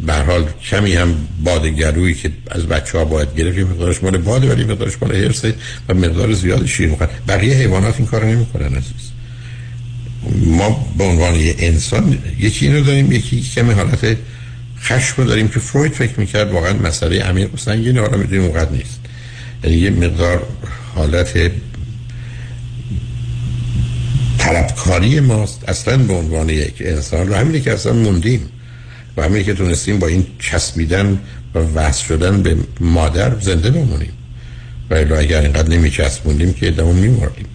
[0.05, 4.49] به حال کمی هم باد گلویی که از بچه ها باید گرفت مقدارش مال باده
[4.49, 5.53] ولی مقدارش مال حرصه
[5.89, 9.11] و مقدار زیاد شیر می‌خورن بقیه حیوانات این کارو نمی‌کنن عزیز.
[10.45, 14.17] ما به عنوان یه انسان یکی اینو داریم یکی کمی حالت
[14.85, 18.71] خشم رو داریم که فروید فکر می‌کرد واقعا مسئله عمیق و سنگین حالا می‌دونیم اونقدر
[18.71, 18.99] نیست.
[19.63, 20.47] یعنی یه مقدار
[20.95, 21.51] حالت
[24.37, 25.69] طلبکاری ماست.
[25.69, 28.49] اصلا به عنوان یک انسان رو همینه که اصلا موندیم
[29.17, 31.19] و همینه که تونستیم با این چسبیدن
[31.55, 34.13] و وصل شدن به مادر زنده بمونیم.
[34.89, 37.45] و اگر اینقدر نمیچسبوندیم که دمون میماردیم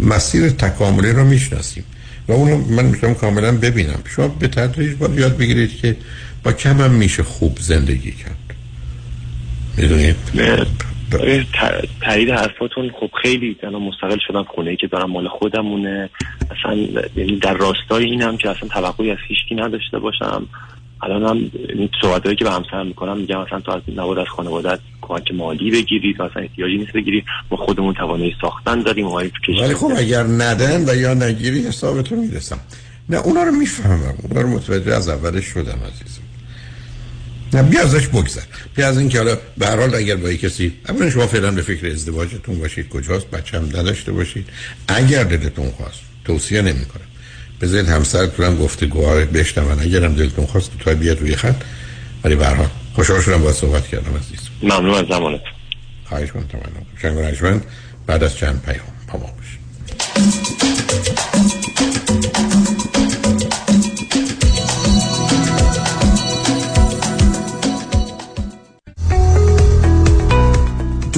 [0.00, 1.84] مسیر تکاملی رو می‌شناسیم.
[2.28, 3.98] و اونو من می‌تونم کاملا ببینم.
[4.04, 5.96] شما به تدریج باید یاد بگیرید که
[6.44, 8.36] با کم هم میشه خوب زندگی کرد.
[9.76, 10.16] می‌دونید؟
[12.02, 16.10] تایید حرفاتون خب خیلی الان مستقل شدم خونه ای که دارم مال خودمونه.
[16.50, 16.76] اصلا
[17.16, 20.46] یعنی در راستای اینم که اصلا توقعی از هیچکی نداشته باشم.
[21.02, 21.50] الان هم
[22.02, 26.14] صحبتهایی که به همسرم می‌کنم میگم اصلا تو از نباید از خانوادت کمک مالی بگیری
[26.14, 29.30] تو اصلا احتیاجی نیست بگیری ما خودمون توانایی ساختن داریم ولی
[29.74, 32.60] خب اگر ندن و یا نگیری حسابتون می‌رسم.
[33.08, 34.14] نه اونا رو می‌فهمم.
[34.22, 36.22] اونا رو متوجه از اولش شدم عزیزم.
[37.52, 38.40] نه بیا ازش بگذر.
[38.76, 41.86] بیا از اینکه حالا به هر حال اگر با کسی اولا شما فعلا به فکر
[41.86, 44.46] ازدواجتون باشید کجاست بچه هم نداشته باشید.
[44.88, 47.04] اگر دلتون خواست توصیه نمی کنم
[47.60, 51.62] بذارید همسرتون هم گفته گوهار بشنون اگر هم دلتون خواست تو بیاد روی خط.
[52.24, 54.40] ولی به هر حال خوشحال شدم با صحبت کردم عزیز.
[54.62, 55.40] ممنون از زمانت.
[56.04, 57.62] خواهش کنم تمام شنگ
[58.06, 61.19] بعد از چند پیام با ما باشید.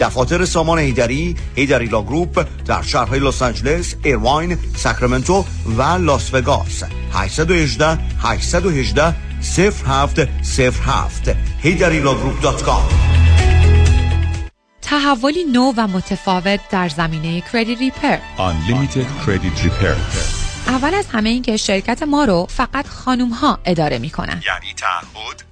[0.00, 5.44] دفاتر سامان حیدری Heidari Law Group در شهرهای لس آنجلس، ایرواین، ساکرامنتو
[5.76, 6.84] و لاس وگاس.
[7.12, 13.08] 818 818 0707 heidarilawgroup.com
[14.82, 18.18] تحولی نو و متفاوت در زمینه credit repair.
[18.36, 19.96] Unlimited Credit Repair.
[20.68, 24.42] اول از همه این که شرکت ما رو فقط خانوم ها اداره می کنن.
[24.46, 25.47] یعنی تعهد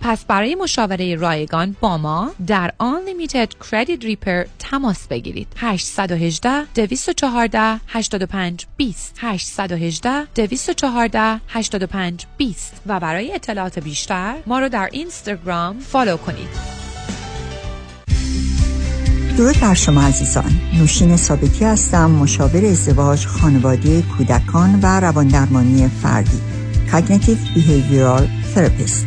[0.00, 5.46] پس برای مشاوره رایگان با ما در Unlimited Credit Repair تماس بگیرید.
[5.56, 14.88] 818 214 85 20 818 214 85 20 و برای اطلاعات بیشتر ما رو در
[14.92, 16.76] اینستاگرام فالو کنید.
[19.36, 20.60] درود بر شما عزیزان.
[20.78, 26.40] نوشین ثابتی هستم مشاور ازدواج خانواده کودکان و رواندرمانی فردی
[26.90, 28.24] Cognitive Behavioral
[28.54, 29.06] Therapist.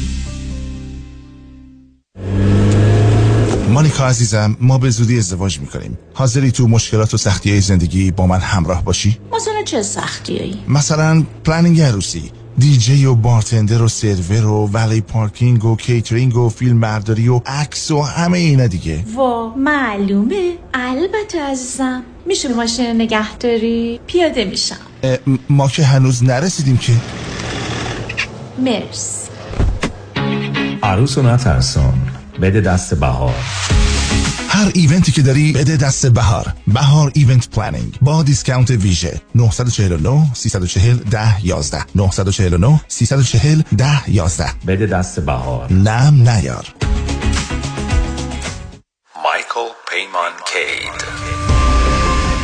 [3.69, 5.97] مانیکا عزیزم ما به زودی ازدواج می‌کنیم.
[6.13, 11.23] حاضری تو مشکلات و سختی های زندگی با من همراه باشی؟ مثلا چه سختیایی؟ مثلا
[11.43, 12.31] پلنینگ عروسی.
[12.57, 17.91] دیجی و bartender و سرور و valet parking و کیترینگ و فیلم برداری و عکس
[17.91, 19.03] و همه اینا دیگه.
[19.15, 20.53] وا معلومه.
[20.73, 24.75] البته عزیزم میشه به ماشین نگه داری؟ پیاده میشم.
[25.49, 26.93] ما که هنوز نرسیدیم که.
[28.59, 29.27] نترس
[30.83, 32.11] عروس و نترسان.
[32.41, 33.35] بده دست بهار.
[34.49, 36.53] هر event ی که داری بده دست بهار.
[36.67, 39.21] بهار Event Planning با discount ویژه.
[39.35, 45.73] 949 340 10 11 949 340 10 11 بده دست بهار.
[45.73, 46.65] نه نیار.
[49.23, 51.50] مایکل پیمان کید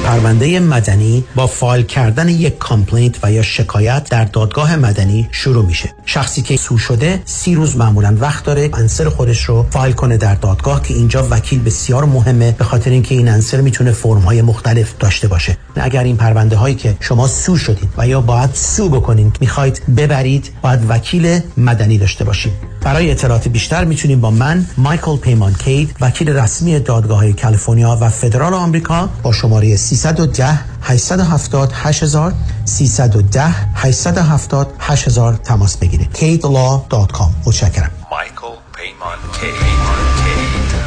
[0.08, 5.90] پرونده مدنی با فایل کردن یک complaint و یا شکایت در دادگاه مدنی شروع میشه.
[6.06, 10.36] شخصی که sue شده سی روز معمولا وقت داره answer خودش رو فایل کنه در
[10.36, 14.94] دادگاه که اینجا وکیل بسیار مهمه به خاطر اینکه این answer می‌تونه فرم های مختلف
[15.00, 15.58] داشته باشه.
[15.76, 20.52] اگر این پرونده هایی که شما sue شدید و یا باید sue بکنین می‌خواید ببرید
[20.62, 22.52] باید وکیل مدنی داشته باشید.
[22.88, 28.54] برای اطلاعات بیشتر می‌تونید با من مایکل پیمان کید وکیل رسمی دادگاه کالیفرنیا و فدرال
[28.54, 32.34] آمریکا با شماره 310 870 8000
[32.66, 33.44] 310
[33.76, 36.10] 870 8000 تماس بگیرید.
[36.14, 37.92] kidlaw.com متشکرم.
[38.12, 40.87] مایکل پیمان کید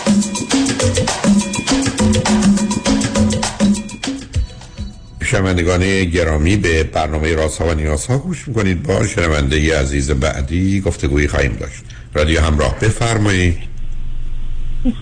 [5.31, 8.83] شنوندگان گرامی به برنامه راست ها و نیاز ها گوش می‌کنید.
[8.83, 11.83] با شنونده ی عزیز بعدی گفتگویی خواهیم داشت.
[12.13, 13.57] رادیو همراه بفرمایید.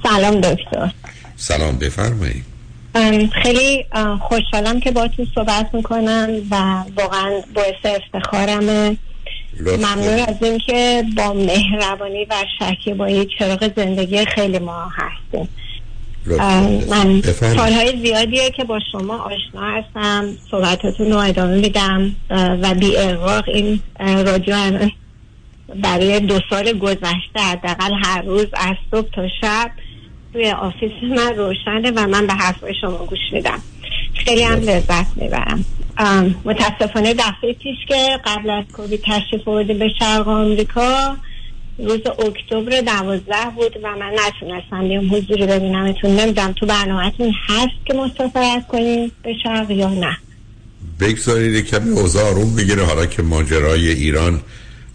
[0.04, 0.92] سلام دکتر.
[1.36, 2.44] سلام بفرمایید.
[3.44, 3.86] خیلی
[4.22, 8.98] خوشحالم که باتون صحبت می‌کنم و واقعا باعث افتخارمه.
[9.60, 15.50] ممنون از اینکه با مهربانی و شکیبایی چراغ زندگی خیلی ما هستیم.
[16.90, 17.22] من.
[17.22, 20.30] سالهای زیادیه که با شما آشنا هستم.
[20.52, 22.16] صحبتاتون رو ادامه میدم.
[22.30, 22.98] و بی
[23.48, 24.56] این رادیو
[25.76, 29.72] برای دو سال گذشته حداقل هر روز از صبح تا شب
[30.34, 33.60] توی office من روشنه و من به حرفای شما گوش میدم.
[34.26, 35.66] خیلی هم لذت می‌برم.
[36.46, 41.16] متاسفانه دفعه پیش که قبل از کووید تشریف آورده به شرق آمریکا.
[41.86, 47.94] روز اکتبر دوازده بود و من نتونستم بیام حضوری ببینمتون نمی‌دونم تو برنامهتون هست که
[47.94, 50.18] مسافرت کنیم به شرق یا نه.
[51.00, 52.84] بگذارید کمی اوضاع آروم بگیره.
[52.84, 54.42] حالا که ماجرای ایران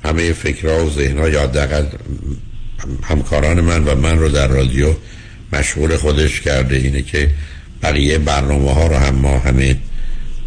[0.04, 1.84] همه فکرها و ذهنها یا حداقل
[3.02, 4.94] همکاران من و من رو در رادیو
[5.52, 6.76] مشغول خودش کرده.
[6.76, 7.30] اینه که
[7.82, 9.76] بقیه برنامه ها رو هم ما همه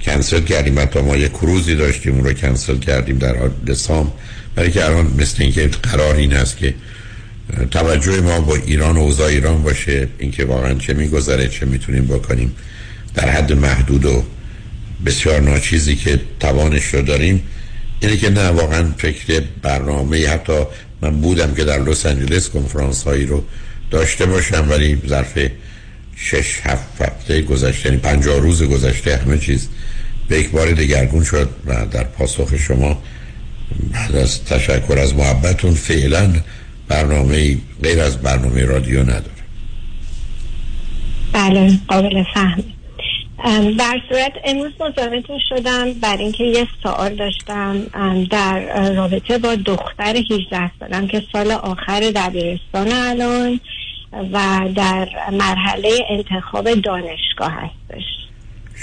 [0.02, 0.80] کنسل کردیم.
[0.80, 3.36] حتی ما یه کروزی داشتیم اون رو کنسل کردیم در
[3.68, 4.12] دسام
[4.58, 6.74] برای که الان مثل اینکه قرار این است که
[7.72, 12.56] توجه ما با ایران و اوضاع ایران باشه اینکه واقعا چه میگذره چه می‌تونیم بکنیم
[13.16, 14.24] در حد محدود و
[15.06, 17.44] بسیار ناچیزی که توانش رو داریم.
[18.00, 20.64] اینه که نه واقعا فکر برنامه حتی
[21.02, 23.44] من بودم که در لس آنجلس کنفرانس هایی رو
[23.92, 25.40] داشته باشم ولی ظرف
[26.16, 29.68] شش هفت هفته گذشته یعنی پنجاه روز گذشته همه چیز
[30.28, 33.02] به یک بار دگرگون شد و در پاسخ شما
[34.14, 36.34] از تشکر از محبتون فعلا
[36.88, 39.38] برنامه غیر از برنامه رادیو نداره.
[41.34, 42.64] بله قابل فهم.
[43.78, 47.84] در صورت امروز مزاحمتون شدم بر اینکه یه سوال داشتم.
[48.32, 53.60] در رابطه با دختر 18 سالم که سال آخر دبیرستان الان
[54.34, 58.04] و در مرحله انتخاب دانشگاه هستش.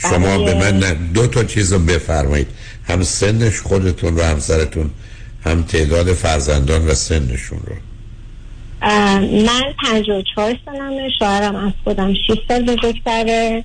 [0.03, 0.79] شما به من
[1.15, 2.47] دو تا چیز رو بفرمایید.
[2.89, 4.91] هم سنش خودتون و همسرتون
[5.45, 7.77] هم تعداد فرزندان و سنشون رو.
[9.47, 13.65] من 54 سالمه شوهرم از خودم 6 سال بزرگتره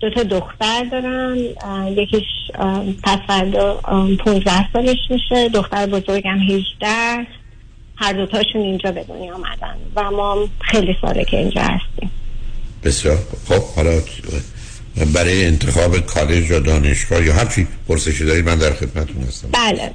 [0.00, 1.36] دو تا دختر دارم.
[1.96, 2.24] یکیش
[3.02, 5.48] پس فردا اه، 15 سالش میشه.
[5.48, 7.26] دختر بزرگم 18
[7.96, 12.10] هر دوتاشون اینجا به دنیا آمدن و ما خیلی ساله که اینجا هستیم.
[12.84, 13.18] بسیار
[13.48, 14.00] خب حالا
[15.04, 19.48] برای انتخاب کالج یا دانشگاه یا هر چی پرسشی دارید من در خدمتتون هستم.
[19.52, 19.92] بله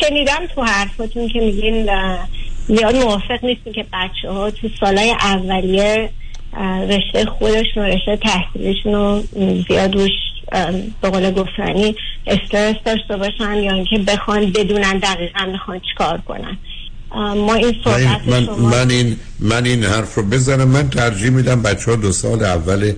[0.00, 1.88] شنیدم تو حرفاتون که میگین
[2.68, 6.10] زیاد موافق نیستین که بچه ها تو سالهای اولیه
[6.88, 9.22] رشته خودشون و رشته تحصیلشون رو
[9.68, 10.10] زیاد روش
[11.02, 11.94] به قول گفتنی
[12.26, 16.58] استرس داشته باشن یا اینکه بخوان بدونن دقیقا می‌خوان چیکار کنن.
[17.36, 21.62] ما این صحبت من, شما من این من این حرف رو بزنم من ترجیح میدم
[21.62, 22.92] بچه ها دو سال اول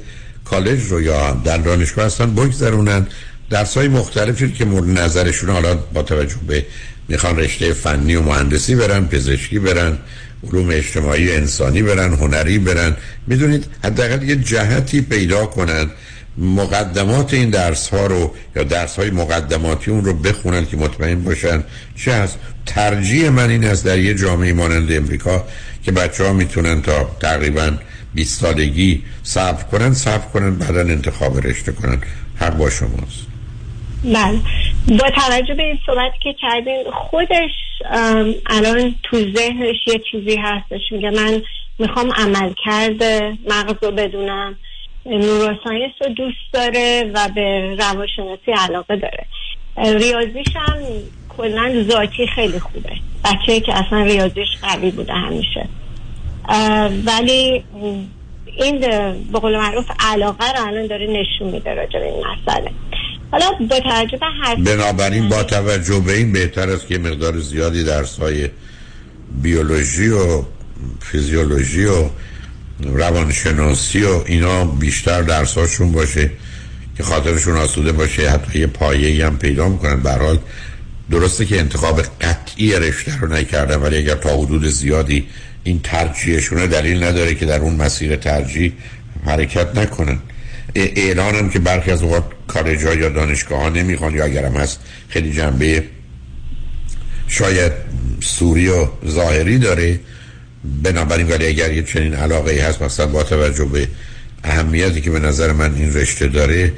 [0.44, 3.06] کالج رو یا در دانشگاه هستن بگذرونن.
[3.50, 6.66] درس های مختلفی که مورد نظرشون حالا با توجه به
[7.08, 9.98] می‌خوان رشته فنی و مهندسی برن پزشکی برن
[10.44, 12.96] علوم اجتماعی انسانی برن هنری برن
[13.26, 15.90] می‌دونید حداقل یه جهتی پیدا کنن.
[16.38, 21.64] مقدمات این درس ها رو یا درس های مقدماتی اون رو بخونن که مطمئن باشن
[21.96, 22.38] چه هست.
[22.66, 25.44] ترجیح من این است در یه جامعه مانند امریکا
[25.82, 27.72] که بچه ها می‌تونن تا تقریبا
[28.14, 32.02] 20 سالگی صبر کنن صبر کنن بعدا انتخاب رشته کنن.
[32.36, 33.26] حق با شماست.
[34.04, 34.40] بله.
[34.98, 37.50] با توجه به این صحبت که کردین خودش
[38.46, 40.80] الان تو ذهنش یه چیزی هستش.
[40.90, 41.42] میگه من
[41.78, 44.56] می‌خوام عمل کرده مغز رو بدونم.
[45.06, 49.26] نوروساینس رو دوست داره و به روانشناسی علاقه داره.
[49.76, 50.78] ریاضیش هم
[51.28, 52.92] کلا ذاتی خیلی خوبه.
[53.24, 55.68] بچه که اصلا ریاضیش قوی بوده همیشه.
[57.06, 57.64] ولی
[58.58, 58.80] این
[59.32, 62.70] به قول معروف علاقه رو الان داره نشون میده راجع به این مسئله.
[63.30, 67.84] حالا با توجه به هر بنابراین با توجه به این بهتر است که مقدار زیادی
[67.84, 68.48] درس های
[69.42, 70.42] بیولوژی و
[71.00, 72.08] فیزیولوژی و
[72.80, 76.30] روانشناسی و اینا بیشتر درساشون باشه
[76.96, 80.00] که خاطرشون آسوده باشه حتی یه پایه هم پیدا می‌کنن.
[80.00, 80.38] به هر حال
[81.10, 85.26] درسته که انتخاب قطعی رشته رو نکردن ولی اگر تا حدود زیادی
[85.64, 88.72] این ترجیحشون دلیل نداره که در اون مسیر ترجیح
[89.26, 90.18] حرکت نکنن.
[90.74, 95.32] اعلان که برخی از اوقات کالج ها یا دانشگاه ها نمی‌خوان یا اگرم هست خیلی
[95.32, 95.84] جنبه
[97.28, 97.72] شاید
[98.20, 100.00] سوری و ظاهری داره.
[100.82, 103.88] بنابراین ولی اگر یه چنین علاقه هست مثلا با توجه به
[104.44, 106.72] اهمیتی که به نظر من این رشته داره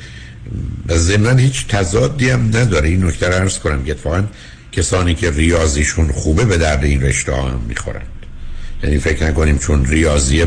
[0.91, 2.89] ضمن هیچ تضادی هم نداره.
[2.89, 4.25] این نکته رو عرض کنم که اتفاقا
[4.73, 8.07] کسانی که ریاضیشون خوبه به درد این رشته ها هم می‌خورند
[8.83, 10.45] یعنی فکر نکنیم چون ریاضی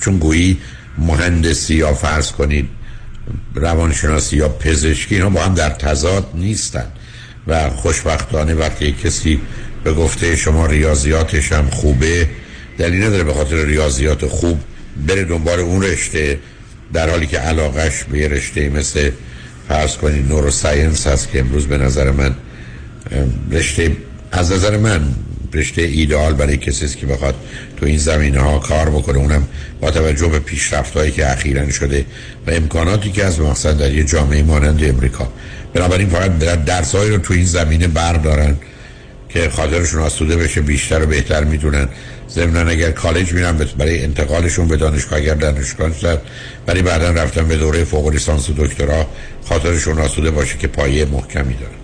[0.00, 0.58] چون گویی
[0.98, 2.68] مهندسی یا فرض کنید
[3.54, 6.86] روانشناسی یا پزشکی اینا با هم در تضاد نیستن.
[7.46, 9.40] و خوشبختانه وقتی کسی
[9.84, 12.28] به گفته شما ریاضیاتش هم خوبه
[12.78, 14.60] دلیل نداره به خاطر ریاضیات خوب
[15.06, 16.38] بره دنبال اون رشته
[16.92, 19.10] در حالی که علاقش به یه رشته مثل
[19.68, 22.34] فرض کنید نوروساینس هست که امروز به نظر من
[23.50, 23.96] رشته
[24.32, 25.14] از نظر من
[25.54, 27.34] رشته ایدئال برای کسی است که بخواد
[27.76, 29.18] تو این زمینه ها کار بکنه.
[29.18, 29.48] اونم
[29.80, 32.04] با توجه به پیشرفت هایی که اخیرا شده
[32.46, 35.32] و امکاناتی که از مقصد در یه جامعه مانند امریکا.
[35.74, 38.56] بنابراین فقط در درس رو تو این زمینه بردارن
[39.28, 41.88] که خاطرشون آسوده بشه بیشتر و بهتر می‌دونن.
[42.30, 46.22] ضمن اگر کالج میرن برای انتقالشون به دانشگاه اگر دانشگاه شد
[46.66, 49.06] ولی بعدا رفتن به دوره فوق لیسانس و دکترا
[49.44, 51.79] خاطرشون آسوده باشه که پایه محکمی دارن.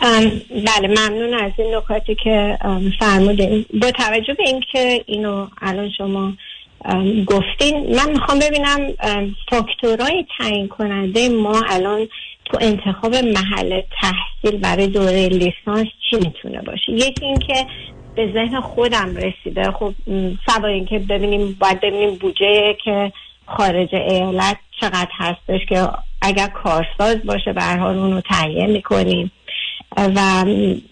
[0.00, 2.58] بله ممنون از این نکاتی که
[2.98, 3.66] فرمودین.
[3.82, 6.32] با توجه به اینکه اینو الان شما
[7.26, 8.94] گفتین من می‌خوام ببینم
[9.50, 12.08] فاکتورهای تعیین کننده ما الان
[12.44, 17.66] تو انتخاب محل تحصیل برای دوره لیسانس چی می‌تونه باشه؟ یکی اینکه
[18.16, 19.70] به ذهن خودم رسیده.
[19.70, 23.12] خب م، سوای اینکه ببینیم باید ببینیم بودجه که
[23.46, 25.88] خارج ایالت چقدر هستش که
[26.22, 29.30] اگر کارساز باشه به هر حال اونو تهیه می‌کنیم.
[29.96, 30.44] و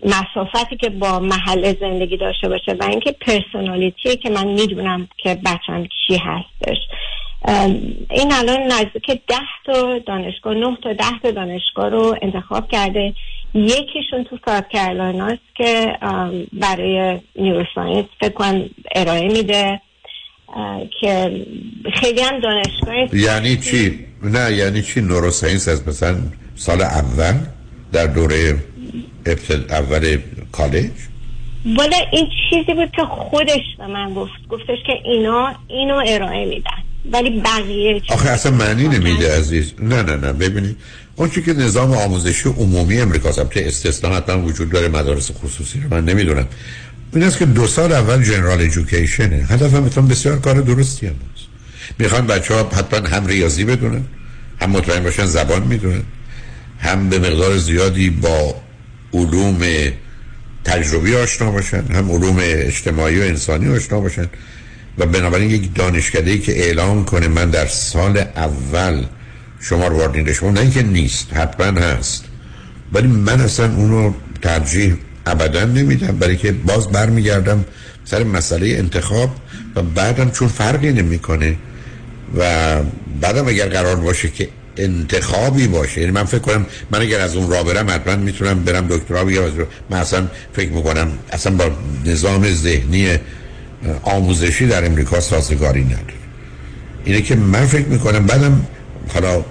[0.04, 5.86] مسافتی که با محل زندگی داشته باشه و اینکه پرسونالیتی که من می‌دونم که بچم
[6.06, 6.76] چی هستش.
[8.10, 13.14] این الان نزدیک ده تا دانشگاه نه تا ده تا دانشگاه رو انتخاب کرده.
[13.54, 15.98] یکیشون تو ساوت کرولیناست که
[16.52, 19.80] برای نیوروساینس فکر کنم ارائه میده
[21.00, 21.44] که
[21.94, 26.16] خیلی هم دانشگاه یعنی چی؟ نه یعنی چی؟ نوروساینس از مثلا
[26.54, 27.34] سال اول
[27.92, 28.56] در دوره
[29.26, 30.18] ابتد اول
[30.52, 30.90] کالج؟
[31.76, 34.32] والا این چیزی بود که خودش به من گفت.
[34.50, 36.70] گفتش که اینا اینو ارائه میدن.
[37.12, 39.72] ولی بقیه چیز- آخه اصلا معنی نمیده عزیز.
[39.78, 40.32] نه نه نه.
[40.32, 40.76] ببینید
[41.16, 46.04] اون که نظام آموزشی عمومی امریکا البته استثنا حتما وجود داره مدارس خصوصی رو من
[46.04, 46.46] نمی‌دونم.
[47.14, 49.36] این است که دو سال اول جنرال ایژوکیشنه.
[49.36, 51.46] هدف هم بسیار کار درستی هم هست
[51.98, 54.04] می‌خوان بچه ها حتما هم ریاضی بدونن
[54.60, 56.02] هم مطمئن باشن زبان می‌دونن
[56.78, 58.54] هم به مقدار زیادی با
[59.14, 59.62] علوم
[60.64, 64.26] تجربی آشنا باشن هم علوم اجتماعی و انسانی آشنا باشن.
[64.98, 69.04] و بنابراین یک دانشکده که اعلام کنه من در سال اول
[69.60, 72.24] شما رو وارد رشته نه اینکه نیست حتما هست.
[72.92, 74.12] ولی من اصلا اونو
[74.42, 74.96] ترجیح
[75.26, 77.64] ابدا نمیدم برای که باز برمیگردم
[78.04, 79.36] سر مسئله انتخاب
[79.76, 81.56] و بعدم چون فرقی نمی‌کنه
[82.38, 82.76] و
[83.20, 86.00] بعدم اگر قرار باشه که انتخابی باشه.
[86.00, 89.66] یعنی من فکر کنم من اگر از اون راه برم حتما می‌تونم برم دکترا بگیرم
[89.90, 91.70] من اصلا فکر می‌کنم اصلا با
[92.04, 93.18] نظام ذهنی
[94.02, 96.14] آموزشی در امریکا سازگاری نداره.
[97.04, 98.66] اینه که من فکر می‌کنم بعدم
[99.14, 99.44] حالا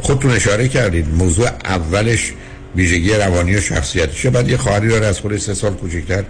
[0.00, 2.32] خودتون اشاره کردید موضوع اولش
[2.76, 6.24] ویژگی روانی و شخصیتشه بعد یه خواهری داره از خود سه سال کوچکتر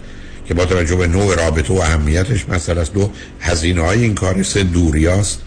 [0.48, 2.92] که با توجه به نوع رابطه و اهمیتش مثلا است.
[2.94, 3.10] دو
[3.40, 5.42] هزینه های این کار سه دوریاست.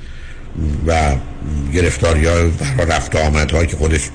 [0.87, 1.15] و
[1.73, 2.47] گرفتاری ها
[2.77, 4.09] و رفت آمد که خودش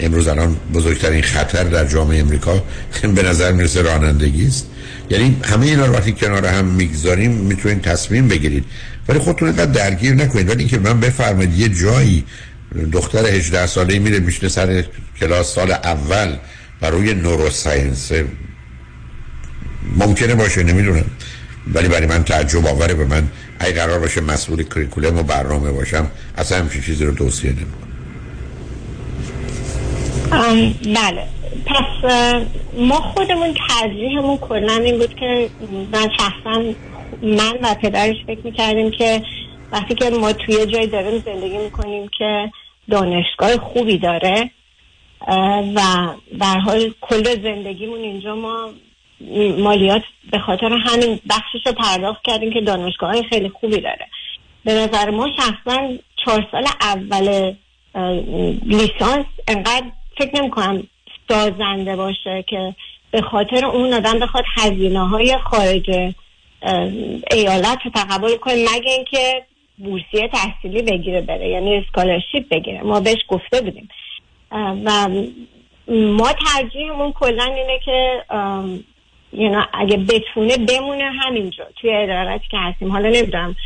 [0.00, 2.64] امروز الان بزرگترین خطر در جامعه امریکا
[3.16, 4.66] به نظر می‌رسه رانندگی است.
[5.10, 8.64] یعنی همه اینا رو وقتی کنار هم می‌گذاریم می‌تونید تصمیم بگیرید.
[9.08, 10.48] ولی خودتون اینقدر درگیر نکنید.
[10.48, 12.24] ولی اینکه من بفرمایید یه جایی
[12.92, 14.84] دختر 18 ساله میره میشنه سر
[15.20, 16.36] کلاس سال اول
[16.82, 18.12] و روی نوروساینس
[19.96, 21.04] ممکنه باشه نمی‌دونم.
[21.74, 23.28] ولی برای من تعجب آوره به من.
[23.58, 27.90] اگه قرار باشه مسئول کریکولم و برنامه باشم اصلا همچین چیزی رو توصیه نمی‌کنم.
[30.94, 31.26] بله.
[31.66, 32.10] پس
[32.78, 35.50] ما خودمون ترجیحمون کلا این بود که
[35.92, 36.62] من شخصا
[37.22, 39.22] من و پدرش فکر می‌کردیم که
[39.72, 42.50] وقتی که ما توی جای داریم زندگی می‌کنیم که
[42.90, 44.50] دانشگاه خوبی داره
[45.74, 45.80] و
[46.40, 48.70] در حال کل زندگیمون اینجا ما
[49.58, 50.02] مالیات
[50.32, 54.06] به خاطر همین بخشش رو پرداخت کردیم که دانشگاه خیلی خوبی داره.
[54.64, 55.88] به نظر ما شخصا
[56.24, 57.54] چهار سال اول
[58.66, 59.86] لیسانس انقدر
[60.18, 60.82] فکر نمی کنم
[61.28, 62.74] سازنده باشه که
[63.10, 65.90] به خاطر اون آدم بخواد هزینه های خارج
[67.30, 69.42] ایالت رو تقبل کنه مگه اینکه
[69.78, 72.82] بورسیه تحصیلی بگیره بره یعنی اسکالرشیپ بگیره.
[72.82, 73.88] ما بهش گفته بودیم.
[74.84, 75.08] و
[75.88, 78.22] ما ترجیحمون کلا اینه که
[79.32, 82.92] یعنی اگه بتونه بمونه همینجا توی ادارت که هستیم.
[82.92, 83.56] حالا نمی‌دونم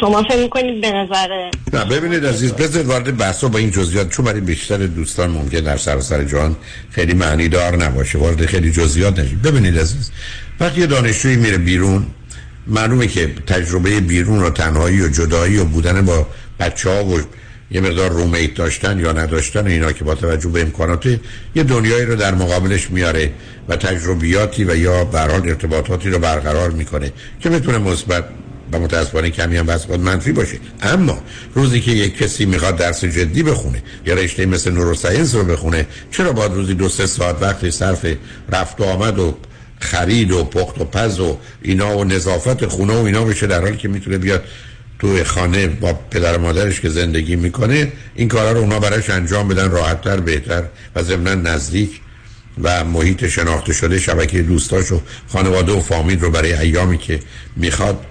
[0.00, 4.24] شما فکر می‌کنید به نظر نه ببینید عزیز بذارید وارد بحث با این جزئیات چون
[4.24, 6.56] برای بیشتر دوستان ممکن در سراسر جهان
[6.90, 8.18] خیلی معنی دار نباشه.
[8.18, 9.42] وارد خیلی جزئیات نشید.
[9.42, 10.12] ببینید عزیز
[10.60, 12.06] وقتی یه دانشجویی میره بیرون
[12.66, 16.26] معلومه که تجربه بیرون و تنهایی و جدایی و بودن با
[16.60, 17.18] بچه ها و
[17.72, 21.06] یه مقدار رومیت داشتن یا نداشتن اینا که با توجه به امکانات
[21.54, 23.32] یه دنیایی رو در مقابلش میاره
[23.68, 28.24] و تجربیاتی و یا برحال ارتباطاتی رو برقرار می‌کنه که می‌تونه مثبت
[28.72, 30.58] و متاسفانه کمی هم بس منفی باشه.
[30.82, 31.22] اما
[31.54, 36.32] روزی که یک کسی می‌خواد درس جدی بخونه یا رشته مثل نوروساینس رو بخونه چرا
[36.32, 38.06] باید روزی دو سه ساعت وقتی صرف
[38.52, 39.34] رفت و آمد و
[39.80, 43.76] خرید و پخت و پز و اینا و نظافت خونه و اینا بشه در حالی
[43.76, 44.44] که می‌تونه بیاد
[45.02, 49.70] تو خانه با پدر مادرش که زندگی می‌کنه این کارا رو اونا براش انجام بدن
[49.70, 50.62] راحتتر بهتر
[50.96, 52.00] و ضمنا نزدیک
[52.62, 57.20] و محیط شناخته شده شبکه دوستاش و خانواده و فامیل رو برای ایامی که
[57.56, 58.06] می‌خواد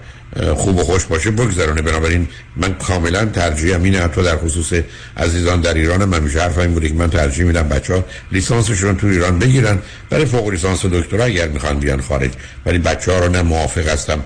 [0.54, 1.82] خوب و خوش باشه بگذرونه.
[1.82, 4.72] بنابراین من کاملا ترجیحم اینه حتی در خصوص
[5.16, 8.96] عزیزان در ایران من میشه حرف این بوده که من ترجیح میدم بچه ها لیسانسشون
[8.96, 9.78] تو ایران بگیرن
[10.10, 12.30] برای فوق لیسانس و دکترا اگر می‌خوان بیان خارج.
[12.66, 14.24] ولی بچه ها رو نه موافق هستم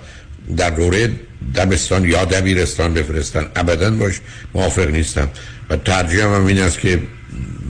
[0.56, 1.10] در دوره
[1.54, 3.46] دبستان یا دبیرستان بفرستن.
[3.56, 4.20] ابدا باش
[4.54, 5.28] موافق نیستم.
[5.70, 7.02] و ترجیحم هم این است که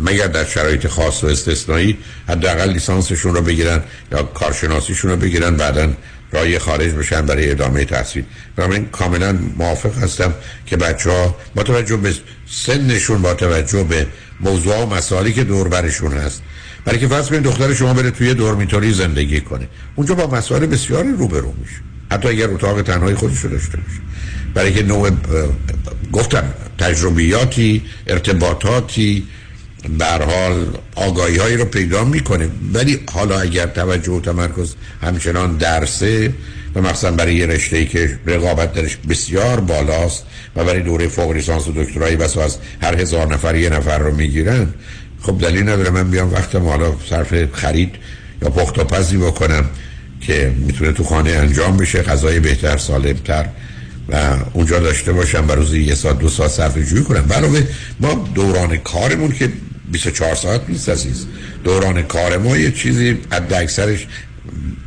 [0.01, 1.98] مگر در شرایط خاص و استثنایی
[2.28, 3.81] حداقل لیسانسشون رو بگیرن
[4.12, 5.93] یا کارشناسیشون رو بگیرن بعدا
[6.32, 8.24] رای خارج بشن برای ادامه تحصیل.
[8.57, 10.35] بنابراین کاملا موافق هستم
[10.66, 12.15] که بچه ها با توجه به
[12.51, 14.07] سنشون با توجه به
[14.40, 16.43] موضوع و مسائلی که دور برشون هست.
[16.85, 19.69] برای که فرض کنید دختر شما بره توی دورمیتوری زندگی کنه.
[19.94, 21.95] اونجا با مسائل بسیاری روبرو میشه.
[22.17, 24.01] حتی اگر اتاق تنهایی خودش رو داشته باشه.
[24.55, 25.11] برای که نوع
[26.13, 26.45] گفتم
[26.79, 29.25] تجربیاتی ارتباطاتی
[29.99, 32.49] بر حال آگاهی هایی رو پیدا می‌کنه.
[32.75, 36.33] ولی حالا اگر توجه و تمرکز همچنان درسه
[36.75, 40.25] و مثلا برای یه رشته که رقابت درش بسیار بالاست
[40.57, 44.15] و برای دوره فوق لیسانس و دکترایی بس از هر هزار نفر یه نفر رو
[44.15, 44.67] می‌گیرن
[45.23, 47.95] خب دلیل نداره من بیام وقتم حالا صرف خرید
[48.43, 49.65] یا پخت و پزی بکنم.
[50.21, 53.47] که می‌تونه تو خانه انجام بشه غذای بهتر سالمتر
[54.09, 57.33] و اونجا داشته باشم و روزی یه ساعت دو ساعت صرف جویی کنم.
[57.33, 57.63] علاوه
[58.01, 59.53] ما دوران کارمون که
[59.93, 61.27] 24 ساعت نیست عزیز.
[61.65, 64.07] دوران کار ما یه چیزی حد اکثرش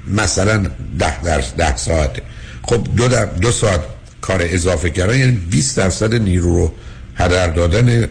[0.07, 0.65] مثلا
[0.99, 2.21] ده درس ده ساعته
[2.63, 3.07] خب دو,
[3.41, 3.81] دو ساعت
[4.21, 6.73] کار اضافه کردن یعنی 20 درصد نیرو رو
[7.15, 8.09] هدر دادن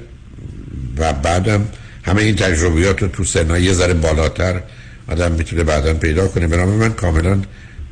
[0.98, 1.68] و بعدم
[2.02, 4.62] همه این تجربیات رو تو سنهای یه ذره بالاتر
[5.08, 6.46] آدم می‌تونه بعدا پیدا کنه.
[6.46, 7.42] به من کاملا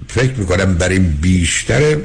[0.09, 1.97] فکر می‌کنم برای بیشتر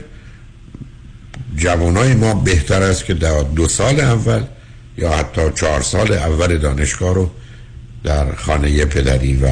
[1.56, 4.44] جوانای ما بهتر است که در دو سال اول
[4.98, 7.32] یا حتی چهار سال اول دانشگاه رو
[8.04, 9.50] در خانه پدری و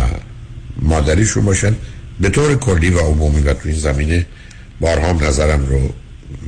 [0.82, 1.76] مادریشون باشن.
[2.20, 4.26] به طور کلی و عمومی و تو این زمینه
[4.80, 5.94] بارها نظرم رو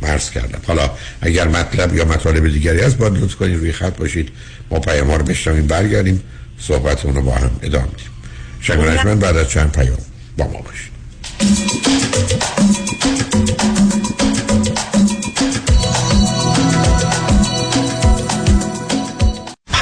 [0.02, 0.60] مرز کردم.
[0.68, 4.30] حالا اگر مطلب یا مطالب دیگری هست باید لطف کنید روی خط باشید.
[4.72, 6.24] ما پیام ها رو بشنویم برگردیم
[6.60, 8.11] صحبت رو با هم ادامه
[8.70, 9.98] میدیم من بعد از چند پیام
[10.38, 10.92] با ما باشید.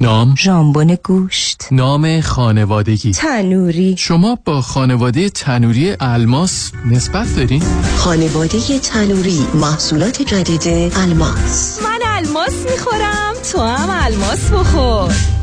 [0.00, 1.68] نام؟ ژامبون گوشت.
[1.70, 3.10] نام خانوادگی.
[3.10, 3.94] تنوری.
[3.98, 7.62] شما با خانواده تنوری الماس نسبت دارین؟
[7.96, 11.82] خانواده تنوری محصولات جدید الماس.
[11.82, 15.37] من الماس می‌خورم تو هم الماس بخور.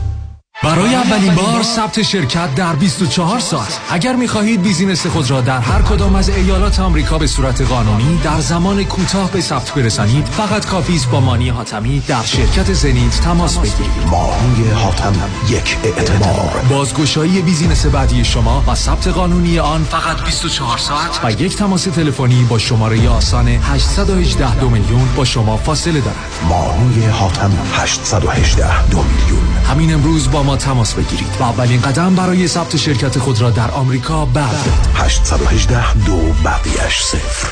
[0.64, 3.80] برای اولین بار ثبت شرکت در 24 ساعت.
[3.90, 8.40] اگر می‌خواهید business خود را در هر کدام از ایالات آمریکا به صورت قانونی در
[8.40, 13.58] زمان کوتاه به ثبت برسانید فقط کافی است با مانی حاتمی در شرکت زنیت تماس
[13.58, 13.92] بگیرید.
[14.12, 21.32] مانی حاتمی اعتبار بازگشایی business بعدی شما و ثبت قانونی آن فقط 24 ساعت و
[21.32, 26.16] یک تماس تلفنی با شماره آسان 818 دو میلیون با شما فاصله دارد.
[26.50, 29.48] مانی حاتم 818 دو میلیون.
[29.70, 31.28] همین امروز با ما تماس بگیرید.
[31.40, 34.88] و اولین قدم برای ثبت شرکت خود را در آمریکا بردارید.
[34.96, 37.48] 818 دو بقیش صفر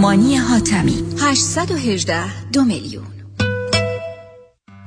[0.00, 3.04] مانی حاتمی 818 دو میلیون.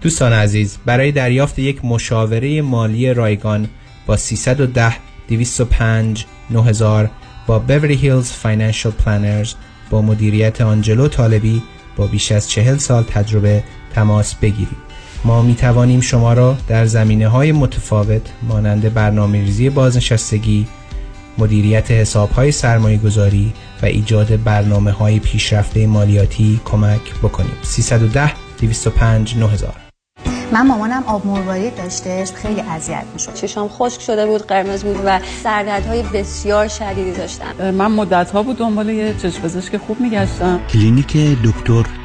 [0.02, 3.70] دوستان عزیز برای دریافت یک مشاوره مالی رایگان
[4.06, 4.96] با 310
[5.28, 7.10] 205 9000
[7.48, 9.54] با Beverly Hills Financial Planners
[9.90, 11.64] با مدیریت آنجلو طالبی
[11.96, 13.64] با بیش از چهل سال تجربه
[13.96, 14.86] تماس بگیرید
[15.26, 20.68] ما می توانیم شما را در زمینه های متفاوت مانند برنامه ریزی بازنشستگی
[21.38, 27.58] مدیریت حساب های سرمایه گذاری و ایجاد برنامه های پیشرفته مالیاتی کمک بکنیم.
[27.62, 28.32] 310
[28.62, 29.74] 205 9000
[30.52, 33.34] من مامانم آب مروارید داشتش خیلی اذیت می‌شد.
[33.34, 37.72] چشام خشک شده بود قرمز بود و سردردهای بسیار شدیدی داشتم.
[37.72, 40.60] من مدت ها بود دنبال یه چشم پزشک خوب میگشتم.
[40.70, 42.05] کلینیک دکتر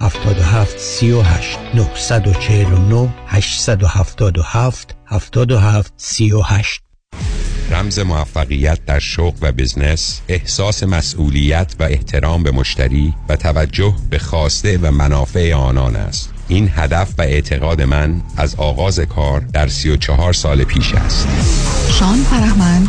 [0.00, 6.82] 77 38 949 877 77 38
[7.70, 14.18] رمز موفقیت در شغل و بزنس احساس مسئولیت و احترام به مشتری و توجه به
[14.18, 16.32] خواسته و منافع آنان است.
[16.48, 21.28] این هدف و اعتقاد من از آغاز کار در 34 سال پیش است.
[21.98, 22.88] شان فرهمند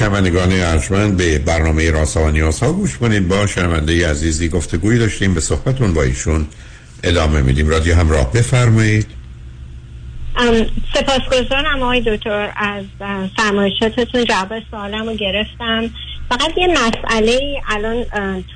[0.00, 3.28] شنوندگان ارجمند به برنامه راسا و نیاز ها گوش کنید.
[3.28, 6.46] با شنونده عزیزی گفتگویی داشتیم به صحبتون با ایشون
[7.04, 7.68] ادامه میدیم.
[7.68, 9.06] رادیو همراه بفرمایید.
[10.94, 12.84] سپاسگزارم آقای دکتر از
[13.36, 14.24] فرمایشاتتون.
[14.24, 15.90] جواب سوالم رو گرفتم.
[16.28, 18.04] فقط یه مسئله الان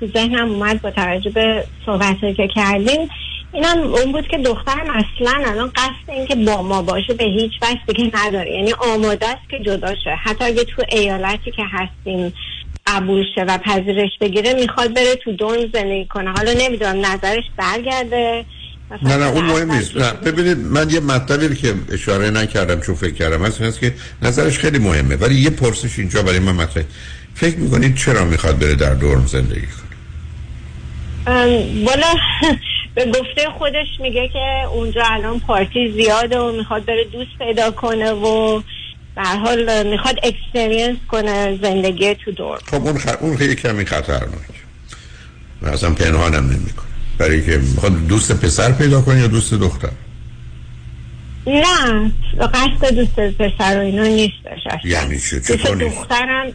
[0.01, 3.09] تو ذهنم اومد با توجه به صحبت که کردیم.
[3.55, 7.53] اینم اون بود که دخترم اصلا الان قصد این که با ما باشه به هیچ
[7.63, 8.51] وجه دیگه نداره.
[8.51, 10.15] یعنی آماده است که جدا شه.
[10.25, 12.33] حتی اگه تو ایالتی که هستیم
[12.87, 16.31] قبول شه و پذیرش بگیره می‌خواد بره تو دون زندگی کنه.
[16.31, 18.45] حالا نمی‌دونم نظرش برگرده؟
[19.03, 19.97] نه نه اون مهم نیست.
[19.97, 24.59] نه ببینید من یه مطلبی که اشاره نکردم چون فکر کردم هست هست که نظرش
[24.59, 25.17] خیلی مهمه.
[25.17, 26.85] ولی یه پرسش اینجا برای من مطرح
[27.35, 29.85] فکر می‌کنید چرا می‌خواد بره در دورم زندگی کنه؟
[31.85, 32.15] والا
[32.95, 38.11] به گفته خودش میگه که اونجا الان پارتی زیاده و می‌خواد بره دوست پیدا کنه
[38.11, 38.63] و
[39.17, 42.59] به حال می‌خواد experience کنه زندگی تو dorm.
[42.67, 43.09] خب اون خ...
[43.21, 44.65] اون خیلی کمی خطرناک.
[45.63, 46.85] من اصلا پنهانم نمی‌کنه
[47.19, 49.91] برای که می‌خواد دوست پسر پیدا کنه یا دوست دختر؟
[51.47, 52.13] نه
[52.53, 54.85] قصد دوست پسر و اینا نیستش.
[54.85, 56.53] یعنی چه؟ دوست دخترم.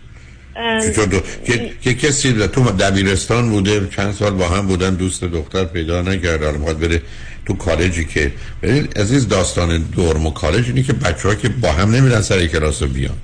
[1.46, 1.72] که...
[1.82, 6.44] که کسی در تو دبیرستان بوده چند سال با هم بودن دوست دختر پیدا نکرد
[6.44, 7.02] حالا می‌خواد بره
[7.46, 8.32] تو کالجی که
[8.64, 12.82] ببین عزیز داستان دورم و کالج اینه که بچه که با هم نمیرن سر کلاس
[12.82, 13.18] رو بیان.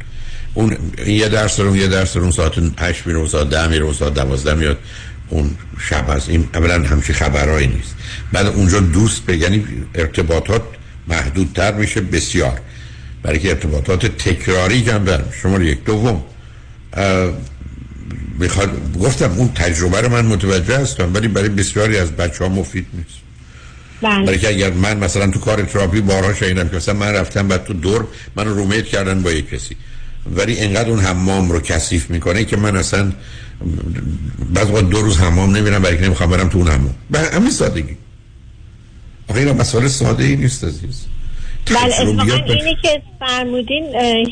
[0.54, 4.14] اون یه درس رو یه درس رو ساعت 8 میره ساعت 10 میره اون ساعت
[4.14, 4.78] 12 میاد.
[5.30, 5.52] اون
[5.90, 6.30] شب هست.
[6.30, 7.96] این اولا همچی خبرهایی نیست.
[8.32, 10.62] بعد اونجا دوست به یعنی ارتباطات
[11.08, 12.60] محدودتر میشه بسیار.
[13.24, 15.24] برای که ارتباطات تکراری میشه.
[15.42, 15.84] شما یک.
[15.84, 16.24] دوم.
[18.40, 22.88] می‌خواد گفتم اون تجربه رو من متوجه هستم ولی برای بسیاری از بچه ها مفید
[22.94, 23.26] نیست.
[24.02, 27.48] برای بله که اگر من مثلا تو کار تراپی بارها شنیدم که مثلا من رفتم
[27.48, 29.76] بعد تو دور من رومیت کردن با یک کسی
[30.36, 33.12] ولی انقدر اون حمام رو کثیف می‌کنه که من اصلا
[34.54, 36.96] بعض وقت دو روز حمام نمیرم برای که نمی‌خوام برم تو اون حمام.
[37.12, 37.98] به همین سادگی.
[39.28, 41.06] آخه اینا مسئله ساده ای نیست عزیز.
[41.66, 42.00] بله
[42.46, 43.84] اینی که فرمودین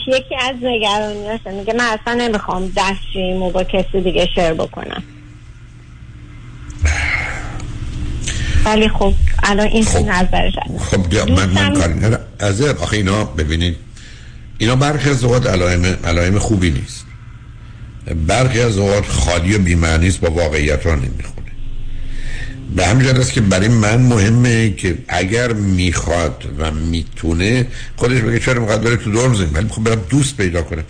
[0.07, 5.03] یکی از نگرانیاشه میگه من اصلا نمی‌خوام دستشوییمو با کسی دیگه شیر بکنم.
[8.65, 10.83] ولی خب الان این نظرش هست.
[10.83, 12.25] خب بیا من من کاری ندارم.
[12.39, 13.75] از آخه اینا ببینید
[14.57, 17.05] اینا برخی از اوقات علائم علائم خوبی نیست.
[18.27, 21.42] برخی از اوقات خالی و بی‌معنی است با واقعیت ها نمی‌خونه.
[22.75, 28.61] به همین است که برای من مهمه که اگر می‌خواد و می‌تونه خودش بگه چرا
[28.61, 30.83] می‌خواد بره تو دورم زندگی ولی خب برم دوست پیدا کنه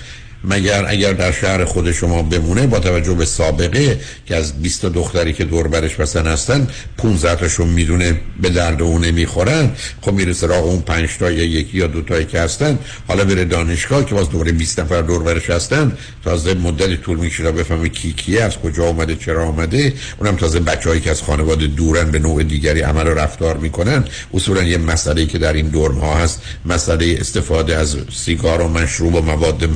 [0.44, 5.34] مگر اگر در شهر خود شما بمونه با توجه به سابقه که از 20 دختری
[5.34, 6.68] که دور برش بسن هستن
[6.98, 9.72] 15 تاشون می‌دونه به درد اون نمی‌خورن.
[10.02, 12.80] خب میره سراغ اون 5 تا یا یکی یا دو تایی که هستن.
[13.08, 17.52] حالا بره دانشگاه که باز دوباره 20 نفر دور برش هستن تازه مدت طول می‌کشه
[17.52, 22.12] بفهمه کی کیه از کجا آمده چرا آمده اونم تازه بچه‌هایی که از خانواده دورن
[22.12, 24.06] به نوع دیگری عمل و رفتار می‌کنن.
[24.34, 29.16] اصولا یه مسئله که در این دورم ها هست مسئله استفاده از سیگار و مشروب
[29.16, 29.70] و مواد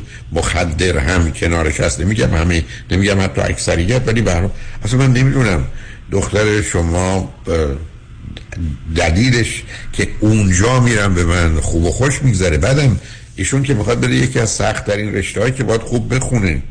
[0.58, 4.50] مخدر هم کنارش هست نمیگم همه نمیگم حتی اکثریت ولی حال
[4.84, 5.66] اصلا من نمی‌دونم.
[6.12, 7.34] دختر شما
[8.96, 9.64] دلیلش
[9.94, 12.58] که اونجا میرم به من خوب و خوش میگذره.
[12.58, 13.00] بعدم
[13.36, 16.62] ایشون که می‌خواد بره یکی از سخت در رشته هایی که باید خوب بخونه.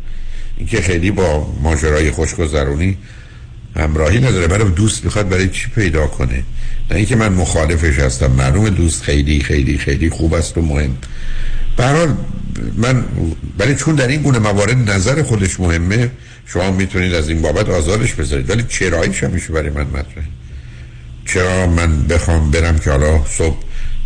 [0.56, 2.98] این که خیلی با ماجرای خوشگذرونی
[3.76, 4.46] همراهی نداره.
[4.46, 6.42] برای دوست می‌خواد برای چی پیدا کنه؟
[6.90, 8.32] نه اینکه من مخالفش هستم.
[8.32, 10.96] معلوم دوست خیلی خیلی خیلی خوب است و مهم.
[11.76, 12.16] به هر حال
[12.76, 13.04] من
[13.58, 16.10] برای چون در این گونه موارد نظر خودش مهمه
[16.46, 18.50] شما می‌تونید از این بابت آزادش بذارید.
[18.50, 20.26] ولی چراییش همیشه برای من مطرحه.
[21.26, 23.56] چرا من بخوام برم که حالا صبح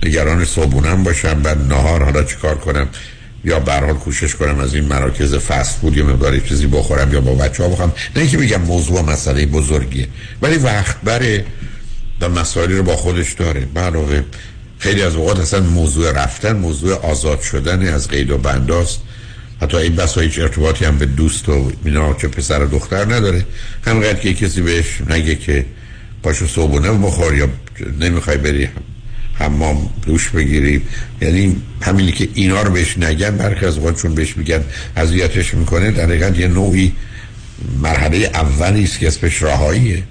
[0.03, 2.89] نگران صبحونم باشم بعد نهار حالا چیکار کنم؟
[3.45, 7.21] یا به حال کوشش کنم از این مراکز فست فود یا مقداری چیزی بخورم یا
[7.21, 10.09] با بچه ها بخوام نه اینکه میگم موضوع مسئله بزرگیه.
[10.43, 11.45] ولی وقت بره
[12.21, 13.69] و مسائلی رو با خودش داره.
[13.77, 14.25] علاوه
[14.81, 19.01] خیلی از اوقات اصلا موضوع رفتن موضوع آزاد شدن از قید و بنداست
[19.63, 23.45] حتی این بسا هیچ ارتباطی هم به دوست و اینا چه پسر و دختر نداره.
[23.87, 25.67] همینقدر که کسی بهش نگه که
[26.23, 27.49] پاشو صبحونه بخور یا
[28.01, 28.69] نمی‌خوای بری
[29.35, 30.83] حمام دوش بگیری.
[31.21, 34.65] یعنی همینی که اینا رو بهش نگن برخی از اوقات چون بهش میگن
[34.97, 36.93] اذیتش می‌کنه در حقیقت یه نوعی
[37.83, 40.03] مرحله اولی است که اسمش رهاییه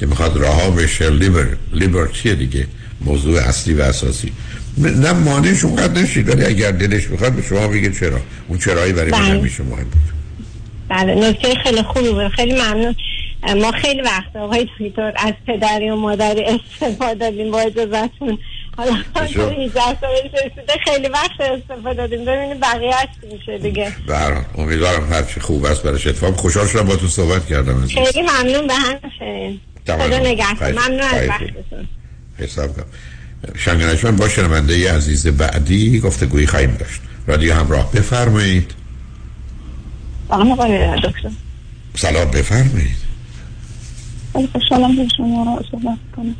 [0.00, 2.66] که می‌خواد رها بشه لیبر لیبرتیه دیگه.
[3.00, 4.32] موضوع اصلی و اساسی.
[4.78, 9.10] نه مانعش اونقدر نشید ولی اگر دلش می‌خواد به شما بگه چرا؟ اون چرایی برای
[9.10, 9.28] من بله.
[9.28, 10.16] همیشه مهم بود.
[10.88, 12.28] بله نکته خیلی خوبی بود.
[12.28, 12.94] خیلی ممنون.
[13.56, 18.38] ما خیلی وقت آقای تویتر از پدری و مادری استفاده دادیم با اجازتون
[18.76, 19.52] حالا بسیار.
[19.52, 22.24] 18 سالش رسیده خیلی وقت استفاده دادیم.
[22.24, 22.94] ببینیم بقیه
[23.32, 23.92] میشه دیگه.
[24.08, 24.44] برحال.
[24.58, 27.86] امیدوارم هرچی خوب است براش اتفاق خوشحال شدم با تو صحبت کردم.
[27.86, 30.00] خیلی ممنون به همشین تمام.
[30.00, 30.72] خدا نگهدار.
[30.72, 31.28] ممنون از.
[31.28, 31.88] وقتتون.
[32.38, 32.84] حساب کنم.
[33.56, 37.00] شنگنشمن با شنونده عزیز بعدی گفتگویی خواهیم داشت.
[37.26, 38.70] رادیو همراه بفرمایید.
[40.28, 41.30] سلام آقای دکتر.
[41.94, 42.96] سلام بفرمایید.
[44.52, 46.34] خوشحالم که شما صحبت کنم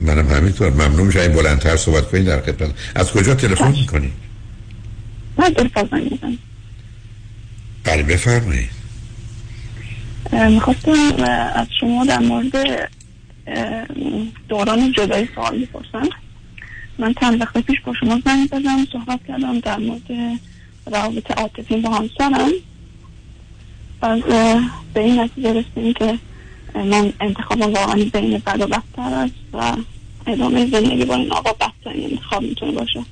[0.00, 0.70] منم همینطور.
[0.70, 2.70] ممنون میشه این بلندتر صحبت کنید در خدمت.
[2.94, 4.12] از کجا تلفن می‌کنید؟
[5.38, 6.38] من در فضا میدم
[7.84, 8.70] بله بفرمایید.
[10.32, 11.22] می‌خواستم
[11.54, 12.52] از شما در مورد
[14.48, 16.08] دوران جدایی سوال بپرسم
[16.98, 20.38] من چند وقت پیش با شما زنگ زدم صحبت کردم در مورد
[20.86, 22.50] روابط عاطفی با همسرم.
[24.02, 24.60] از اه،
[24.94, 26.18] به این نتیجه رسیدیم که
[26.74, 29.76] من انتخابم واقعا بین بد و بدتر است و
[30.26, 33.04] ادامه زندگی با این آقا بدترین انتخاب می‌تونه باشه.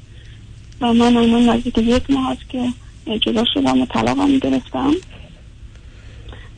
[0.80, 2.68] و من الان نزدیک یک ماه هست که
[3.20, 4.92] جدا شدم و طلاقم گرفتم.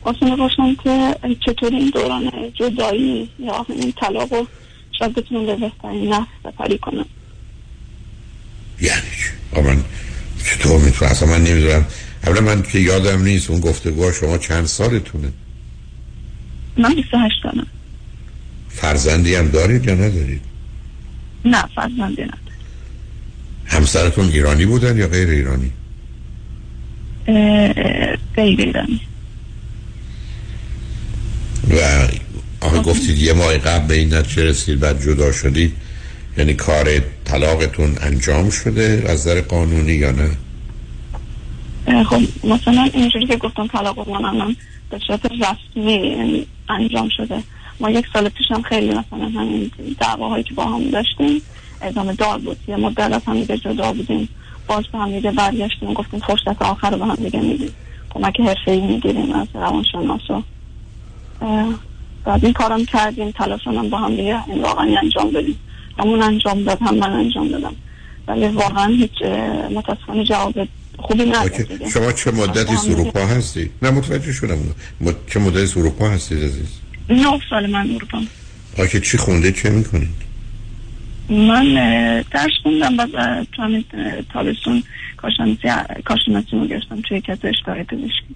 [0.03, 1.15] خواستم باشم که
[1.45, 4.47] چطور این دوران جدایی یا این طلاق رو
[4.99, 7.05] شاید بتونم به بهترین نفس سپری کنم.
[8.81, 9.83] یعنی چی؟ من
[10.45, 11.85] چطور می‌تونم؟ اصلا من نمی‌دونم.
[12.25, 15.31] اولا من که یادم نیست اون گفتگوها شما چند سالتونه؟
[16.77, 17.67] من 28 سالم.
[18.69, 20.41] فرزندی هم دارید یا ندارید؟
[21.45, 22.33] نه فرزندی نه
[23.65, 25.71] همسرتون ایرانی بودن یا غیر ایرانی؟
[28.35, 29.01] غیر ایرانی.
[31.69, 32.07] و
[32.61, 35.73] آخه گفتید یه ماه قبل به این نتیجه رسید بعد جدا شدید.
[36.37, 40.29] یعنی کار طلاقتون انجام شده از نظر قانونی یا نه؟
[42.03, 44.55] خب مثلا اینجوری که گفتم طلاق من
[44.89, 47.43] به صورت رسمی انجام شده.
[47.79, 51.41] ما یک سال پیش هم خیلی مثلا همین دعواهایی که با هم داشتیم
[51.81, 52.57] ادامه دار بود.
[52.67, 54.29] یه مدت از هم دیگه جدا بودیم.
[54.67, 57.71] باز به هم دیگه برگشتیم گفتیم فرصت آخر رو به هم دیگه میدیم.
[58.09, 60.41] کمک حرفه ای می‌گیریم از روانشناس و
[62.25, 65.59] بعد این کارم کردیم تلاشم هم با هم دیگه این واقعا انجام بدیم
[65.99, 67.75] همون انجام داد هم من انجام دادم.
[68.27, 69.21] ولی واقعا هیچ
[69.75, 70.53] متاسفانه جواب
[70.97, 74.57] خوبی نداد شما چه مدتی اروپا هستید نه متوجه شدم.
[75.01, 75.15] مد...
[75.27, 76.79] چه مدتی اروپا هستید عزیز؟
[77.09, 78.21] نه سال من اروپا.
[78.79, 80.09] آکه چی خونده چه می‌کنید
[81.29, 81.73] من
[82.31, 83.85] درس خوندم بعد تو همین
[84.33, 84.83] تابستون
[86.05, 88.35] کارشناسی رو گرفتم توی کت اشتهای پزشکی.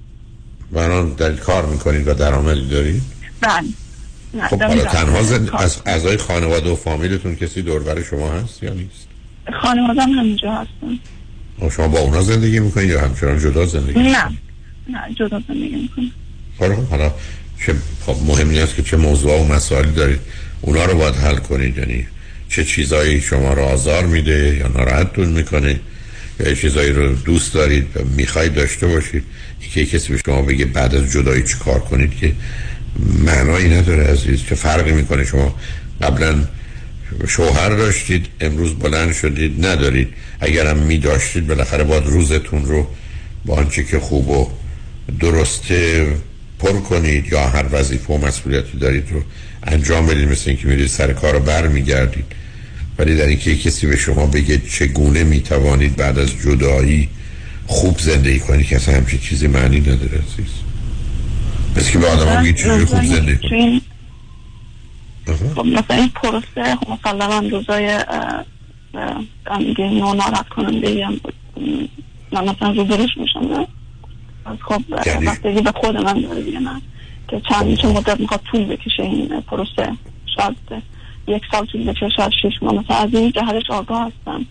[0.73, 3.01] بران در کار می‌کنید و درآمدی دارید؟
[3.41, 4.47] بله.
[4.49, 5.47] خب حالا تنها زند...
[5.47, 5.63] کار.
[5.63, 9.07] از اعضای خانواده و فامیلتون کسی دوربر شما هست یا نیست؟
[9.61, 10.99] خانوادم همینجا هستن.
[11.61, 14.25] و شما با اونا زندگی می‌کنید یا همچنان جدا زندگی نه
[14.89, 16.11] نه جدا زندگی می‌کنم
[16.59, 17.11] حالا حالا
[17.65, 17.75] چه
[18.05, 20.19] خب مهم نیست که چه موضوع و مسائلی دارید.
[20.61, 21.77] اونا رو باید حل کنید.
[21.77, 22.07] یعنی
[22.49, 25.79] چه چیزایی شما رو آزار میده یا ناراحتتون می‌کنه
[26.39, 29.23] یا چیزایی رو دوست دارید و می‌خواید داشته باشید.
[29.67, 32.33] یکی کسی به شما بگه بعد از جدایی چی کار کنید که
[33.25, 35.55] معنایی نداره عزیز چه فرقی می‌کنه؟ شما
[36.01, 36.35] قبلا
[37.27, 40.07] شوهر داشتید امروز بلند شدید ندارید.
[40.39, 42.87] اگرم می داشتید بالاخره باید روزتون رو
[43.45, 44.49] با آنچه که خوب و
[45.19, 46.07] درسته
[46.59, 49.23] پر کنید یا هر وظیفه و مسئولیتی دارید رو
[49.63, 50.29] انجام بدید.
[50.29, 52.25] مثل اینکه میرید سر کار رو بر میگردید
[52.97, 57.09] ولی در اینکه کسی به شما بگه چگونه می‌توانید بعد از جدایی
[57.73, 60.53] خوب زندگی کنید که اصلا همچین چیزی معنی نداره عزیز.
[61.77, 63.81] مثل که به آدم ها بگید چجوری خوب زندگی این
[65.55, 67.99] خب مثلا این پروسه خب مسلما روزای
[70.01, 71.07] و ناراحت کننده
[72.31, 73.67] من مثلا روبروش میشم نه
[74.45, 76.81] از خب یعنی؟ بستگی به خود من داره دیگه نه.
[77.27, 79.91] که چند چه مدت می‌خواد طول بکشه این پروسه.
[80.37, 80.83] شاید
[81.27, 82.73] یک سال طول بکشه شاید شش ماه.
[82.73, 84.45] مثلا از این جهتش آگاه هستم.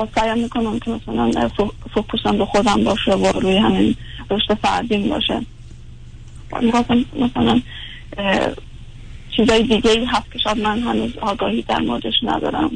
[0.00, 3.96] و سعیم می‌کنم که مثلا فو- فوکوسم به خودم باشه و روی همین
[4.30, 5.40] رشد فردیم باشه.
[6.62, 7.60] می‌خواستم مثلا
[9.36, 12.70] چیزای دیگه هست که شاید من هنوز آگاهی در موردش ندارم.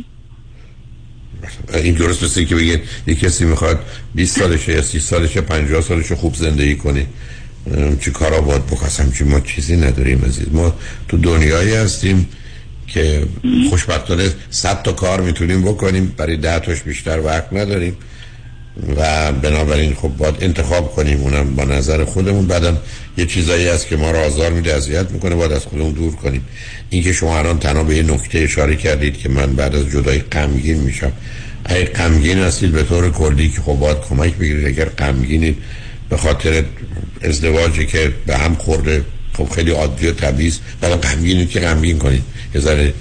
[1.75, 3.79] این درست مثل که بگید یک کسی می‌خواد
[4.15, 7.07] 20 سالشه یا 30 سالشه 50 سالشه خوب زندگی کنه
[7.77, 10.53] ام، چه کارا باید بکنم چی ما چیزی نداریم عزیز.
[10.53, 10.73] ما
[11.09, 12.29] تو دنیایی هستیم.
[12.87, 13.27] که
[13.71, 16.15] خوشبختانه 100 تا کار می‌تونیم بکنیم.
[16.17, 17.97] برای 10 تاش بیشتر وقت نداریم.
[18.97, 21.21] و بنابراین خب باید انتخاب کنیم.
[21.21, 22.47] اونم با نظر خودمون.
[22.47, 22.77] بعدم
[23.19, 25.35] یه چیزایی هست که ما رو آزار میده اذیت می‌کنه.
[25.35, 26.45] باید از خودمون دور کنیم.
[26.91, 30.77] اینکه شما الان تنها به یه نکته اشاره کردید که من بعد از جدایی غمگین
[30.77, 31.13] میشم.
[31.65, 34.67] اگه غمگین هستید به طور کلی که خب باید کمک بگیرید.
[34.67, 35.57] اگر غمگینید
[36.09, 36.65] به خاطر
[37.23, 40.61] ازدواجی که به هم خورده خب خیلی عادی و طبیعی است.
[40.83, 42.23] غمگینید که غمگین کنید.
[42.55, 42.95] یه ذره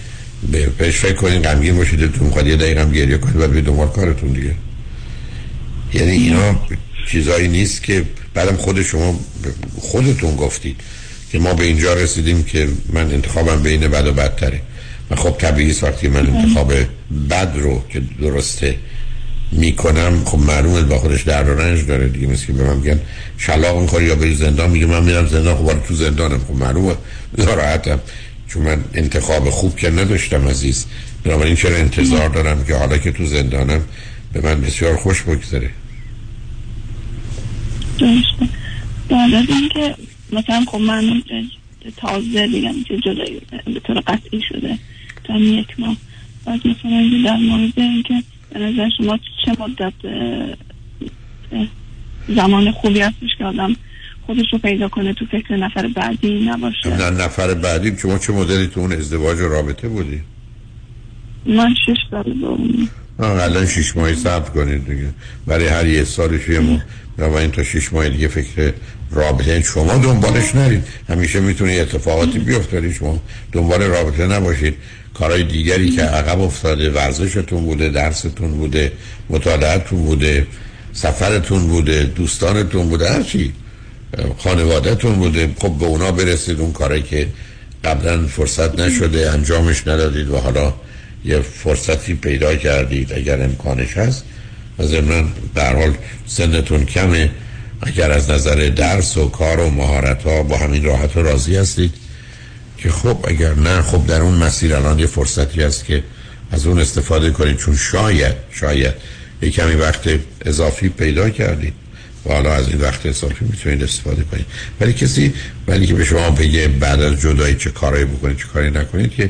[0.52, 3.62] به- بهش فکر کنید غمگین باشید دلتون می‌خواد یه دقیقه هم گریه کنید بعد به
[3.62, 4.56] دنبال کارتون دیگه.
[5.94, 6.60] یعنی اینا
[7.08, 8.04] چیزایی نیست که
[8.34, 9.20] بعدم خود شما
[9.78, 10.76] خودتون گفتید
[11.32, 14.62] که ما به اینجا رسیدیم که من انتخابم بین بد و بدتره.
[15.12, 16.74] و خب طبیعی وقتی من انتخاب
[17.30, 18.76] بد رو که درسته
[19.52, 22.28] می‌کنم خب معلومه با خودش درد و رنج داره دیگه.
[22.28, 23.00] مثل که به من میگن
[23.38, 26.96] شلاق می‌خوری یا بری زندان؟ میگه من میرم زندان خب تو زندانم خب معلومه.
[27.38, 28.00] ناراحتم
[28.54, 30.86] چون من انتخاب خوب که نداشتم عزیز.
[31.24, 33.82] بنابراین چرا انتظار دارم که حالا که تو زندانم
[34.34, 35.70] به من بسیار خوش بگذره؟
[38.00, 38.50] درسته.
[39.10, 39.96] بعد اینکه
[40.32, 41.24] مثلا خب من
[41.98, 44.78] تازه دیگم که جدایی به طور قطعی شده.
[45.24, 45.98] تا یک ماه.
[46.46, 48.24] بعد مثلا در مورد اینکه
[48.54, 49.94] به نظر شما چه مدت
[52.28, 53.76] زمان خوبی هستش که آدم
[54.26, 56.98] خودش رو پیدا کنه تو فکر نفر بعدی نباشه.
[56.98, 57.98] نه نفر بعدی.
[58.02, 60.22] شما چه مدلی تو اون ازدواج و رابطه بودی؟
[61.46, 62.34] من شش سال
[63.20, 65.10] آه، الان شیش ماهی صبر کنید دیگه.
[65.48, 66.84] برای هر یه سالش یه ماه.
[67.18, 68.74] و این تا شیش ماه دیگه فکر
[69.12, 69.62] رابطه.
[69.62, 70.84] شما دنبالش نرید.
[71.10, 72.80] همیشه می‌تونه اتفاقاتی بیفته.
[72.80, 73.22] ولی شما
[73.52, 74.76] دنبال رابطه نباشید.
[75.14, 78.92] کارهای دیگری که عقب افتاده ورزشتون بوده درستون بوده
[79.30, 80.48] مطالعتون بوده
[80.94, 83.54] سفرتون بوده دوستانتون بوده هرچی
[84.38, 85.50] خانوادهتون بوده.
[85.60, 87.28] خب به اونا برسید اون کاری که
[87.84, 90.74] قبلا فرصت نشده انجامش ندادید و حالا
[91.26, 94.24] یه فرصتی پیدا کردید اگر امکانش هست.
[94.80, 95.94] و ضمن در حال
[96.28, 97.30] سنتون کمه.
[97.82, 101.94] اگر از نظر درس و کار و مهارت ها با همین راحت و راضی هستید
[102.78, 106.04] که خب اگر نه خب در اون مسیر الان یه فرصتی هست که
[106.52, 107.58] از اون استفاده کنید.
[107.58, 108.94] چون شاید شاید
[109.42, 110.10] یه کمی وقت
[110.46, 111.83] اضافی پیدا کردید.
[112.26, 114.46] و حالا از این وقت اضافی می‌تونید استفاده کنید.
[114.82, 115.34] ولی کسی
[115.68, 119.30] ولی که به شما بگه بعد از جدایی چه کارایی بکنید چه کاری نکنید که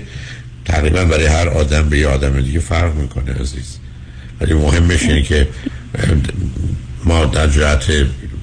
[0.66, 3.78] تقریبا برای هر آدم به یه آدم دیگه فرق می‌کنه عزیز.
[4.42, 5.48] ولی مهمش اینه که
[7.04, 7.92] ما در جهت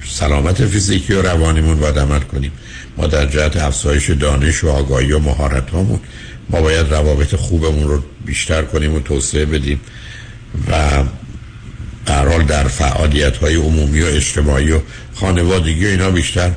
[0.05, 2.51] سلامت فیزیکی و روانیمون باید عمل کنیم.
[2.97, 5.99] ما در جهت افزایش دانش و آگاهی و مهارت هامون
[6.49, 9.81] ما باید روابط خوبمون رو بیشتر کنیم و توسعه بدیم.
[10.71, 11.03] و
[12.07, 14.79] حال در فعالیت های عمومی و اجتماعی و
[15.15, 16.51] خانوادگی و اینا بیشتر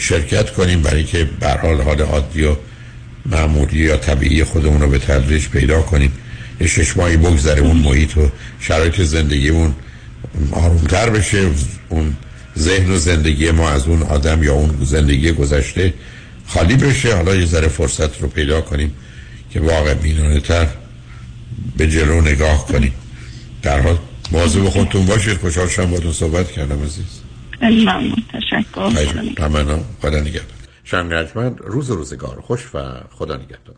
[0.00, 2.56] شرکت کنیم برای که به هر حال حال عادی و
[3.26, 6.12] معمولی یا طبیعی خودمون رو به تدریج پیدا کنیم.
[6.60, 8.30] یه شش ماهی بگذره اون محیط و
[8.60, 9.74] شرایط زندگیمون
[10.52, 11.48] آرومتر بشه.
[11.88, 12.16] اون
[12.58, 15.94] ذهن و زندگی ما از اون آدم یا اون زندگی گذشته
[16.46, 17.16] خالی بشه.
[17.16, 18.92] حالا یه ذره فرصت رو پیدا کنیم
[19.50, 20.66] که واقع بینانه تر
[21.76, 22.92] به جلو نگاه کنیم.
[23.62, 23.98] در حال
[24.32, 25.38] مواظب خودتون باشید.
[25.38, 27.20] خوشحال شدم باهاتون صحبت کردم عزیز.
[27.60, 28.16] خیلی ممنون.
[28.32, 28.90] تشکر.
[28.90, 29.78] خیلی تمنا.
[30.02, 30.44] خدا نگهدار.
[30.84, 32.40] شنگرجمند روز روزگار.
[32.40, 32.78] خوش و
[33.10, 33.74] خدا نگهدار.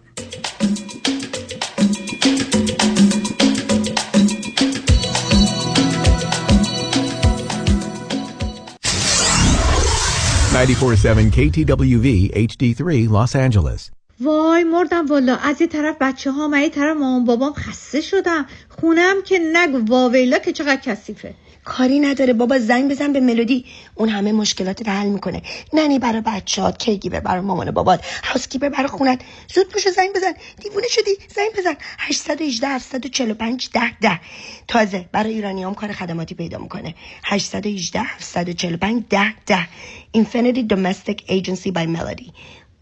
[11.37, 12.07] KTWV
[12.51, 13.91] HD3 Los Angeles.
[14.21, 18.47] وای مردم والا از یه طرف بچه ها من یه طرف مامان بابام خسته شدم.
[18.81, 21.35] خونم که نگو واویلا که چقدر کثیفه.
[21.65, 23.65] کاری نداره بابا زنگ بزن به ملودی.
[23.95, 25.43] اون همه مشکلات رو حل می‌کنه.
[25.73, 28.07] ننی برای بچهات کیگیبر برای مامان و بابات.
[28.25, 29.21] هاوسکیپر برای خونت.
[29.55, 30.33] زود پوشو زنگ بزن.
[30.63, 31.11] دیوونه شدی.
[31.35, 31.77] زنگ بزن.
[31.99, 34.21] 818 745 10 10
[34.69, 36.95] تازه برای ایرانیام کار خدماتی پیدا می‌کنه.
[37.25, 39.69] 818 745 10 10
[40.17, 42.31] Infinity Domestic Agency by Melody.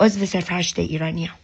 [0.00, 1.43] عضو صفر هشت ایرانیان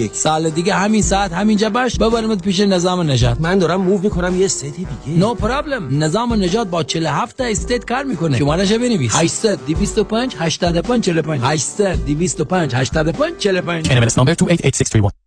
[0.13, 4.47] سال دیگه همین ساعت همینجا باش ببرمت پیش نظام نجات من دارم move می‌کنم یه
[4.47, 4.87] state دیگه.
[5.07, 8.37] no no problem نظام نجات با 47 تا state کار می‌کنه.
[8.37, 15.20] شمارش بنویس؟ 800 225 85 45 800 225 85 45 NMLS number 288631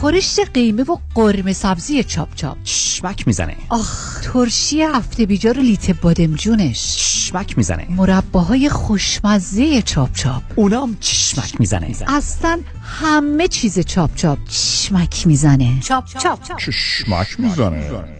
[0.00, 2.56] خورشت قیمه و قرمه سبزی چاپ چاپ.
[2.64, 3.56] شمک می‌زنه.
[3.68, 7.86] آخ ترشی هفت بیجار و لیت بادمجونش چشمک می‌زنه.
[7.90, 10.42] مرباهای خوشمزه چاپ چاپ.
[10.56, 11.96] اونام چشمک می‌زنه.
[12.08, 14.38] اصلا همه چیز چاپ چاپ.
[14.48, 15.80] چشمک می‌زنه.
[15.80, 16.56] چاپ چاپ.
[16.56, 18.19] چشمک می‌زنه.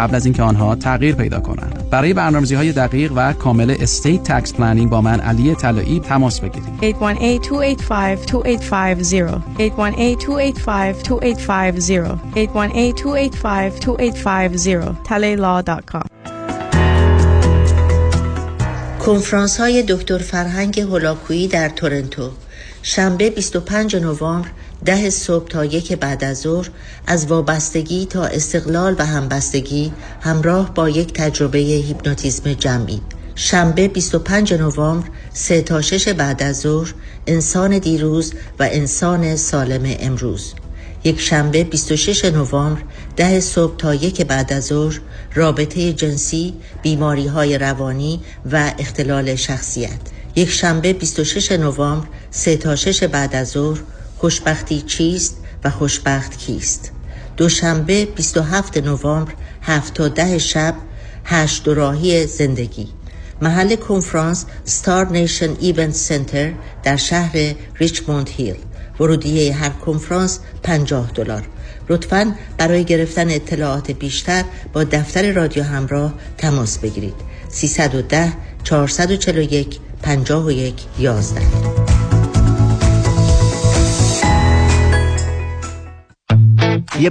[0.01, 1.89] قبل از اینکه آنها تغییر پیدا کنند.
[1.89, 6.79] برای برنامه‌ریزی های دقیق و کامل estate tax planning با من علی طلایی تماس بگیرید.
[6.79, 6.83] 818-285-2850
[9.57, 9.61] 818-285-2850
[12.35, 12.39] 818-285-2850
[15.09, 16.07] talaylaw.com
[19.05, 22.29] کنفرانس های دکتر فرهنگ هولاکویی در تورنتو.
[22.81, 24.47] شنبه 25 نوامبر
[24.85, 26.69] ده صبح تا یک بعد از ظهر
[27.07, 33.01] از وابستگی تا استقلال و همبستگی همراه با یک تجربه هیپنوتیزم جمعی.
[33.35, 36.93] شنبه 25 نوامبر 3 تا 6 بعد از ظهر
[37.27, 40.53] انسان دیروز و انسان سالم امروز.
[41.03, 42.81] یک شنبه 26 نوامبر
[43.15, 44.99] ده صبح تا یک بعد از ظهر
[45.33, 48.19] رابطه جنسی بیماری های روانی
[48.51, 49.99] و اختلال شخصیت.
[50.35, 53.79] یک شنبه 26 نوامبر 3 تا 6 بعد از ظهر
[54.21, 56.91] خوشبختی چیست و خوشبخت کیست؟
[57.37, 59.31] دوشنبه 27 نوامبر
[59.61, 60.75] 7 تا 10 شب
[61.25, 62.87] هشت راهی زندگی.
[63.41, 66.53] محل کنفرانس ستار نیشن ایونت سنتر
[66.83, 68.55] در شهر ریچموند هیل
[68.99, 71.47] ورودیه هر کنفرانس 50 دلار.
[71.89, 74.43] لطفا برای گرفتن اطلاعات بیشتر
[74.73, 77.15] با دفتر رادیو همراه تماس بگیرید.
[77.49, 78.33] 310
[78.63, 81.90] 441 51 11